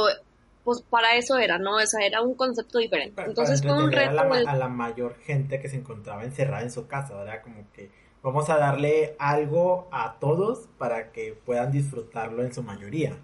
pues 0.64 0.82
para 0.82 1.14
eso 1.14 1.38
era, 1.38 1.58
¿no? 1.58 1.76
O 1.76 1.86
sea, 1.86 2.04
era 2.04 2.22
un 2.22 2.34
concepto 2.34 2.78
diferente. 2.78 3.22
Entonces 3.22 3.62
fue 3.62 3.72
un 3.72 3.92
reto. 3.92 4.18
A 4.18 4.24
la, 4.24 4.50
a 4.50 4.56
la 4.56 4.68
mayor 4.68 5.16
gente 5.20 5.60
que 5.60 5.68
se 5.68 5.76
encontraba 5.76 6.24
encerrada 6.24 6.62
en 6.62 6.72
su 6.72 6.88
casa, 6.88 7.22
era 7.22 7.40
como 7.40 7.70
que 7.72 7.90
vamos 8.26 8.50
a 8.50 8.58
darle 8.58 9.14
algo 9.20 9.86
a 9.92 10.18
todos 10.18 10.66
para 10.78 11.12
que 11.12 11.38
puedan 11.46 11.70
disfrutarlo 11.70 12.42
en 12.42 12.52
su 12.52 12.60
mayoría. 12.60 13.16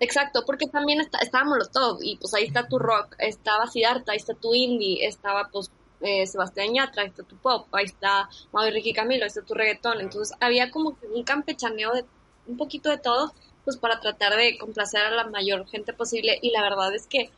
Exacto, 0.00 0.42
porque 0.44 0.66
también 0.66 1.00
está, 1.00 1.18
estábamos 1.18 1.56
los 1.56 1.70
top 1.70 2.00
y 2.02 2.16
pues 2.16 2.34
ahí 2.34 2.46
está 2.46 2.66
tu 2.66 2.80
rock, 2.80 3.14
estaba 3.20 3.68
Siddhartha, 3.68 4.10
ahí 4.10 4.18
está 4.18 4.34
tu 4.34 4.52
indie, 4.56 5.06
estaba 5.06 5.50
pues 5.52 5.70
eh, 6.00 6.26
Sebastián 6.26 6.74
Yatra, 6.74 7.02
ahí 7.02 7.10
está 7.10 7.22
tu 7.22 7.36
pop, 7.36 7.68
ahí 7.70 7.84
está 7.84 8.28
Mauro 8.52 8.72
Ricky 8.72 8.92
Camilo, 8.92 9.22
ahí 9.22 9.28
está 9.28 9.42
tu 9.42 9.54
reggaetón. 9.54 10.00
Entonces 10.00 10.36
había 10.40 10.72
como 10.72 10.96
un 11.14 11.22
campechaneo 11.22 11.92
de 11.94 12.04
un 12.48 12.56
poquito 12.56 12.90
de 12.90 12.98
todo, 12.98 13.34
pues 13.64 13.76
para 13.76 14.00
tratar 14.00 14.34
de 14.34 14.58
complacer 14.58 15.02
a 15.02 15.10
la 15.10 15.28
mayor 15.28 15.64
gente 15.68 15.92
posible. 15.92 16.40
Y 16.42 16.50
la 16.50 16.62
verdad 16.62 16.92
es 16.92 17.06
que 17.06 17.30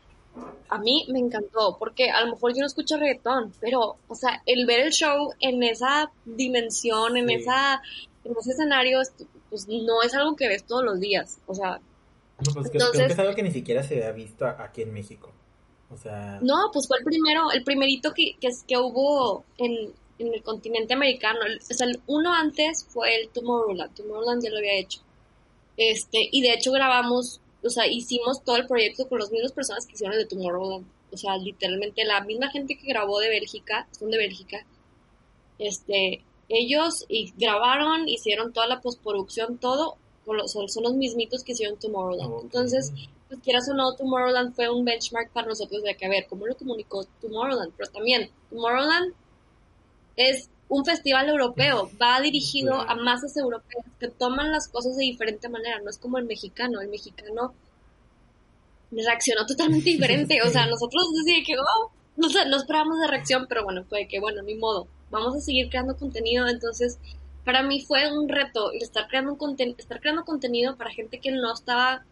a 0.69 0.77
mí 0.77 1.05
me 1.11 1.19
encantó, 1.19 1.77
porque 1.77 2.09
a 2.09 2.21
lo 2.21 2.33
mejor 2.33 2.53
yo 2.53 2.61
no 2.61 2.67
escucho 2.67 2.97
reggaetón, 2.97 3.53
pero, 3.59 3.97
o 4.07 4.15
sea, 4.15 4.41
el 4.45 4.65
ver 4.65 4.81
el 4.81 4.91
show 4.91 5.33
en 5.39 5.63
esa 5.63 6.11
dimensión, 6.25 7.17
en, 7.17 7.29
esa, 7.29 7.81
en 8.23 8.35
ese 8.39 8.51
escenario, 8.51 8.99
pues 9.49 9.67
no 9.67 10.03
es 10.03 10.13
algo 10.13 10.35
que 10.35 10.47
ves 10.47 10.63
todos 10.63 10.83
los 10.83 10.99
días. 10.99 11.39
O 11.47 11.55
sea, 11.55 11.79
no, 12.45 12.53
pues 12.53 12.69
creo 12.69 12.91
que 12.91 13.05
es 13.05 13.19
algo 13.19 13.35
que 13.35 13.43
ni 13.43 13.51
siquiera 13.51 13.83
se 13.83 13.95
había 13.95 14.11
visto 14.11 14.45
aquí 14.45 14.83
en 14.83 14.93
México. 14.93 15.31
No, 16.41 16.69
pues 16.71 16.87
fue 16.87 16.99
el 16.99 17.03
primero, 17.03 17.51
el 17.51 17.63
primerito 17.63 18.13
que, 18.13 18.35
que, 18.39 18.49
que 18.67 18.77
hubo 18.77 19.43
en, 19.57 19.91
en, 20.19 20.33
el 20.33 20.43
continente 20.43 20.93
americano. 20.93 21.39
O 21.41 21.73
sea, 21.73 21.87
el 21.87 21.99
uno 22.05 22.31
antes 22.31 22.85
fue 22.87 23.15
el 23.15 23.29
Tomorrowland. 23.29 23.95
Tomorrowland 23.95 24.43
ya 24.43 24.51
lo 24.51 24.57
había 24.57 24.77
hecho. 24.79 25.01
Este, 25.77 26.29
y 26.31 26.41
de 26.41 26.53
hecho 26.53 26.71
grabamos, 26.71 27.41
o 27.63 27.69
sea, 27.69 27.87
hicimos 27.87 28.43
todo 28.43 28.57
el 28.57 28.67
proyecto 28.67 29.07
con 29.07 29.19
las 29.19 29.31
mismas 29.31 29.51
personas 29.51 29.85
que 29.85 29.93
hicieron 29.93 30.13
el 30.15 30.23
de 30.23 30.29
Tomorrowland. 30.29 30.85
O 31.11 31.17
sea, 31.17 31.37
literalmente 31.37 32.05
la 32.05 32.21
misma 32.21 32.49
gente 32.49 32.77
que 32.77 32.87
grabó 32.87 33.19
de 33.19 33.29
Bélgica, 33.29 33.87
son 33.97 34.11
de 34.11 34.17
Bélgica. 34.17 34.65
Este, 35.57 36.23
ellos 36.47 37.05
y 37.09 37.33
grabaron, 37.37 38.07
hicieron 38.07 38.53
toda 38.53 38.67
la 38.67 38.81
postproducción, 38.81 39.57
todo, 39.57 39.97
son 40.45 40.83
los 40.83 40.93
mismitos 40.93 41.43
que 41.43 41.51
hicieron 41.53 41.77
Tomorrowland. 41.77 42.43
Entonces, 42.43 42.93
pues 43.27 43.41
quieras 43.41 43.69
o 43.69 43.73
no, 43.73 43.95
Tomorrowland 43.95 44.55
fue 44.55 44.69
un 44.69 44.85
benchmark 44.85 45.31
para 45.31 45.47
nosotros 45.47 45.83
de 45.83 45.95
que, 45.95 46.05
a 46.05 46.09
ver, 46.09 46.27
¿cómo 46.27 46.47
lo 46.47 46.55
comunicó 46.55 47.05
Tomorrowland? 47.21 47.73
Pero 47.75 47.91
también, 47.91 48.31
Tomorrowland 48.49 49.13
es 50.15 50.49
un 50.69 50.85
festival 50.85 51.27
europeo, 51.27 51.89
va 52.01 52.21
dirigido 52.21 52.75
a 52.75 52.95
masas 52.95 53.35
europeas 53.35 53.83
que 53.99 54.07
toman 54.07 54.51
las 54.51 54.67
cosas 54.67 54.95
de 54.95 55.03
diferente 55.03 55.49
manera, 55.49 55.79
no 55.79 55.89
es 55.89 55.97
como 55.97 56.19
el 56.19 56.25
mexicano, 56.25 56.79
el 56.79 56.89
mexicano 56.89 57.53
reaccionó 58.91 59.45
totalmente 59.47 59.89
diferente, 59.89 60.41
o 60.43 60.49
sea, 60.49 60.67
nosotros 60.67 61.03
decíamos 61.17 61.47
que, 61.47 61.57
oh, 61.57 61.91
no, 62.17 62.27
no 62.45 62.57
esperábamos 62.57 62.99
de 62.99 63.07
reacción, 63.07 63.47
pero 63.49 63.63
bueno, 63.63 63.83
fue 63.89 64.07
que, 64.07 64.19
bueno, 64.19 64.43
ni 64.43 64.55
modo, 64.55 64.87
vamos 65.09 65.35
a 65.35 65.39
seguir 65.39 65.69
creando 65.69 65.97
contenido, 65.97 66.47
entonces, 66.47 66.99
para 67.43 67.63
mí 67.63 67.81
fue 67.81 68.11
un 68.15 68.29
reto 68.29 68.71
estar 68.73 69.07
creando, 69.07 69.37
un 69.39 69.55
estar 69.75 69.99
creando 69.99 70.23
contenido 70.23 70.77
para 70.77 70.91
gente 70.91 71.19
que 71.19 71.31
no 71.31 71.51
estaba 71.51 72.05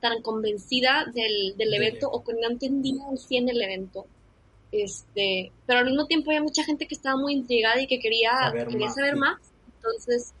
tan 0.00 0.20
convencida 0.20 1.06
del, 1.14 1.56
del 1.56 1.72
evento 1.72 2.10
o 2.10 2.22
que 2.22 2.34
no 2.34 2.48
entendía 2.48 3.02
al 3.10 3.18
100 3.18 3.48
el 3.48 3.62
evento. 3.62 4.06
Este, 4.70 5.50
pero 5.66 5.80
al 5.80 5.86
mismo 5.86 6.06
tiempo 6.06 6.30
había 6.30 6.42
mucha 6.42 6.62
gente 6.62 6.86
que 6.86 6.94
estaba 6.94 7.16
muy 7.16 7.32
intrigada 7.32 7.80
y 7.80 7.86
que 7.86 7.98
quería 7.98 8.32
saber, 8.32 8.68
quería 8.68 8.86
más, 8.86 8.94
saber 8.94 9.16
más. 9.16 9.38
Entonces, 9.76 10.32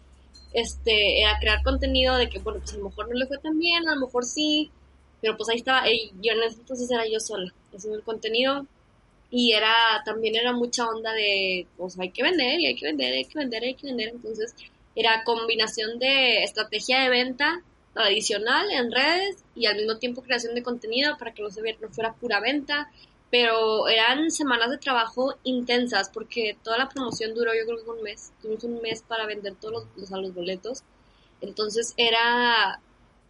este, 0.52 1.20
era 1.20 1.38
crear 1.40 1.62
contenido 1.62 2.16
de 2.16 2.28
que, 2.28 2.38
bueno, 2.38 2.60
pues 2.60 2.74
a 2.74 2.78
lo 2.78 2.84
mejor 2.84 3.08
no 3.08 3.14
le 3.14 3.26
fue 3.26 3.38
tan 3.38 3.58
bien, 3.58 3.88
a 3.88 3.94
lo 3.94 4.00
mejor 4.06 4.24
sí, 4.24 4.70
pero 5.20 5.36
pues 5.36 5.48
ahí 5.48 5.56
estaba, 5.56 5.84
yo 5.86 6.32
en 6.32 6.42
ese 6.42 6.60
entonces 6.60 6.90
era 6.90 7.04
yo 7.06 7.20
sola 7.20 7.52
haciendo 7.74 7.98
el 7.98 8.04
contenido. 8.04 8.66
Y 9.30 9.52
era, 9.52 10.02
también 10.06 10.36
era 10.36 10.52
mucha 10.52 10.86
onda 10.86 11.12
de, 11.12 11.66
pues 11.76 11.98
hay 11.98 12.10
que 12.10 12.22
vender 12.22 12.60
y 12.60 12.66
hay 12.66 12.74
que 12.74 12.86
vender, 12.86 13.12
hay 13.12 13.24
que 13.26 13.38
vender, 13.38 13.62
hay 13.62 13.74
que 13.74 13.86
vender, 13.86 14.08
entonces 14.08 14.54
era 14.96 15.22
combinación 15.22 15.98
de 15.98 16.42
estrategia 16.44 17.00
de 17.00 17.10
venta 17.10 17.62
adicional 17.94 18.70
en 18.70 18.90
redes 18.90 19.44
y 19.54 19.66
al 19.66 19.76
mismo 19.76 19.98
tiempo 19.98 20.22
creación 20.22 20.54
de 20.54 20.62
contenido 20.62 21.16
para 21.18 21.34
que 21.34 21.42
no, 21.42 21.50
se 21.50 21.60
no 21.60 21.88
fuera 21.90 22.14
pura 22.14 22.40
venta, 22.40 22.90
pero 23.30 23.88
eran 23.88 24.30
semanas 24.30 24.70
de 24.70 24.78
trabajo 24.78 25.34
intensas 25.44 26.08
porque 26.08 26.56
toda 26.62 26.78
la 26.78 26.88
promoción 26.88 27.34
duró 27.34 27.52
yo 27.54 27.66
creo 27.66 27.84
que 27.84 27.90
un 27.90 28.02
mes, 28.02 28.32
tuvimos 28.40 28.64
un 28.64 28.80
mes 28.80 29.02
para 29.02 29.26
vender 29.26 29.54
todos 29.56 29.86
los, 29.96 30.10
los 30.10 30.34
boletos, 30.34 30.82
entonces 31.40 31.94
era 31.96 32.80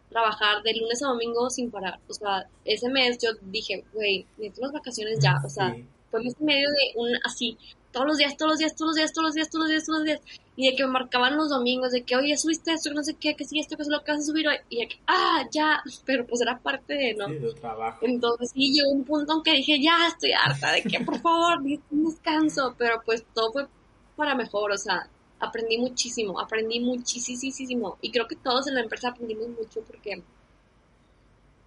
trabajar 0.09 0.63
de 0.63 0.73
lunes 0.73 1.03
a 1.03 1.07
domingo 1.07 1.49
sin 1.49 1.69
parar, 1.69 1.99
o 2.07 2.13
sea, 2.13 2.47
ese 2.65 2.89
mes 2.89 3.17
yo 3.21 3.31
dije, 3.41 3.83
güey, 3.93 4.25
necesito 4.37 4.61
las 4.61 4.71
vacaciones 4.71 5.19
ya, 5.21 5.35
o 5.45 5.49
sea, 5.49 5.75
fue 6.09 6.23
mes 6.23 6.35
y 6.39 6.43
medio 6.43 6.69
de 6.69 6.99
un 6.99 7.09
así, 7.23 7.57
todos 7.91 8.05
los 8.07 8.17
días, 8.17 8.37
todos 8.37 8.51
los 8.51 8.59
días, 8.59 8.75
todos 8.75 8.89
los 8.89 8.95
días, 8.95 9.11
todos 9.13 9.25
los 9.25 9.35
días, 9.35 9.49
todos 9.49 9.63
los 9.63 9.69
días, 9.71 9.85
todos 9.85 9.99
los 9.99 10.05
días. 10.05 10.21
Y 10.55 10.69
de 10.69 10.75
que 10.75 10.83
me 10.85 10.91
marcaban 10.91 11.37
los 11.37 11.49
domingos, 11.49 11.91
de 11.91 12.03
que, 12.03 12.15
oye, 12.15 12.37
subiste 12.37 12.73
esto, 12.73 12.93
no 12.93 13.03
sé 13.03 13.15
qué, 13.15 13.35
que 13.35 13.45
sí, 13.45 13.59
esto, 13.59 13.75
que 13.75 13.83
es 13.83 13.87
lo 13.87 14.03
que 14.03 14.11
vas 14.11 14.21
a 14.21 14.23
subir 14.23 14.47
hoy. 14.47 14.57
Y 14.69 14.81
de 14.81 14.87
que, 14.87 14.99
ah, 15.07 15.43
ya, 15.51 15.81
pero 16.05 16.25
pues 16.25 16.41
era 16.41 16.59
parte 16.59 16.93
de, 16.93 17.15
¿no? 17.15 17.27
Sí, 17.27 17.59
trabajo. 17.59 18.05
Entonces 18.05 18.51
sí, 18.53 18.71
llegó 18.73 18.91
un 18.91 19.03
punto 19.03 19.37
en 19.37 19.43
que 19.43 19.53
dije, 19.53 19.81
ya, 19.81 20.07
estoy 20.07 20.31
harta 20.33 20.71
de 20.71 20.83
que, 20.83 20.99
por 20.99 21.19
favor, 21.19 21.59
un 21.91 22.05
descanso. 22.05 22.75
Pero 22.77 23.01
pues 23.05 23.23
todo 23.33 23.51
fue 23.51 23.67
para 24.15 24.35
mejor, 24.35 24.71
o 24.71 24.77
sea, 24.77 25.09
aprendí 25.39 25.77
muchísimo, 25.77 26.39
aprendí 26.39 26.79
muchísimo. 26.79 27.97
Y 28.01 28.11
creo 28.11 28.27
que 28.27 28.35
todos 28.35 28.67
en 28.67 28.75
la 28.75 28.81
empresa 28.81 29.09
aprendimos 29.09 29.47
mucho 29.49 29.81
porque 29.81 30.21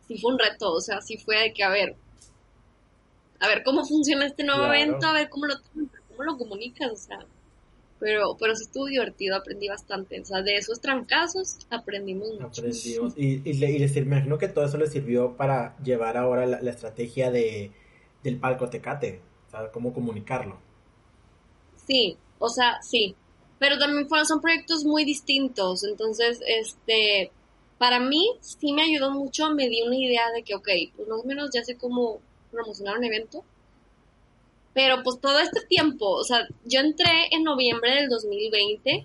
sí 0.07 0.19
fue 0.19 0.33
un 0.33 0.39
reto, 0.39 0.73
o 0.73 0.81
sea, 0.81 1.01
sí 1.01 1.17
fue 1.17 1.39
de 1.39 1.53
que, 1.53 1.65
a 1.65 1.71
ver, 1.71 1.97
a 3.41 3.49
ver 3.49 3.63
cómo 3.65 3.85
funciona 3.85 4.27
este 4.27 4.45
nuevo 4.45 4.67
evento, 4.67 5.07
a 5.07 5.13
ver 5.13 5.29
cómo 5.29 5.47
lo 5.47 5.55
cómo 6.13 6.25
lo 6.25 6.39
comunicas, 6.39 6.93
o 6.93 6.97
sea, 6.97 7.27
pero, 8.03 8.37
pero 8.37 8.57
sí 8.57 8.65
estuvo 8.65 8.87
divertido, 8.87 9.37
aprendí 9.37 9.69
bastante, 9.69 10.21
o 10.21 10.25
sea, 10.25 10.43
de 10.43 10.57
esos 10.57 10.81
trancazos 10.81 11.59
aprendimos 11.71 12.33
mucho. 12.33 12.47
Aprendimos, 12.47 13.15
y, 13.17 13.49
y, 13.49 13.53
les 13.55 13.97
imagino 13.97 14.39
que 14.39 14.49
todo 14.49 14.65
eso 14.65 14.77
les 14.77 14.91
sirvió 14.91 15.37
para 15.37 15.77
llevar 15.79 16.17
ahora 16.17 16.45
la, 16.47 16.71
estrategia 16.71 17.31
de, 17.31 17.71
del 18.25 18.39
palco 18.39 18.69
Tecate, 18.69 19.21
o 19.47 19.51
sea, 19.51 19.71
cómo 19.71 19.93
comunicarlo. 19.93 20.59
Sí, 21.87 22.17
o 22.41 22.49
sea, 22.49 22.83
sí, 22.83 23.15
pero 23.61 23.79
también 23.79 24.09
fueron, 24.09 24.27
son 24.27 24.41
proyectos 24.41 24.85
muy 24.85 25.05
distintos, 25.05 25.85
entonces, 25.85 26.41
este, 26.45 27.31
para 27.79 28.01
mí 28.01 28.33
sí 28.41 28.73
me 28.73 28.83
ayudó 28.83 29.13
mucho, 29.13 29.55
me 29.55 29.69
di 29.69 29.83
una 29.83 29.97
idea 29.97 30.31
de 30.35 30.43
que, 30.43 30.57
ok, 30.57 30.69
pues 30.97 31.07
más 31.07 31.21
o 31.21 31.25
menos 31.25 31.51
ya 31.55 31.63
sé 31.63 31.77
cómo 31.77 32.21
promocionar 32.51 32.99
un 32.99 33.05
evento, 33.05 33.45
pero 34.75 35.03
pues 35.03 35.21
todo 35.21 35.39
este 35.39 35.61
tiempo, 35.67 36.09
o 36.09 36.25
sea, 36.25 36.47
yo 36.65 36.81
entré 36.81 37.29
en 37.31 37.45
noviembre 37.45 37.95
del 37.95 38.09
2020 38.09 39.05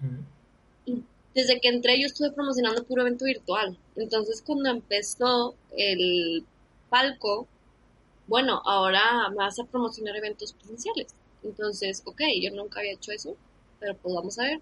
y 0.86 1.03
desde 1.36 1.60
que 1.60 1.69
entré 1.69 1.99
yo 1.99 2.08
estuve 2.08 2.32
promocionando 2.32 2.84
puro 2.84 3.01
evento 3.01 3.25
virtual. 3.25 3.77
Entonces 3.95 4.41
cuando 4.41 4.69
empezó 4.69 5.56
el 5.75 6.45
palco, 6.89 7.47
bueno, 8.27 8.62
ahora 8.65 9.30
me 9.30 9.38
vas 9.38 9.60
a 9.60 9.65
promocionar 9.65 10.15
eventos 10.15 10.53
presenciales. 10.53 11.08
Entonces, 11.43 12.01
ok, 12.06 12.21
yo 12.41 12.51
nunca 12.51 12.80
había 12.80 12.93
hecho 12.93 13.12
eso, 13.12 13.36
pero 13.80 13.95
pues 13.95 14.15
vamos 14.15 14.39
a 14.39 14.43
ver. 14.43 14.60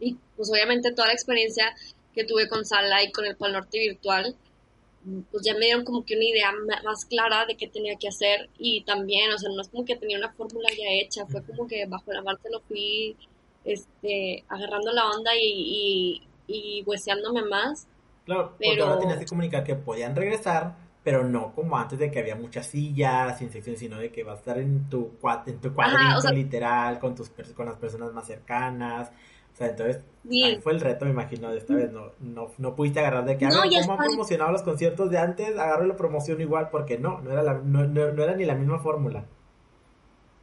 Y 0.00 0.16
pues 0.36 0.50
obviamente 0.50 0.92
toda 0.92 1.08
la 1.08 1.14
experiencia 1.14 1.74
que 2.14 2.24
tuve 2.24 2.48
con 2.48 2.64
Sala 2.64 3.02
y 3.04 3.12
con 3.12 3.26
el 3.26 3.36
Pal 3.36 3.52
Norte 3.52 3.78
virtual, 3.78 4.34
pues 5.30 5.42
ya 5.44 5.54
me 5.54 5.66
dieron 5.66 5.84
como 5.84 6.04
que 6.04 6.14
una 6.14 6.24
idea 6.24 6.52
más 6.84 7.04
clara 7.06 7.46
de 7.46 7.56
qué 7.56 7.68
tenía 7.68 7.96
que 7.96 8.08
hacer 8.08 8.50
y 8.58 8.82
también, 8.84 9.32
o 9.32 9.38
sea, 9.38 9.50
no 9.50 9.62
es 9.62 9.68
como 9.68 9.84
que 9.84 9.96
tenía 9.96 10.18
una 10.18 10.32
fórmula 10.32 10.68
ya 10.70 10.90
hecha, 11.02 11.26
fue 11.26 11.42
como 11.42 11.66
que 11.66 11.86
bajo 11.86 12.12
la 12.12 12.22
marcha 12.22 12.48
lo 12.50 12.60
fui 12.60 13.16
este, 13.64 14.44
agarrando 14.48 14.92
la 14.92 15.10
onda 15.10 15.30
y, 15.40 16.22
y, 16.46 16.82
hueseándome 16.86 17.42
más. 17.42 17.86
Claro, 18.24 18.54
pero... 18.58 18.70
porque 18.70 18.82
ahora 18.82 18.98
tenías 18.98 19.18
que 19.18 19.26
comunicar 19.26 19.64
que 19.64 19.74
podían 19.74 20.14
regresar, 20.14 20.76
pero 21.02 21.24
no 21.24 21.54
como 21.54 21.78
antes 21.78 21.98
de 21.98 22.10
que 22.10 22.18
había 22.18 22.36
muchas 22.36 22.66
sillas 22.66 23.38
sin 23.38 23.50
secciones, 23.50 23.80
sino 23.80 23.98
de 23.98 24.12
que 24.12 24.22
va 24.22 24.32
a 24.32 24.36
estar 24.36 24.58
en 24.58 24.88
tu, 24.90 25.12
en 25.46 25.60
tu 25.60 25.74
cuadrito 25.74 26.30
literal, 26.32 26.98
con, 26.98 27.14
tus, 27.14 27.30
con 27.54 27.66
las 27.66 27.76
personas 27.76 28.12
más 28.12 28.26
cercanas. 28.26 29.10
O 29.52 29.56
sea, 29.56 29.68
entonces, 29.68 30.02
ahí 30.30 30.58
fue 30.60 30.72
el 30.72 30.80
reto, 30.80 31.04
me 31.04 31.10
imagino, 31.10 31.50
de 31.50 31.58
esta 31.58 31.74
vez. 31.74 31.92
No, 31.92 32.12
no, 32.20 32.50
no 32.58 32.76
pudiste 32.76 33.00
agarrar 33.00 33.24
de 33.24 33.36
que, 33.36 33.46
no, 33.46 33.62
¿cómo 33.62 33.92
han 33.92 33.98
promocionado 33.98 34.52
los 34.52 34.62
conciertos 34.62 35.10
de 35.10 35.18
antes? 35.18 35.58
Agarro 35.58 35.86
la 35.86 35.96
promoción 35.96 36.40
igual, 36.40 36.70
porque 36.70 36.98
no, 36.98 37.20
no 37.20 37.32
era, 37.32 37.42
la, 37.42 37.54
no, 37.54 37.86
no 37.86 38.22
era 38.22 38.34
ni 38.36 38.44
la 38.44 38.54
misma 38.54 38.78
fórmula. 38.78 39.24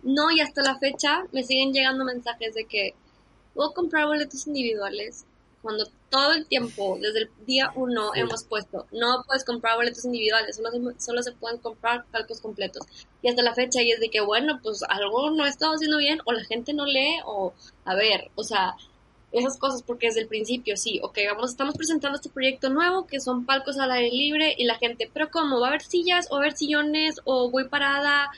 No, 0.04 0.32
y 0.32 0.40
hasta 0.42 0.62
la 0.62 0.78
fecha 0.78 1.26
me 1.32 1.44
siguen 1.44 1.74
llegando 1.74 2.06
mensajes 2.06 2.54
de 2.54 2.66
que 2.66 2.94
puedo 3.54 3.74
comprar 3.74 4.06
boletos 4.06 4.46
individuales 4.48 5.26
cuando 5.62 5.86
todo 6.10 6.34
el 6.34 6.48
tiempo, 6.48 6.98
desde 7.02 7.24
el 7.24 7.30
día 7.46 7.74
uno, 7.76 8.12
hemos 8.16 8.46
puesto, 8.46 8.86
no 8.92 9.24
puedes 9.26 9.44
comprar 9.44 9.76
boletos 9.76 10.06
individuales, 10.06 10.56
solo 10.56 10.72
se, 10.72 11.02
solo 11.02 11.24
se 11.24 11.34
pueden 11.34 11.58
comprar 11.60 12.06
palcos 12.12 12.40
completos. 12.40 12.86
Y 13.22 13.28
hasta 13.28 13.42
la 13.42 13.54
fecha, 13.54 13.82
y 13.82 13.92
es 13.92 14.00
de 14.00 14.10
que, 14.10 14.22
bueno, 14.22 14.60
pues 14.64 14.82
algo 14.88 15.32
no 15.32 15.46
está 15.46 15.68
haciendo 15.68 15.98
bien, 15.98 16.20
o 16.26 16.32
la 16.32 16.44
gente 16.46 16.74
no 16.74 16.86
lee, 16.86 17.20
o 17.26 17.54
a 17.84 17.96
ver, 17.96 18.32
o 18.36 18.44
sea, 18.44 18.76
esas 19.32 19.58
cosas, 19.58 19.84
porque 19.84 20.08
desde 20.08 20.22
el 20.22 20.28
principio, 20.28 20.78
sí, 20.78 21.00
ok, 21.04 21.18
vamos, 21.30 21.52
estamos 21.52 21.76
presentando 21.76 22.16
este 22.16 22.30
proyecto 22.30 22.70
nuevo, 22.70 23.08
que 23.08 23.20
son 23.20 23.46
palcos 23.46 23.78
al 23.78 23.92
aire 23.92 24.10
libre, 24.16 24.56
y 24.58 24.66
la 24.66 24.76
gente, 24.76 25.10
pero 25.14 25.30
¿cómo? 25.30 25.60
¿Va 25.60 25.68
a 25.68 25.70
haber 25.70 25.82
sillas, 25.82 26.28
o 26.30 26.36
va 26.36 26.38
a 26.38 26.42
haber 26.44 26.58
sillones, 26.58 27.16
o 27.26 27.50
voy 27.50 27.68
parada? 27.68 28.30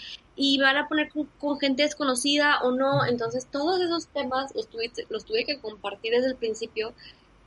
y 0.42 0.58
van 0.58 0.78
a 0.78 0.88
poner 0.88 1.10
con, 1.38 1.60
gente 1.60 1.84
desconocida 1.84 2.62
o 2.64 2.72
no. 2.72 3.06
Entonces, 3.06 3.46
todos 3.52 3.82
esos 3.82 4.08
temas 4.08 4.56
los 4.56 4.70
tuve, 4.70 4.90
los 5.10 5.26
tuve 5.26 5.44
que 5.44 5.60
compartir 5.60 6.14
desde 6.14 6.28
el 6.28 6.38
principio 6.38 6.94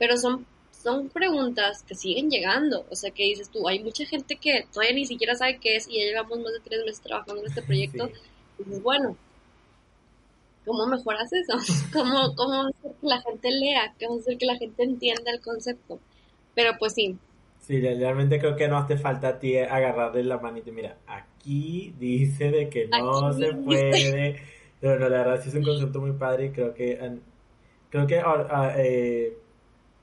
pero 0.03 0.17
son, 0.17 0.45
son 0.71 1.07
preguntas 1.07 1.83
que 1.83 1.95
siguen 1.95 2.29
llegando. 2.29 2.85
O 2.89 2.95
sea, 2.95 3.11
que 3.11 3.23
dices 3.23 3.49
tú, 3.49 3.67
hay 3.67 3.81
mucha 3.81 4.05
gente 4.05 4.35
que 4.35 4.67
todavía 4.73 4.95
ni 4.95 5.05
siquiera 5.05 5.33
sabe 5.35 5.59
qué 5.59 5.77
es 5.77 5.87
y 5.87 5.97
ya 5.97 6.05
llevamos 6.05 6.39
más 6.39 6.51
de 6.51 6.59
tres 6.59 6.81
meses 6.85 7.01
trabajando 7.01 7.41
en 7.41 7.47
este 7.47 7.61
proyecto. 7.67 8.09
Y 8.59 8.63
dices, 8.63 8.83
bueno, 8.83 9.15
¿cómo 10.65 10.87
mejoras 10.87 11.31
eso? 11.33 11.53
¿Cómo, 11.93 12.35
¿Cómo 12.35 12.61
hacer 12.67 12.91
que 12.99 13.07
la 13.07 13.21
gente 13.21 13.51
lea? 13.51 13.93
¿Cómo 13.99 14.19
hacer 14.19 14.37
que 14.37 14.45
la 14.45 14.57
gente 14.57 14.83
entienda 14.83 15.31
el 15.31 15.41
concepto? 15.41 15.99
Pero 16.55 16.73
pues 16.79 16.93
sí. 16.93 17.17
Sí, 17.59 17.79
realmente 17.79 18.39
creo 18.39 18.55
que 18.55 18.67
no 18.67 18.77
hace 18.77 18.97
falta 18.97 19.29
a 19.29 19.39
ti 19.39 19.57
agarrarle 19.57 20.23
la 20.23 20.37
manita. 20.37 20.71
Mira, 20.71 20.97
aquí 21.07 21.93
dice 21.97 22.51
de 22.51 22.69
que 22.69 22.87
no 22.87 23.31
se 23.33 23.53
puede. 23.53 24.41
Pero 24.81 24.99
no, 24.99 25.07
la 25.07 25.19
verdad 25.19 25.41
sí 25.41 25.49
es 25.49 25.55
un 25.55 25.63
concepto 25.63 26.01
muy 26.01 26.11
padre 26.11 26.47
y 26.47 26.51
creo 26.51 26.73
que 26.73 26.99
creo 27.89 28.05
que 28.05 28.19
ah, 28.19 28.73
eh, 28.75 29.37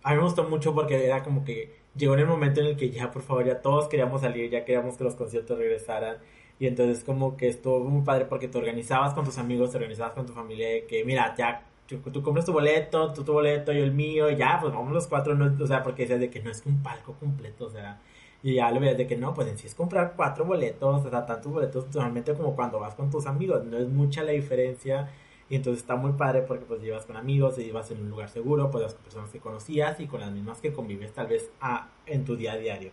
a 0.02 0.10
mí 0.10 0.16
me 0.16 0.22
gustó 0.22 0.44
mucho 0.44 0.74
porque 0.74 1.04
era 1.04 1.22
como 1.22 1.44
que 1.44 1.80
llegó 1.94 2.14
en 2.14 2.20
el 2.20 2.26
momento 2.26 2.60
en 2.60 2.68
el 2.68 2.76
que 2.76 2.90
ya, 2.90 3.10
por 3.10 3.22
favor, 3.22 3.44
ya 3.44 3.60
todos 3.60 3.88
queríamos 3.88 4.22
salir, 4.22 4.50
ya 4.50 4.64
queríamos 4.64 4.96
que 4.96 5.04
los 5.04 5.16
conciertos 5.16 5.58
regresaran. 5.58 6.18
Y 6.60 6.66
entonces 6.66 7.02
como 7.04 7.36
que 7.36 7.48
estuvo 7.48 7.80
muy 7.80 8.02
padre 8.04 8.26
porque 8.26 8.46
te 8.46 8.58
organizabas 8.58 9.14
con 9.14 9.24
tus 9.24 9.38
amigos, 9.38 9.72
te 9.72 9.78
organizabas 9.78 10.12
con 10.12 10.26
tu 10.26 10.32
familia, 10.32 10.86
que 10.86 11.04
mira, 11.04 11.34
ya 11.36 11.66
tú, 11.86 12.22
compras 12.22 12.44
tu 12.44 12.52
boleto, 12.52 13.12
tú 13.12 13.24
tu 13.24 13.32
boleto, 13.32 13.72
yo 13.72 13.82
el 13.82 13.92
mío, 13.92 14.30
y 14.30 14.36
ya, 14.36 14.58
pues 14.60 14.72
vamos 14.72 14.92
los 14.92 15.06
cuatro, 15.06 15.34
no, 15.34 15.52
o 15.62 15.66
sea, 15.66 15.82
porque 15.82 16.02
decías 16.02 16.20
de 16.20 16.30
que 16.30 16.40
no 16.42 16.50
es 16.50 16.62
un 16.66 16.82
palco 16.82 17.14
completo, 17.14 17.66
o 17.66 17.70
sea, 17.70 18.00
y 18.42 18.54
ya 18.54 18.70
lo 18.70 18.80
veías 18.80 18.96
de 18.96 19.06
que 19.06 19.16
no, 19.16 19.34
pues 19.34 19.48
en 19.48 19.58
sí 19.58 19.66
es 19.66 19.74
comprar 19.74 20.14
cuatro 20.16 20.44
boletos, 20.44 21.04
o 21.04 21.10
sea, 21.10 21.26
tantos 21.26 21.52
boletos, 21.52 21.86
normalmente 21.94 22.34
como 22.34 22.54
cuando 22.54 22.78
vas 22.78 22.94
con 22.94 23.10
tus 23.10 23.26
amigos, 23.26 23.64
no 23.64 23.78
es 23.78 23.88
mucha 23.88 24.22
la 24.22 24.32
diferencia 24.32 25.08
y 25.48 25.56
entonces 25.56 25.82
está 25.82 25.96
muy 25.96 26.12
padre 26.12 26.42
porque 26.42 26.64
pues 26.64 26.80
llevas 26.80 27.06
con 27.06 27.16
amigos, 27.16 27.56
te 27.56 27.64
llevas 27.64 27.90
en 27.90 28.00
un 28.02 28.10
lugar 28.10 28.28
seguro, 28.28 28.70
pues 28.70 28.94
con 28.94 29.02
personas 29.02 29.30
que 29.30 29.40
conocías 29.40 29.98
y 30.00 30.06
con 30.06 30.20
las 30.20 30.30
mismas 30.30 30.60
que 30.60 30.72
convives 30.72 31.12
tal 31.12 31.26
vez 31.26 31.50
a, 31.60 31.88
en 32.06 32.24
tu 32.24 32.36
día 32.36 32.52
a 32.52 32.56
diario. 32.56 32.92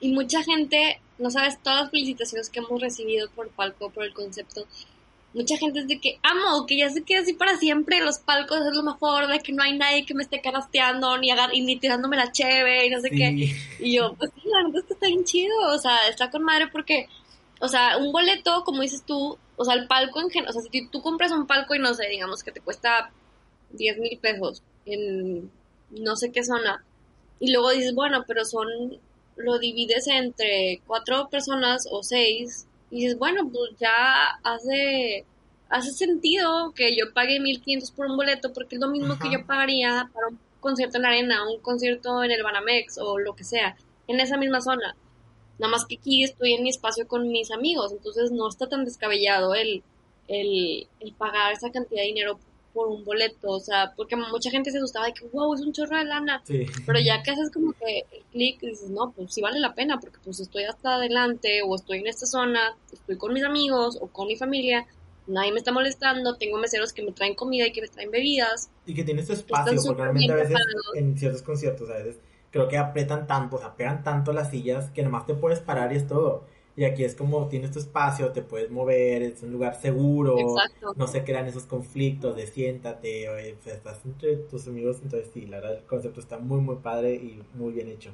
Y 0.00 0.12
mucha 0.12 0.42
gente, 0.42 1.00
no 1.18 1.30
sabes 1.30 1.58
todas 1.62 1.82
las 1.82 1.90
felicitaciones 1.90 2.50
que 2.50 2.60
hemos 2.60 2.80
recibido 2.80 3.30
por 3.30 3.48
palco, 3.50 3.90
por 3.90 4.04
el 4.04 4.12
concepto. 4.12 4.66
Mucha 5.34 5.56
gente 5.56 5.80
es 5.80 5.88
de 5.88 5.98
que 6.00 6.20
amo, 6.22 6.64
que 6.64 6.78
ya 6.78 6.90
se 6.90 7.02
quede 7.02 7.18
así 7.18 7.32
para 7.32 7.56
siempre, 7.56 8.00
los 8.00 8.20
palcos 8.20 8.58
es 8.58 8.76
lo 8.76 8.84
mejor, 8.84 9.26
de 9.26 9.40
que 9.40 9.52
no 9.52 9.64
hay 9.64 9.76
nadie 9.76 10.06
que 10.06 10.14
me 10.14 10.22
esté 10.22 10.40
carasteando, 10.40 11.18
ni, 11.18 11.30
agar 11.32 11.50
ni 11.50 11.76
tirándome 11.76 12.16
la 12.16 12.30
cheve, 12.30 12.86
y 12.86 12.90
no 12.90 13.00
sé 13.00 13.10
qué. 13.10 13.52
Y 13.80 13.96
yo, 13.96 14.14
pues 14.14 14.30
sí, 14.34 14.42
la 14.48 14.62
verdad 14.62 14.82
es 14.82 14.84
que 14.84 14.92
está 14.94 15.06
bien 15.08 15.24
chido, 15.24 15.54
o 15.72 15.78
sea, 15.78 16.06
está 16.08 16.30
con 16.30 16.44
madre 16.44 16.68
porque, 16.68 17.08
o 17.60 17.66
sea, 17.66 17.96
un 17.96 18.12
boleto, 18.12 18.62
como 18.62 18.82
dices 18.82 19.02
tú, 19.04 19.36
o 19.56 19.64
sea, 19.64 19.74
el 19.74 19.88
palco 19.88 20.20
en 20.20 20.30
general, 20.30 20.50
o 20.50 20.60
sea, 20.60 20.70
si 20.70 20.86
tú 20.86 21.02
compras 21.02 21.32
un 21.32 21.48
palco 21.48 21.74
y 21.74 21.80
no 21.80 21.94
sé, 21.94 22.08
digamos 22.08 22.44
que 22.44 22.52
te 22.52 22.60
cuesta 22.60 23.10
10 23.72 23.98
mil 23.98 24.18
pesos 24.18 24.62
en 24.86 25.50
no 25.90 26.14
sé 26.14 26.30
qué 26.30 26.44
zona, 26.44 26.84
y 27.40 27.52
luego 27.52 27.70
dices, 27.70 27.92
bueno, 27.92 28.24
pero 28.26 28.44
son, 28.44 28.68
lo 29.36 29.58
divides 29.58 30.06
entre 30.08 30.80
cuatro 30.86 31.28
personas 31.28 31.86
o 31.90 32.02
seis, 32.02 32.66
y 32.90 33.00
dices, 33.00 33.18
bueno, 33.18 33.48
pues 33.50 33.72
ya 33.78 34.38
hace, 34.44 35.24
hace 35.68 35.90
sentido 35.92 36.72
que 36.74 36.96
yo 36.96 37.12
pague 37.12 37.40
1500 37.40 37.90
por 37.90 38.06
un 38.06 38.16
boleto, 38.16 38.52
porque 38.52 38.76
es 38.76 38.80
lo 38.80 38.88
mismo 38.88 39.18
que 39.18 39.30
yo 39.32 39.44
pagaría 39.46 40.08
para 40.12 40.28
un 40.28 40.38
concierto 40.60 40.98
en 40.98 41.02
la 41.02 41.08
arena, 41.08 41.48
un 41.48 41.60
concierto 41.60 42.22
en 42.22 42.30
el 42.30 42.42
Banamex 42.42 42.98
o 42.98 43.18
lo 43.18 43.34
que 43.34 43.44
sea, 43.44 43.76
en 44.06 44.20
esa 44.20 44.36
misma 44.36 44.60
zona. 44.60 44.96
Nada 45.58 45.70
más 45.70 45.86
que 45.86 45.96
aquí 45.96 46.24
estoy 46.24 46.54
en 46.54 46.62
mi 46.62 46.70
espacio 46.70 47.06
con 47.06 47.28
mis 47.28 47.50
amigos, 47.50 47.92
entonces 47.92 48.30
no 48.30 48.48
está 48.48 48.68
tan 48.68 48.84
descabellado 48.84 49.54
el, 49.54 49.82
el, 50.28 50.86
pagar 51.18 51.52
esa 51.52 51.70
cantidad 51.70 52.00
de 52.00 52.06
dinero 52.06 52.38
por 52.74 52.88
un 52.88 53.04
boleto, 53.04 53.50
o 53.50 53.60
sea, 53.60 53.94
porque 53.96 54.16
mucha 54.16 54.50
gente 54.50 54.70
se 54.70 54.78
asustaba 54.78 55.06
de 55.06 55.14
que, 55.14 55.26
wow, 55.32 55.54
es 55.54 55.60
un 55.60 55.72
chorro 55.72 55.96
de 55.96 56.04
lana, 56.04 56.42
pero 56.84 56.98
ya 56.98 57.22
que 57.22 57.30
haces 57.30 57.50
como 57.50 57.72
que 57.72 58.04
el 58.10 58.24
clic 58.32 58.62
y 58.62 58.70
dices, 58.70 58.90
no, 58.90 59.12
pues 59.12 59.32
sí 59.32 59.40
vale 59.40 59.60
la 59.60 59.74
pena, 59.74 59.98
porque 60.00 60.18
pues 60.24 60.40
estoy 60.40 60.64
hasta 60.64 60.96
adelante, 60.96 61.62
o 61.64 61.74
estoy 61.76 62.00
en 62.00 62.08
esta 62.08 62.26
zona, 62.26 62.76
estoy 62.92 63.16
con 63.16 63.32
mis 63.32 63.44
amigos, 63.44 63.96
o 64.00 64.08
con 64.08 64.26
mi 64.26 64.36
familia, 64.36 64.86
nadie 65.26 65.52
me 65.52 65.58
está 65.58 65.72
molestando, 65.72 66.36
tengo 66.36 66.58
meseros 66.58 66.92
que 66.92 67.02
me 67.02 67.12
traen 67.12 67.34
comida 67.34 67.66
y 67.66 67.72
que 67.72 67.80
me 67.80 67.88
traen 67.88 68.10
bebidas. 68.10 68.70
Y 68.84 68.94
que 68.94 69.04
tienes 69.04 69.26
tu 69.26 69.32
espacio, 69.32 69.80
porque 69.86 70.02
realmente 70.02 70.32
a 70.32 70.36
veces 70.36 70.56
en 70.96 71.16
ciertos 71.16 71.42
conciertos, 71.42 71.88
a 71.88 71.94
veces 71.94 72.18
creo 72.50 72.68
que 72.68 72.76
apretan 72.76 73.26
tanto, 73.26 73.56
o 73.56 73.58
sea, 73.58 73.74
pegan 73.76 74.04
tanto 74.04 74.32
las 74.32 74.50
sillas 74.50 74.90
que 74.90 75.02
nomás 75.02 75.26
te 75.26 75.34
puedes 75.34 75.60
parar 75.60 75.92
y 75.92 75.96
es 75.96 76.06
todo. 76.06 76.44
Y 76.76 76.84
aquí 76.84 77.04
es 77.04 77.14
como 77.14 77.48
tienes 77.48 77.70
tu 77.70 77.78
espacio, 77.78 78.32
te 78.32 78.42
puedes 78.42 78.70
mover, 78.70 79.22
es 79.22 79.42
un 79.42 79.52
lugar 79.52 79.80
seguro, 79.80 80.36
no 80.96 81.06
se 81.06 81.22
crean 81.22 81.46
esos 81.46 81.64
conflictos 81.64 82.34
de 82.34 82.48
siéntate, 82.48 83.28
o, 83.28 83.36
estás 83.36 84.04
entre 84.04 84.36
tus 84.36 84.66
amigos, 84.66 84.98
entonces 85.02 85.30
sí, 85.32 85.46
la 85.46 85.60
verdad 85.60 85.78
el 85.78 85.84
concepto 85.84 86.20
está 86.20 86.38
muy 86.38 86.60
muy 86.60 86.76
padre 86.76 87.14
y 87.14 87.40
muy 87.54 87.72
bien 87.72 87.88
hecho. 87.88 88.10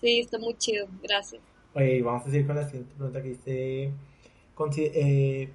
Sí, 0.00 0.20
está 0.20 0.38
muy 0.38 0.54
chido, 0.58 0.86
gracias. 1.02 1.40
Oye, 1.74 2.02
vamos 2.02 2.22
a 2.22 2.30
seguir 2.30 2.46
con 2.46 2.56
la 2.56 2.66
siguiente 2.66 2.94
pregunta 2.94 3.22
que 3.22 3.28
dice, 3.30 3.92
eh, 4.76 5.48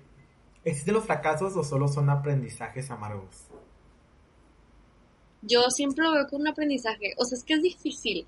¿existen 0.64 0.94
los 0.96 1.06
fracasos 1.06 1.56
o 1.56 1.64
solo 1.64 1.88
son 1.88 2.10
aprendizajes 2.10 2.90
amargos? 2.90 3.50
yo 5.42 5.70
siempre 5.70 6.04
lo 6.04 6.14
veo 6.14 6.28
como 6.28 6.42
un 6.42 6.48
aprendizaje. 6.48 7.14
O 7.18 7.26
sea, 7.26 7.38
es 7.38 7.44
que 7.44 7.54
es 7.54 7.62
difícil. 7.62 8.28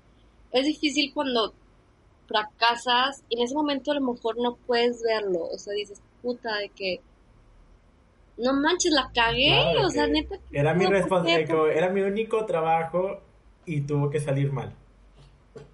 Es 0.50 0.66
difícil 0.66 1.12
cuando 1.12 1.54
fracasas 2.26 3.22
y 3.28 3.38
en 3.38 3.44
ese 3.44 3.54
momento 3.54 3.92
a 3.92 3.94
lo 3.94 4.12
mejor 4.12 4.36
no 4.38 4.56
puedes 4.66 5.02
verlo. 5.02 5.44
O 5.52 5.58
sea, 5.58 5.74
dices, 5.74 6.00
puta, 6.22 6.56
de 6.58 6.68
que 6.70 7.00
no 8.38 8.52
manches, 8.54 8.92
la 8.92 9.10
cagué. 9.14 9.76
o 9.84 9.90
sea, 9.90 10.06
neta. 10.06 10.36
Era 10.50 10.74
mi 10.74 10.86
responsabilidad, 10.86 11.70
era 11.70 11.88
mi 11.90 12.02
único 12.02 12.44
trabajo 12.46 13.20
y 13.66 13.82
tuvo 13.82 14.10
que 14.10 14.20
salir 14.20 14.52
mal. 14.52 14.74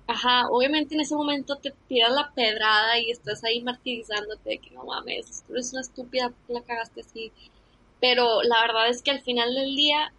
Ajá, 0.07 0.49
obviamente 0.51 0.94
en 0.94 1.03
ese 1.03 1.14
momento 1.14 1.57
te 1.57 1.72
tiras 1.86 2.11
la 2.11 2.32
pedrada 2.34 2.99
y 2.99 3.11
estás 3.11 3.44
ahí 3.44 3.62
martirizándote 3.62 4.51
de 4.51 4.59
que 4.59 4.70
no 4.70 4.84
mames, 4.84 5.44
tú 5.46 5.53
eres 5.53 5.70
una 5.72 5.82
estúpida, 5.82 6.32
la 6.49 6.62
cagaste 6.62 7.03
así. 7.03 7.30
Pero 8.01 8.42
la 8.42 8.62
verdad 8.62 8.88
es 8.88 9.03
que 9.03 9.11
al 9.11 9.20
final 9.20 9.55
del 9.55 9.76
día 9.76 10.12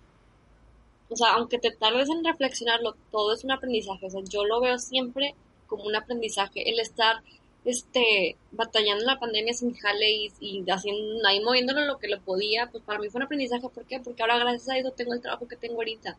o 1.09 1.15
sea, 1.15 1.34
aunque 1.34 1.57
te 1.57 1.71
tardes 1.71 2.07
en 2.09 2.23
reflexionarlo, 2.23 2.95
todo 3.11 3.34
es 3.34 3.43
un 3.43 3.51
aprendizaje. 3.51 4.05
O 4.05 4.09
sea, 4.09 4.21
yo 4.23 4.45
lo 4.45 4.61
veo 4.61 4.77
siempre 4.77 5.34
como 5.70 5.84
un 5.84 5.95
aprendizaje. 5.95 6.70
El 6.70 6.80
estar 6.80 7.22
este, 7.65 8.38
batallando 8.51 9.05
la 9.05 9.20
pandemia 9.20 9.53
sin 9.53 9.74
jale 9.76 10.11
y, 10.11 10.32
y 10.39 10.65
haciendo, 10.70 11.26
ahí 11.28 11.41
moviéndolo 11.41 11.86
lo 11.86 11.97
que 11.97 12.07
lo 12.07 12.22
podía, 12.22 12.67
pues 12.72 12.84
para 12.84 12.99
mí 12.99 13.09
fue 13.09 13.20
un 13.20 13.26
aprendizaje. 13.26 13.67
¿Por 13.70 13.86
qué? 13.86 13.99
Porque 13.99 14.22
ahora 14.22 14.39
gracias 14.39 14.70
a 14.70 14.78
eso 14.78 14.91
tengo 14.91 15.13
el 15.13 15.22
trabajo 15.22 15.47
que 15.47 15.55
tengo 15.55 15.76
ahorita. 15.76 16.17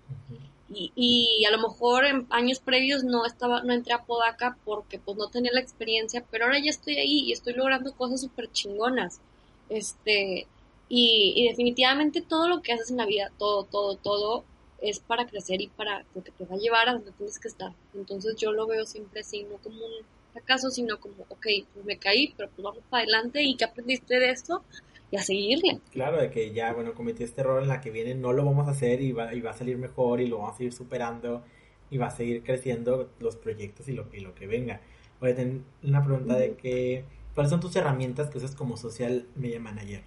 y, 0.69 0.93
y, 0.95 1.45
a 1.45 1.51
lo 1.51 1.59
mejor 1.59 2.05
en 2.05 2.27
años 2.31 2.61
previos 2.61 3.03
no 3.05 3.27
estaba, 3.27 3.63
no 3.63 3.73
entré 3.73 3.95
a 3.95 4.05
Podaca 4.05 4.57
porque 4.65 4.99
pues 4.99 5.17
no 5.17 5.29
tenía 5.29 5.53
la 5.53 5.61
experiencia, 5.61 6.25
pero 6.31 6.45
ahora 6.45 6.61
ya 6.63 6.71
estoy 6.71 6.97
ahí 6.97 7.25
y 7.27 7.33
estoy 7.33 7.55
logrando 7.55 7.93
cosas 7.95 8.21
súper 8.21 8.51
chingonas. 8.53 9.21
Este, 9.69 10.47
y, 10.89 11.33
y 11.37 11.49
definitivamente 11.49 12.21
todo 12.21 12.49
lo 12.49 12.63
que 12.63 12.73
haces 12.73 12.91
en 12.91 12.99
la 12.99 13.07
vida, 13.07 13.33
todo, 13.39 13.65
todo, 13.65 13.97
todo, 13.97 14.45
es 14.83 15.01
para 15.01 15.27
crecer 15.27 15.61
y 15.61 15.69
para 15.69 16.05
lo 16.15 16.23
que 16.23 16.31
te 16.33 16.45
va 16.45 16.57
a 16.57 16.59
llevar 16.59 16.89
a 16.89 16.93
donde 16.95 17.13
tienes 17.13 17.39
que 17.39 17.49
estar. 17.49 17.73
Entonces 17.95 18.37
yo 18.37 18.53
lo 18.53 18.67
veo 18.67 18.87
siempre 18.87 19.21
así, 19.21 19.45
no 19.45 19.59
como 19.59 19.85
un 19.85 20.05
fracaso, 20.33 20.71
sino 20.71 20.99
como, 21.01 21.25
ok, 21.29 21.47
pues 21.75 21.85
me 21.85 21.99
caí, 21.99 22.35
pero 22.37 22.49
pues 22.51 22.63
vamos 22.65 22.83
para 22.89 23.03
adelante 23.03 23.43
y 23.43 23.57
¿qué 23.57 23.65
aprendiste 23.65 24.19
de 24.19 24.31
esto? 24.31 24.63
Y 25.11 25.17
a 25.17 25.23
seguirle. 25.23 25.81
Claro, 25.91 26.21
de 26.21 26.31
que 26.31 26.53
ya, 26.53 26.73
bueno, 26.73 26.95
cometí 26.95 27.25
este 27.25 27.41
error 27.41 27.63
en 27.63 27.69
la 27.69 27.81
que 27.81 27.91
viene, 27.91 28.15
no 28.15 28.33
lo 28.33 28.45
vamos 28.45 28.69
a 28.69 28.71
hacer 28.73 29.01
y 29.03 29.13
va, 29.13 29.35
y 29.35 29.41
va 29.41 29.51
a 29.51 29.55
salir 29.55 29.77
mejor 29.77 30.21
y 30.21 30.29
lo 30.29 30.39
vamos 30.39 30.59
a 30.61 30.63
ir 30.65 30.73
superando. 30.73 31.43
y 31.91 31.99
va 31.99 32.07
a 32.07 32.11
seguir 32.11 32.43
creciendo 32.45 33.11
los 33.19 33.37
proyectos 33.37 33.89
y 33.89 33.93
lo, 33.93 34.07
y 34.13 34.21
lo 34.21 34.35
que 34.35 34.47
venga. 34.47 34.81
Voy 35.21 35.31
a 35.33 35.37
tener 35.37 35.61
una 35.83 36.05
pregunta 36.05 36.37
de 36.37 36.55
que, 36.55 37.05
¿cuáles 37.35 37.51
son 37.51 37.61
tus 37.61 37.75
herramientas 37.77 38.31
que 38.31 38.39
usas 38.39 38.55
como 38.55 38.77
social 38.77 39.27
media 39.35 39.61
manager? 39.61 40.03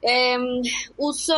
Em, 0.00 0.62
uso 0.96 1.34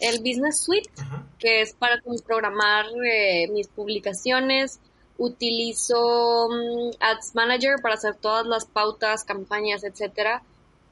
el 0.00 0.18
Business 0.18 0.60
Suite, 0.62 0.90
que 1.38 1.62
es 1.62 1.74
para 1.74 2.02
programar 2.26 2.86
eh, 3.04 3.48
mis 3.52 3.68
publicaciones. 3.68 4.80
Utilizo 5.18 6.48
mm, 6.50 6.90
Ads 7.00 7.34
Manager 7.34 7.76
para 7.82 7.94
hacer 7.94 8.16
todas 8.16 8.46
las 8.46 8.64
pautas, 8.64 9.24
campañas, 9.24 9.84
etcétera. 9.84 10.42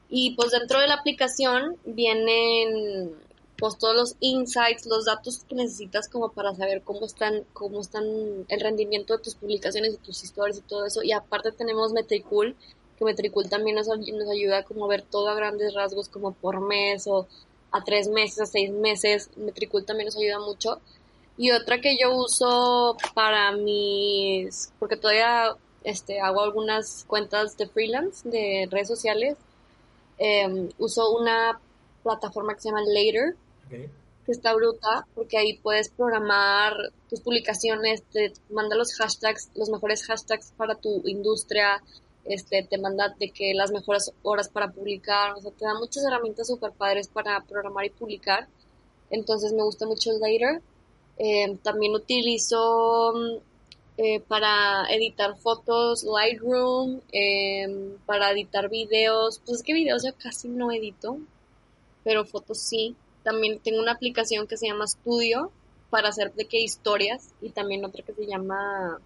Y 0.09 0.35
pues 0.37 0.53
dentro 0.53 0.81
de 0.81 0.89
la 0.89 0.95
aplicación 0.95 1.77
vienen 1.85 3.15
pues 3.59 3.77
todos 3.77 3.95
los 3.95 4.17
insights, 4.21 4.87
los 4.87 5.05
datos 5.05 5.45
que 5.49 5.57
necesitas 5.57 6.09
como 6.09 6.31
para 6.31 6.55
saber 6.55 6.83
cómo 6.83 7.05
están, 7.05 7.45
cómo 7.53 7.81
están 7.81 8.05
el 8.49 8.61
rendimiento 8.61 9.17
de 9.17 9.23
tus 9.23 9.35
publicaciones, 9.35 9.93
de 9.93 9.99
tus 9.99 10.23
historias 10.23 10.59
y 10.59 10.63
todo 10.63 10.87
eso. 10.87 11.03
Y 11.03 11.13
aparte 11.13 11.51
tenemos 11.51 11.93
Metricool, 11.93 12.55
que 12.97 13.05
Metricool 13.05 13.49
también 13.49 13.77
nos, 13.77 13.89
nos 13.89 14.31
ayuda 14.31 14.63
como 14.63 14.85
a 14.85 14.89
ver 14.89 15.03
todo 15.03 15.29
a 15.29 15.35
grandes 15.35 15.75
rasgos, 15.75 16.09
como 16.09 16.33
por 16.33 16.61
mes 16.61 17.07
o 17.09 17.27
a 17.71 17.85
tres 17.85 18.09
meses, 18.09 18.41
a 18.41 18.47
seis 18.47 18.71
meses. 18.71 19.31
Metricool 19.37 19.85
también 19.85 20.07
nos 20.07 20.17
ayuda 20.17 20.39
mucho. 20.41 20.81
Y 21.37 21.53
otra 21.53 21.81
que 21.81 21.97
yo 21.97 22.15
uso 22.15 22.97
para 23.15 23.53
mis, 23.53 24.73
porque 24.79 24.97
todavía 24.97 25.57
este, 25.85 26.21
hago 26.21 26.41
algunas 26.41 27.05
cuentas 27.07 27.57
de 27.57 27.69
freelance, 27.69 28.29
de 28.29 28.69
redes 28.71 28.89
sociales, 28.89 29.37
em, 30.19 30.69
uso 30.79 31.17
una 31.17 31.61
plataforma 32.03 32.55
que 32.55 32.61
se 32.61 32.69
llama 32.71 32.83
Later, 32.83 33.37
que 33.71 34.33
está 34.33 34.53
bruta, 34.55 35.07
porque 35.15 35.39
ahí 35.39 35.59
puedes 35.59 35.91
programar 35.91 36.75
tus 37.09 37.21
publicaciones, 37.21 38.03
te 38.13 38.33
manda 38.51 38.77
los 38.77 38.95
hashtags, 38.95 39.51
los 39.55 39.71
mejores 39.71 40.05
hashtags 40.05 40.53
para 40.57 40.75
tu 40.75 41.03
industria, 41.07 41.83
este, 42.29 42.63
te 42.63 42.79
manda 42.79 43.15
de 43.19 43.31
que 43.31 43.55
las 43.55 43.73
mejores 43.73 44.13
horas 44.23 44.49
para 44.49 44.71
publicar, 44.71 45.33
o 45.33 45.41
sea, 45.41 45.51
te 45.51 45.65
da 45.65 45.75
muchas 45.75 46.05
herramientas 46.05 46.47
super 46.47 46.73
padres 46.73 47.09
para 47.09 47.41
programar 47.41 47.87
y 47.87 47.91
publicar. 47.91 48.49
Entonces 49.11 49.53
me 49.53 49.63
gusta 49.63 49.87
mucho 49.87 50.13
Later. 50.13 50.61
Eh, 51.19 51.57
también 51.63 51.95
utilizo 51.95 53.43
eh, 53.97 54.21
para 54.21 54.85
editar 54.91 55.37
fotos 55.39 56.05
Lightroom, 56.05 57.01
eh, 57.13 57.97
para 58.07 58.31
editar 58.33 58.69
videos. 58.69 59.41
Pues 59.45 59.59
es 59.59 59.63
que 59.63 59.73
videos 59.73 60.03
ya 60.05 60.13
casi 60.13 60.49
no 60.49 60.71
edito, 60.71 61.19
pero 62.05 62.27
fotos 62.27 62.59
sí. 62.59 62.95
También 63.25 63.59
tengo 63.61 63.81
una 63.81 63.93
aplicación 63.93 64.47
que 64.47 64.57
se 64.57 64.69
llama 64.69 64.87
Studio 64.87 65.51
para 65.91 66.11
hacer 66.11 66.35
de 66.35 66.47
qué 66.47 66.61
historias 66.61 67.33
y 67.41 67.51
también 67.51 67.85
otra 67.85 68.05
que 68.05 68.13
se 68.13 68.27
llama 68.27 69.01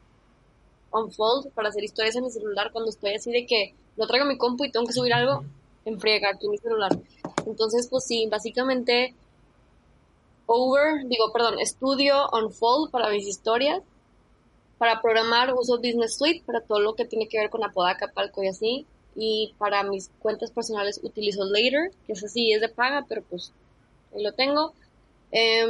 Unfold 0.92 1.52
para 1.52 1.68
hacer 1.68 1.84
historias 1.84 2.16
en 2.16 2.24
mi 2.24 2.30
celular 2.30 2.70
cuando 2.72 2.90
estoy 2.90 3.14
así 3.14 3.30
de 3.30 3.46
que 3.46 3.74
lo 3.96 4.06
traigo 4.06 4.26
mi 4.26 4.38
compu 4.38 4.64
y 4.64 4.70
tengo 4.70 4.86
que 4.86 4.92
subir 4.92 5.12
algo 5.12 5.44
en 5.84 5.98
friega 6.00 6.30
aquí 6.30 6.46
en 6.46 6.52
mi 6.52 6.58
celular. 6.58 6.92
Entonces, 7.46 7.88
pues 7.88 8.04
sí, 8.04 8.26
básicamente 8.30 9.14
Over, 10.46 11.06
digo, 11.06 11.32
perdón, 11.32 11.54
Studio 11.64 12.28
Unfold 12.32 12.90
para 12.90 13.08
mis 13.10 13.26
historias. 13.26 13.82
Para 14.78 15.00
programar 15.00 15.54
uso 15.54 15.78
Business 15.78 16.16
Suite 16.18 16.42
para 16.44 16.60
todo 16.60 16.80
lo 16.80 16.94
que 16.94 17.04
tiene 17.04 17.28
que 17.28 17.38
ver 17.38 17.50
con 17.50 17.64
Apodaca, 17.64 18.12
Palco 18.12 18.42
y 18.42 18.48
así. 18.48 18.86
Y 19.14 19.54
para 19.58 19.82
mis 19.82 20.10
cuentas 20.18 20.50
personales 20.50 21.00
utilizo 21.02 21.44
Later, 21.44 21.92
que 22.06 22.12
es 22.12 22.24
así, 22.24 22.52
es 22.52 22.60
de 22.60 22.68
paga, 22.68 23.06
pero 23.08 23.22
pues 23.22 23.52
ahí 24.14 24.22
lo 24.22 24.32
tengo. 24.32 24.72
Eh, 25.30 25.64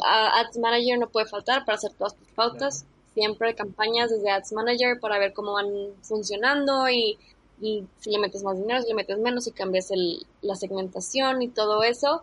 Ads 0.00 0.58
Manager 0.58 0.98
no 0.98 1.08
puede 1.08 1.26
faltar 1.26 1.64
para 1.64 1.76
hacer 1.76 1.92
todas 1.94 2.14
tus 2.14 2.28
pautas. 2.32 2.84
Siempre 3.18 3.56
campañas 3.56 4.10
desde 4.10 4.30
Ads 4.30 4.52
Manager 4.52 5.00
para 5.00 5.18
ver 5.18 5.32
cómo 5.32 5.54
van 5.54 5.66
funcionando 6.02 6.88
y, 6.88 7.18
si 7.60 8.10
le 8.10 8.20
metes 8.20 8.44
más 8.44 8.56
dinero, 8.56 8.80
si 8.80 8.86
le 8.86 8.94
metes 8.94 9.18
menos, 9.18 9.42
si 9.42 9.50
cambias 9.50 9.90
el, 9.90 10.24
la 10.40 10.54
segmentación 10.54 11.42
y 11.42 11.48
todo 11.48 11.82
eso. 11.82 12.22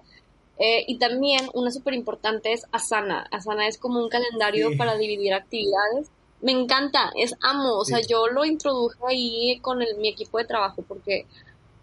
Eh, 0.58 0.86
y 0.88 0.98
también 0.98 1.50
una 1.54 1.70
súper 1.70 1.96
importante 1.96 2.54
es 2.54 2.66
Asana. 2.72 3.28
Asana 3.30 3.68
es 3.68 3.78
como 3.78 4.00
un 4.00 4.08
calendario 4.08 4.70
para 4.78 4.96
dividir 4.96 5.34
actividades. 5.34 6.10
Me 6.40 6.54
encanta, 6.54 7.12
es 7.18 7.36
amo. 7.42 7.76
O 7.76 7.84
sea, 7.84 8.00
yo 8.00 8.28
lo 8.28 8.46
introduje 8.46 8.98
ahí 9.06 9.60
con 9.60 9.82
el, 9.82 9.98
mi 9.98 10.08
equipo 10.08 10.38
de 10.38 10.46
trabajo 10.46 10.82
porque 10.88 11.26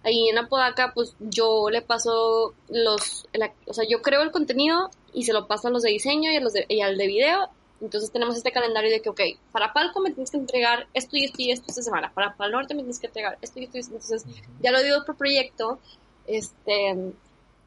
ahí 0.05 0.27
en 0.31 0.39
Apodaca, 0.39 0.93
pues 0.95 1.17
yo 1.21 1.69
le 1.69 1.83
paso 1.83 2.55
los, 2.71 3.29
o 3.67 3.75
sea, 3.75 3.85
yo 3.87 4.01
creo 4.01 4.23
el 4.23 4.31
contenido 4.31 4.89
y 5.13 5.25
se 5.25 5.35
lo 5.35 5.47
paso 5.47 5.69
a 5.69 5.71
los 5.71 5.83
de 5.83 5.91
diseño 5.91 6.33
y, 6.33 6.37
a 6.37 6.41
los 6.41 6.55
de, 6.55 6.65
y 6.67 6.81
al 6.81 6.97
de 6.97 7.07
video. 7.07 7.51
Entonces 7.83 8.13
tenemos 8.13 8.37
este 8.37 8.53
calendario 8.53 8.91
de 8.91 9.03
que, 9.03 9.11
ok, 9.11 9.21
para 9.51 9.73
Palco 9.73 10.01
me 10.01 10.13
tienes 10.13 10.31
que 10.31 10.37
entregar 10.37 10.87
esto 10.95 11.17
y 11.17 11.25
esto 11.25 11.37
y 11.43 11.51
esto 11.51 11.67
esta 11.69 11.83
semana, 11.83 12.13
para 12.15 12.37
Pal 12.37 12.53
Norte 12.53 12.75
me 12.75 12.83
tienes 12.83 13.01
que 13.01 13.09
entregar 13.09 13.37
esto 13.43 13.59
y 13.59 13.65
esto 13.65 13.77
y 13.77 13.81
esto. 13.81 13.95
Entonces 13.95 14.25
ya 14.63 14.71
lo 14.71 14.83
digo 14.83 15.05
por 15.05 15.17
proyecto, 15.17 15.81
este, 16.27 17.13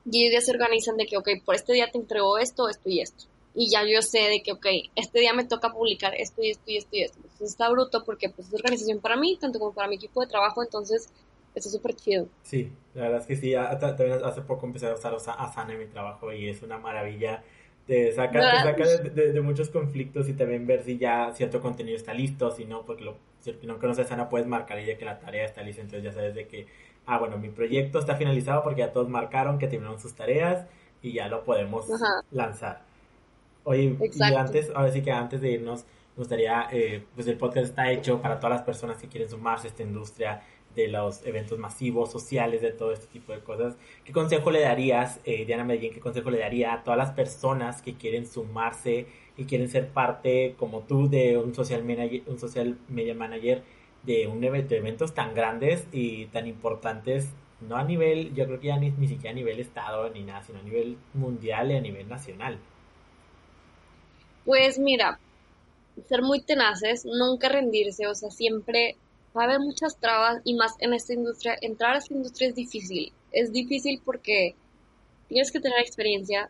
y 0.09 0.27
ellos 0.27 0.45
se 0.45 0.51
organizan 0.51 0.95
de 0.95 1.05
que, 1.05 1.17
ok, 1.17 1.29
por 1.43 1.55
este 1.55 1.73
día 1.73 1.91
te 1.91 1.97
entrego 1.97 2.37
esto, 2.37 2.69
esto 2.69 2.89
y 2.89 3.01
esto. 3.01 3.25
Y 3.53 3.69
ya 3.69 3.83
yo 3.83 4.01
sé 4.01 4.19
de 4.19 4.41
que, 4.41 4.53
ok, 4.53 4.65
este 4.95 5.19
día 5.19 5.33
me 5.33 5.43
toca 5.43 5.71
publicar 5.71 6.13
esto 6.15 6.41
y 6.41 6.51
esto 6.51 6.63
y 6.67 6.77
esto 6.77 6.89
y 6.93 7.03
esto. 7.03 7.17
Entonces 7.17 7.49
está 7.49 7.69
bruto 7.69 8.03
porque 8.05 8.29
pues 8.29 8.47
es 8.47 8.53
organización 8.53 8.99
para 9.01 9.17
mí, 9.17 9.37
tanto 9.39 9.59
como 9.59 9.73
para 9.73 9.89
mi 9.89 9.95
equipo 9.95 10.21
de 10.21 10.27
trabajo, 10.27 10.63
entonces 10.63 11.09
eso 11.55 11.69
es 11.69 11.73
súper 11.73 11.95
chido. 11.95 12.27
Sí, 12.43 12.71
la 12.93 13.03
verdad 13.03 13.21
es 13.21 13.27
que 13.27 13.35
sí. 13.35 13.53
También 13.53 14.23
hace 14.23 14.41
poco 14.41 14.65
empecé 14.65 14.87
a 14.87 14.93
usar 14.93 15.13
Asana 15.13 15.73
en 15.73 15.79
mi 15.79 15.87
trabajo 15.87 16.31
y 16.31 16.49
es 16.49 16.61
una 16.61 16.77
maravilla. 16.77 17.43
Te 17.87 18.11
saca, 18.13 18.39
te 18.39 18.57
saca 18.57 19.03
de, 19.13 19.41
muchos 19.41 19.69
conflictos 19.69 20.27
y 20.27 20.33
también 20.33 20.65
ver 20.65 20.83
si 20.83 20.97
ya 20.97 21.31
cierto 21.33 21.61
contenido 21.61 21.95
está 21.95 22.13
listo, 22.13 22.49
si 22.49 22.65
no, 22.65 22.83
porque 22.83 23.03
lo, 23.03 23.15
si 23.41 23.55
no 23.67 23.77
conoces 23.77 24.07
Asana 24.07 24.27
puedes 24.27 24.47
marcar 24.47 24.79
y 24.79 24.85
de 24.85 24.97
que 24.97 25.05
la 25.05 25.19
tarea 25.19 25.45
está 25.45 25.61
lista, 25.61 25.81
entonces 25.81 26.03
ya 26.03 26.11
sabes 26.11 26.33
de 26.33 26.47
que, 26.47 26.65
ah, 27.05 27.19
bueno, 27.19 27.37
mi 27.37 27.49
proyecto 27.49 27.99
está 27.99 28.15
finalizado 28.15 28.63
porque 28.63 28.79
ya 28.79 28.91
todos 28.91 29.07
marcaron 29.07 29.59
que 29.59 29.67
terminaron 29.67 29.99
sus 29.99 30.15
tareas 30.15 30.65
y 31.03 31.13
ya 31.13 31.27
lo 31.27 31.43
podemos 31.43 31.85
lanzar. 32.31 32.81
Oye, 33.65 33.95
y 33.99 34.33
antes, 34.33 34.71
ahora 34.73 34.91
sí 34.91 35.03
que 35.03 35.11
antes 35.11 35.41
de 35.41 35.51
irnos, 35.51 35.85
me 36.15 36.21
gustaría, 36.21 36.67
eh, 36.71 37.03
pues 37.13 37.27
el 37.27 37.37
podcast 37.37 37.67
está 37.67 37.91
hecho 37.91 38.21
para 38.21 38.39
todas 38.39 38.57
las 38.57 38.61
personas 38.63 38.97
que 38.97 39.07
quieren 39.07 39.29
sumarse 39.29 39.67
a 39.67 39.69
esta 39.69 39.83
industria 39.83 40.41
de 40.75 40.87
los 40.87 41.25
eventos 41.25 41.57
masivos, 41.57 42.11
sociales, 42.11 42.61
de 42.61 42.71
todo 42.71 42.91
este 42.91 43.07
tipo 43.07 43.31
de 43.31 43.39
cosas. 43.39 43.75
¿Qué 44.03 44.11
consejo 44.11 44.51
le 44.51 44.61
darías, 44.61 45.19
eh, 45.23 45.45
Diana 45.45 45.63
Medellín, 45.63 45.93
qué 45.93 45.99
consejo 45.99 46.29
le 46.29 46.39
daría 46.39 46.73
a 46.73 46.83
todas 46.83 46.97
las 46.97 47.11
personas 47.11 47.81
que 47.81 47.95
quieren 47.95 48.25
sumarse 48.25 49.07
y 49.37 49.45
quieren 49.45 49.69
ser 49.69 49.89
parte, 49.89 50.55
como 50.57 50.81
tú, 50.81 51.09
de 51.09 51.37
un 51.37 51.53
social, 51.53 51.83
manager, 51.83 52.23
un 52.27 52.39
social 52.39 52.77
media 52.89 53.13
manager 53.13 53.63
de 54.03 54.27
un 54.27 54.43
evento, 54.43 54.69
de 54.69 54.77
eventos 54.77 55.13
tan 55.13 55.33
grandes 55.33 55.87
y 55.91 56.27
tan 56.27 56.47
importantes, 56.47 57.29
no 57.61 57.77
a 57.77 57.83
nivel, 57.83 58.33
yo 58.35 58.45
creo 58.45 58.59
que 58.59 58.67
ya 58.67 58.77
ni, 58.77 58.91
ni 58.91 59.07
siquiera 59.07 59.31
a 59.31 59.33
nivel 59.33 59.59
estado 59.59 60.09
ni 60.09 60.23
nada, 60.23 60.43
sino 60.43 60.59
a 60.59 60.63
nivel 60.63 60.97
mundial 61.13 61.71
y 61.71 61.75
a 61.75 61.81
nivel 61.81 62.07
nacional? 62.07 62.59
Pues 64.45 64.77
mira, 64.77 65.19
ser 66.07 66.21
muy 66.21 66.41
tenaces, 66.41 67.05
nunca 67.05 67.49
rendirse, 67.49 68.07
o 68.07 68.13
sea, 68.13 68.29
siempre 68.29 68.97
va 69.35 69.41
a 69.41 69.45
haber 69.45 69.59
muchas 69.59 69.97
trabas 69.97 70.41
y 70.43 70.53
más 70.53 70.75
en 70.79 70.93
esta 70.93 71.13
industria. 71.13 71.57
Entrar 71.61 71.95
a 71.95 71.97
esta 71.99 72.13
industria 72.13 72.49
es 72.49 72.55
difícil. 72.55 73.11
Es 73.31 73.51
difícil 73.51 74.01
porque 74.03 74.55
tienes 75.27 75.51
que 75.51 75.59
tener 75.59 75.79
experiencia, 75.79 76.49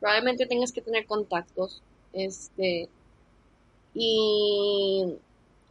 probablemente 0.00 0.46
tengas 0.46 0.72
que 0.72 0.82
tener 0.82 1.06
contactos, 1.06 1.82
este, 2.12 2.88
y, 3.94 5.04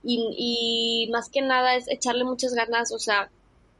y, 0.03 1.09
más 1.11 1.29
que 1.29 1.41
nada 1.41 1.75
es 1.75 1.87
echarle 1.89 2.23
muchas 2.23 2.53
ganas, 2.53 2.91
o 2.91 2.99
sea, 2.99 3.29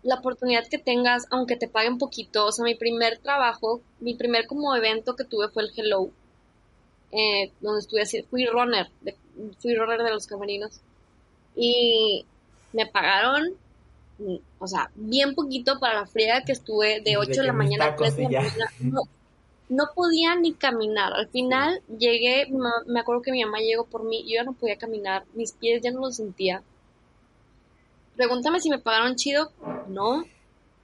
la 0.04 0.16
oportunidad 0.16 0.68
que 0.68 0.78
tengas, 0.78 1.26
aunque 1.32 1.58
te 1.58 1.68
paguen 1.68 1.98
poquito, 1.98 2.46
o 2.46 2.52
sea, 2.52 2.64
mi 2.64 2.76
primer 2.76 3.18
trabajo, 3.20 3.82
mi 4.00 4.16
primer 4.16 4.48
como 4.48 4.76
evento 4.76 5.16
que 5.16 5.26
tuve 5.26 5.50
fue 5.50 5.64
el 5.64 5.72
Hello, 5.76 6.12
eh, 7.12 7.52
donde 7.62 7.80
estuve 7.80 8.02
así, 8.02 8.22
fui 8.24 8.46
runner, 8.46 8.90
fui 9.60 9.76
runner 9.76 10.04
de 10.04 10.12
los 10.12 10.28
camarinos, 10.28 10.82
y 11.56 12.26
me 12.74 12.86
pagaron, 12.86 13.54
mm, 14.20 14.36
o 14.60 14.68
sea, 14.68 14.92
bien 14.96 15.36
poquito 15.36 15.80
para 15.80 16.02
la 16.02 16.06
friega 16.06 16.44
que 16.44 16.52
estuve 16.52 17.02
de 17.02 17.18
8 17.18 17.42
de, 17.42 17.48
la 17.48 17.54
mañana 17.54 17.86
a 17.86 17.96
3 17.96 18.16
de 18.16 18.24
la 18.24 18.42
mañana. 18.42 18.72
No, 19.70 19.84
podía 19.94 20.34
ni 20.36 20.54
caminar. 20.54 21.12
Al 21.12 21.28
final 21.28 21.82
llegué, 22.00 22.48
me 22.86 23.00
acuerdo 23.02 23.22
que 23.22 23.34
mi 23.34 23.44
mamá 23.44 23.60
llegó 23.60 23.86
por 23.86 24.06
mí, 24.06 24.24
yo 24.24 24.36
ya 24.36 24.44
no 24.44 24.54
podía 24.54 24.78
caminar, 24.78 25.26
mis 25.34 25.52
pies 25.52 25.82
ya 25.82 25.92
no 25.92 26.00
los 26.00 26.16
sentía. 26.16 26.64
Pregúntame 28.16 28.62
si 28.62 28.70
me 28.70 28.80
pagaron 28.80 29.16
chido, 29.16 29.52
no, 29.90 30.24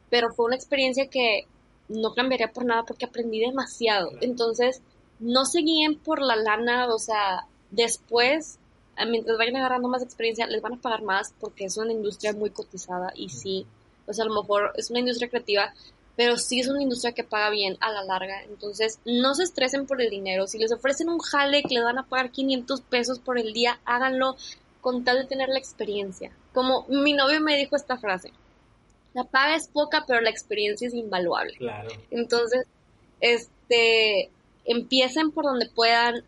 pero 0.10 0.34
fue 0.34 0.48
una 0.48 0.56
experiencia 0.56 1.08
que 1.08 1.48
no 1.88 2.14
cambiaría 2.14 2.52
por 2.52 2.66
nada 2.66 2.84
porque 2.84 3.06
aprendí 3.06 3.40
demasiado. 3.40 4.12
Entonces, 4.20 4.82
no 5.20 5.46
seguían 5.46 5.96
por 5.96 6.22
la 6.22 6.36
lana, 6.36 6.94
o 6.94 7.00
sea, 7.00 7.48
después 7.72 8.60
mientras 9.08 9.38
vayan 9.38 9.56
agarrando 9.58 9.90
más 9.90 10.04
experiencia, 10.04 10.48
les 10.48 10.62
van 10.62 10.74
a 10.74 10.82
pagar 10.82 11.02
más 11.02 11.34
porque 11.40 11.66
es 11.66 11.78
una 11.78 11.92
industria 11.92 12.34
muy 12.34 12.50
cotizada 12.50 13.12
y 13.16 13.30
sí, 13.30 13.66
o 14.06 14.14
sea, 14.14 14.26
a 14.26 14.28
lo 14.28 14.42
mejor 14.42 14.74
es 14.76 14.90
una 14.90 15.00
industria 15.00 15.30
creativa, 15.30 15.74
pero 16.16 16.38
sí 16.38 16.60
es 16.60 16.68
una 16.68 16.82
industria 16.82 17.14
que 17.14 17.24
paga 17.24 17.50
bien 17.50 17.78
a 17.80 17.92
la 17.92 18.04
larga. 18.04 18.44
Entonces, 18.44 19.00
no 19.06 19.34
se 19.34 19.44
estresen 19.44 19.88
por 19.88 20.02
el 20.02 20.10
dinero. 20.10 20.48
Si 20.48 20.60
les 20.60 20.72
ofrecen 20.72 21.10
un 21.10 21.20
jale 21.20 21.64
que 21.64 21.76
les 21.76 21.84
van 21.84 21.98
a 21.98 22.06
pagar 22.06 22.32
500 22.32 22.82
pesos 22.82 23.20
por 23.20 23.40
el 23.40 23.54
día, 23.54 23.80
háganlo 23.86 24.36
con 24.82 25.04
tal 25.04 25.18
de 25.18 25.26
tener 25.26 25.50
la 25.50 25.58
experiencia. 25.58 26.32
Como 26.54 26.86
mi 26.88 27.14
novio 27.14 27.42
me 27.42 27.58
dijo 27.58 27.76
esta 27.76 27.98
frase, 27.98 28.32
la 29.14 29.24
paga 29.24 29.56
es 29.56 29.68
poca, 29.68 30.04
pero 30.06 30.22
la 30.22 30.30
experiencia 30.30 30.88
es 30.88 30.94
invaluable. 30.94 31.56
Claro. 31.56 31.90
Entonces, 32.12 32.68
este, 33.22 34.30
empiecen 34.66 35.32
por 35.32 35.46
donde 35.46 35.68
puedan, 35.68 36.24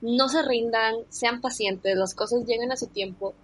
no 0.00 0.28
se 0.28 0.42
rindan, 0.42 0.96
sean 1.08 1.40
pacientes, 1.40 1.96
las 1.96 2.14
cosas 2.14 2.44
lleguen 2.46 2.72
a 2.72 2.76
su 2.76 2.86
tiempo. 2.88 3.34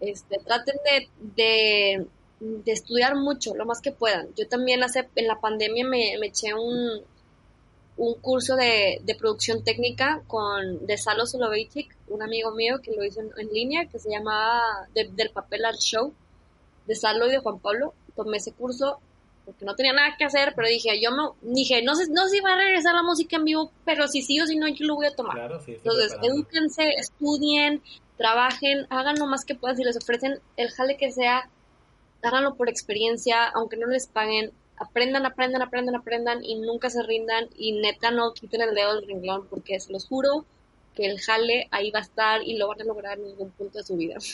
Este, 0.00 0.38
traten 0.38 0.76
de, 0.84 2.06
de, 2.40 2.72
estudiar 2.72 3.16
mucho, 3.16 3.54
lo 3.54 3.64
más 3.64 3.80
que 3.80 3.92
puedan. 3.92 4.28
Yo 4.36 4.46
también 4.48 4.82
hace, 4.82 5.08
en 5.14 5.26
la 5.26 5.40
pandemia 5.40 5.86
me, 5.86 6.14
eché 6.14 6.54
un, 6.54 7.02
un 7.96 8.14
curso 8.20 8.56
de, 8.56 9.00
de, 9.02 9.14
producción 9.14 9.64
técnica 9.64 10.22
con 10.26 10.86
de 10.86 10.98
Salo 10.98 11.26
Soloveitchik, 11.26 11.96
un 12.08 12.22
amigo 12.22 12.52
mío 12.52 12.80
que 12.82 12.92
lo 12.92 13.04
hizo 13.04 13.20
en, 13.20 13.48
línea, 13.52 13.86
que 13.86 13.98
se 13.98 14.10
llamaba 14.10 14.88
Del 14.94 15.30
papel 15.30 15.64
al 15.64 15.78
show, 15.78 16.12
de 16.86 16.94
Salo 16.94 17.26
y 17.26 17.30
de 17.30 17.38
Juan 17.38 17.58
Pablo 17.58 17.94
tomé 18.16 18.38
ese 18.38 18.52
curso 18.52 18.98
porque 19.46 19.64
no 19.64 19.76
tenía 19.76 19.92
nada 19.92 20.16
que 20.18 20.24
hacer, 20.24 20.52
pero 20.56 20.68
dije, 20.68 21.00
yo 21.00 21.10
no, 21.12 21.36
dije, 21.40 21.80
no 21.82 21.94
sé, 21.94 22.10
no 22.10 22.24
sé 22.24 22.30
si 22.30 22.40
va 22.40 22.52
a 22.54 22.56
regresar 22.56 22.94
la 22.94 23.04
música 23.04 23.36
en 23.36 23.44
vivo, 23.44 23.70
pero 23.84 24.08
si 24.08 24.20
sí 24.20 24.40
o 24.40 24.46
si 24.46 24.56
no, 24.56 24.66
yo 24.66 24.84
lo 24.84 24.96
voy 24.96 25.06
a 25.06 25.14
tomar. 25.14 25.38
Entonces, 25.38 26.16
edúquense, 26.20 26.90
estudien, 26.98 27.80
trabajen, 28.16 28.86
hagan 28.90 29.18
lo 29.18 29.26
más 29.26 29.44
que 29.44 29.54
puedan, 29.54 29.76
si 29.76 29.84
les 29.84 29.96
ofrecen 29.96 30.40
el 30.56 30.70
jale 30.70 30.96
que 30.96 31.12
sea, 31.12 31.48
háganlo 32.22 32.56
por 32.56 32.68
experiencia, 32.68 33.46
aunque 33.54 33.76
no 33.76 33.86
les 33.86 34.08
paguen, 34.08 34.50
aprendan, 34.76 35.24
aprendan, 35.24 35.62
aprendan, 35.62 35.94
aprendan 35.94 36.44
y 36.44 36.56
nunca 36.56 36.90
se 36.90 37.02
rindan 37.04 37.48
y 37.56 37.80
neta 37.80 38.10
no 38.10 38.32
quiten 38.32 38.62
el 38.62 38.74
dedo 38.74 38.96
del 38.96 39.06
renglón 39.06 39.46
porque 39.48 39.78
se 39.78 39.92
los 39.92 40.06
juro 40.06 40.44
que 40.96 41.06
el 41.06 41.20
jale 41.20 41.68
ahí 41.70 41.90
va 41.92 42.00
a 42.00 42.02
estar 42.02 42.42
y 42.42 42.58
lo 42.58 42.68
van 42.68 42.80
a 42.80 42.84
lograr 42.84 43.18
en 43.18 43.26
ningún 43.26 43.50
punto 43.52 43.78
de 43.78 43.84
su 43.84 43.96
vida. 43.96 44.16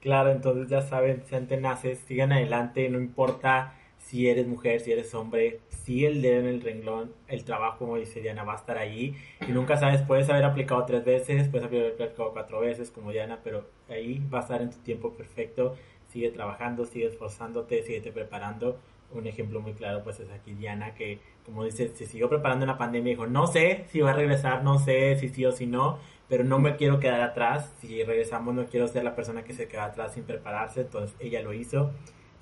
Claro, 0.00 0.32
entonces 0.32 0.68
ya 0.68 0.82
saben, 0.82 1.24
sean 1.24 1.48
tenaces, 1.48 1.98
sigan 2.00 2.30
adelante, 2.30 2.90
no 2.90 3.00
importa 3.00 3.72
si 4.06 4.28
eres 4.28 4.46
mujer, 4.46 4.80
si 4.80 4.92
eres 4.92 5.14
hombre, 5.14 5.60
sigue 5.68 6.08
el 6.08 6.22
dedo 6.22 6.40
en 6.40 6.46
el 6.46 6.60
renglón, 6.60 7.12
el 7.26 7.44
trabajo, 7.44 7.78
como 7.78 7.96
dice 7.96 8.20
Diana, 8.20 8.44
va 8.44 8.52
a 8.52 8.56
estar 8.56 8.76
ahí. 8.76 9.16
Y 9.48 9.52
nunca 9.52 9.76
sabes, 9.76 10.02
puedes 10.02 10.28
haber 10.28 10.44
aplicado 10.44 10.84
tres 10.84 11.04
veces, 11.04 11.48
puedes 11.48 11.66
haber 11.66 11.92
aplicado 11.92 12.32
cuatro 12.32 12.60
veces, 12.60 12.90
como 12.90 13.12
Diana, 13.12 13.40
pero 13.42 13.66
ahí 13.88 14.22
va 14.32 14.38
a 14.38 14.42
estar 14.42 14.60
en 14.60 14.70
tu 14.70 14.78
tiempo 14.78 15.14
perfecto. 15.14 15.74
Sigue 16.08 16.30
trabajando, 16.30 16.84
sigue 16.84 17.06
esforzándote, 17.06 17.82
sigue 17.82 18.12
preparando. 18.12 18.78
Un 19.12 19.26
ejemplo 19.26 19.60
muy 19.60 19.72
claro, 19.72 20.02
pues 20.04 20.20
es 20.20 20.30
aquí 20.30 20.52
Diana, 20.54 20.94
que 20.94 21.18
como 21.46 21.64
dice, 21.64 21.88
se 21.88 22.06
siguió 22.06 22.28
preparando 22.28 22.64
en 22.64 22.70
la 22.70 22.78
pandemia 22.78 23.10
dijo, 23.10 23.26
no 23.26 23.46
sé 23.46 23.84
si 23.90 24.00
va 24.00 24.10
a 24.10 24.14
regresar, 24.14 24.64
no 24.64 24.78
sé 24.78 25.16
si 25.16 25.28
sí 25.28 25.44
o 25.44 25.52
si 25.52 25.66
no, 25.66 25.98
pero 26.28 26.44
no 26.44 26.58
me 26.58 26.76
quiero 26.76 27.00
quedar 27.00 27.20
atrás. 27.20 27.72
Si 27.80 28.02
regresamos, 28.02 28.54
no 28.54 28.66
quiero 28.66 28.88
ser 28.88 29.04
la 29.04 29.14
persona 29.14 29.44
que 29.44 29.52
se 29.52 29.68
queda 29.68 29.84
atrás 29.86 30.14
sin 30.14 30.24
prepararse. 30.24 30.82
Entonces 30.82 31.16
ella 31.20 31.42
lo 31.42 31.52
hizo. 31.52 31.90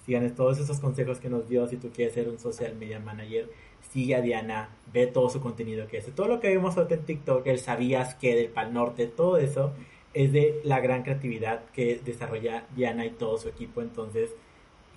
Sigan 0.05 0.35
todos 0.35 0.59
esos 0.59 0.81
consejos 0.81 1.21
que 1.21 1.29
nos 1.29 1.49
dio. 1.49 1.67
Si 1.69 1.77
tú 1.77 1.91
quieres 1.91 2.15
ser 2.15 2.29
un 2.29 2.39
social 2.39 2.75
media 2.75 2.99
manager, 2.99 3.49
sigue 3.93 4.17
a 4.17 4.21
Diana, 4.21 4.71
ve 4.93 5.07
todo 5.07 5.29
su 5.29 5.41
contenido 5.41 5.87
que 5.87 5.99
hace. 5.99 6.11
Todo 6.11 6.29
lo 6.29 6.41
que 6.41 6.51
vimos 6.51 6.77
en 6.77 7.05
TikTok, 7.05 7.47
el 7.47 7.59
sabías 7.59 8.15
que 8.15 8.35
del 8.35 8.49
Pal 8.49 8.73
Norte, 8.73 9.07
todo 9.07 9.39
eso 9.39 9.73
es 10.15 10.33
de 10.33 10.61
la 10.65 10.81
gran 10.81 11.03
creatividad 11.03 11.65
que 11.73 12.01
desarrolla 12.05 12.67
Diana 12.75 13.05
y 13.07 13.11
todo 13.11 13.39
su 13.39 13.49
equipo. 13.49 13.81
Entonces, 13.81 14.31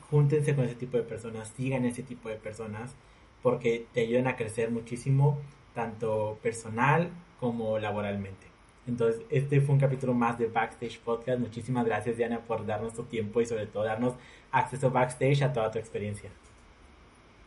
júntense 0.10 0.56
con 0.56 0.66
ese 0.66 0.76
tipo 0.76 0.98
de 0.98 1.04
personas, 1.04 1.54
sigan 1.56 1.86
ese 1.86 2.04
tipo 2.04 2.30
de 2.30 2.36
personas, 2.36 2.96
porque 3.42 3.86
te 3.94 4.02
ayudan 4.02 4.28
a 4.28 4.36
crecer 4.36 4.72
muchísimo, 4.72 5.40
tanto 5.74 6.40
personal 6.42 7.10
como 7.40 7.78
laboralmente. 7.80 8.48
Entonces, 8.88 9.22
este 9.30 9.62
fue 9.62 9.74
un 9.74 9.80
capítulo 9.80 10.14
más 10.14 10.38
de 10.38 10.48
Backstage 10.48 11.00
Podcast. 11.00 11.40
Muchísimas 11.40 11.86
gracias, 11.86 12.18
Diana, 12.18 12.42
por 12.42 12.66
darnos 12.66 12.94
tu 12.94 13.04
tiempo 13.04 13.42
y 13.42 13.46
sobre 13.46 13.66
todo 13.66 13.84
darnos 13.84 14.14
acceso 14.58 14.90
backstage 14.90 15.44
a 15.44 15.54
toda 15.54 15.72
tu 15.72 15.80
experiencia. 15.80 16.30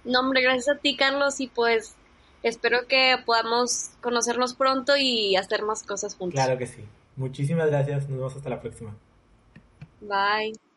No, 0.04 0.20
hombre, 0.20 0.42
gracias 0.42 0.68
a 0.68 0.78
ti, 0.78 0.96
Carlos, 0.96 1.40
y 1.40 1.48
pues 1.48 1.96
espero 2.42 2.86
que 2.86 3.16
podamos 3.24 3.90
conocernos 4.00 4.54
pronto 4.54 4.96
y 4.96 5.36
hacer 5.36 5.62
más 5.62 5.82
cosas 5.82 6.14
juntos. 6.14 6.34
Claro 6.34 6.58
que 6.58 6.66
sí. 6.66 6.84
Muchísimas 7.16 7.68
gracias. 7.68 8.08
Nos 8.08 8.18
vemos 8.18 8.36
hasta 8.36 8.50
la 8.50 8.60
próxima. 8.60 8.94
Bye. 10.00 10.67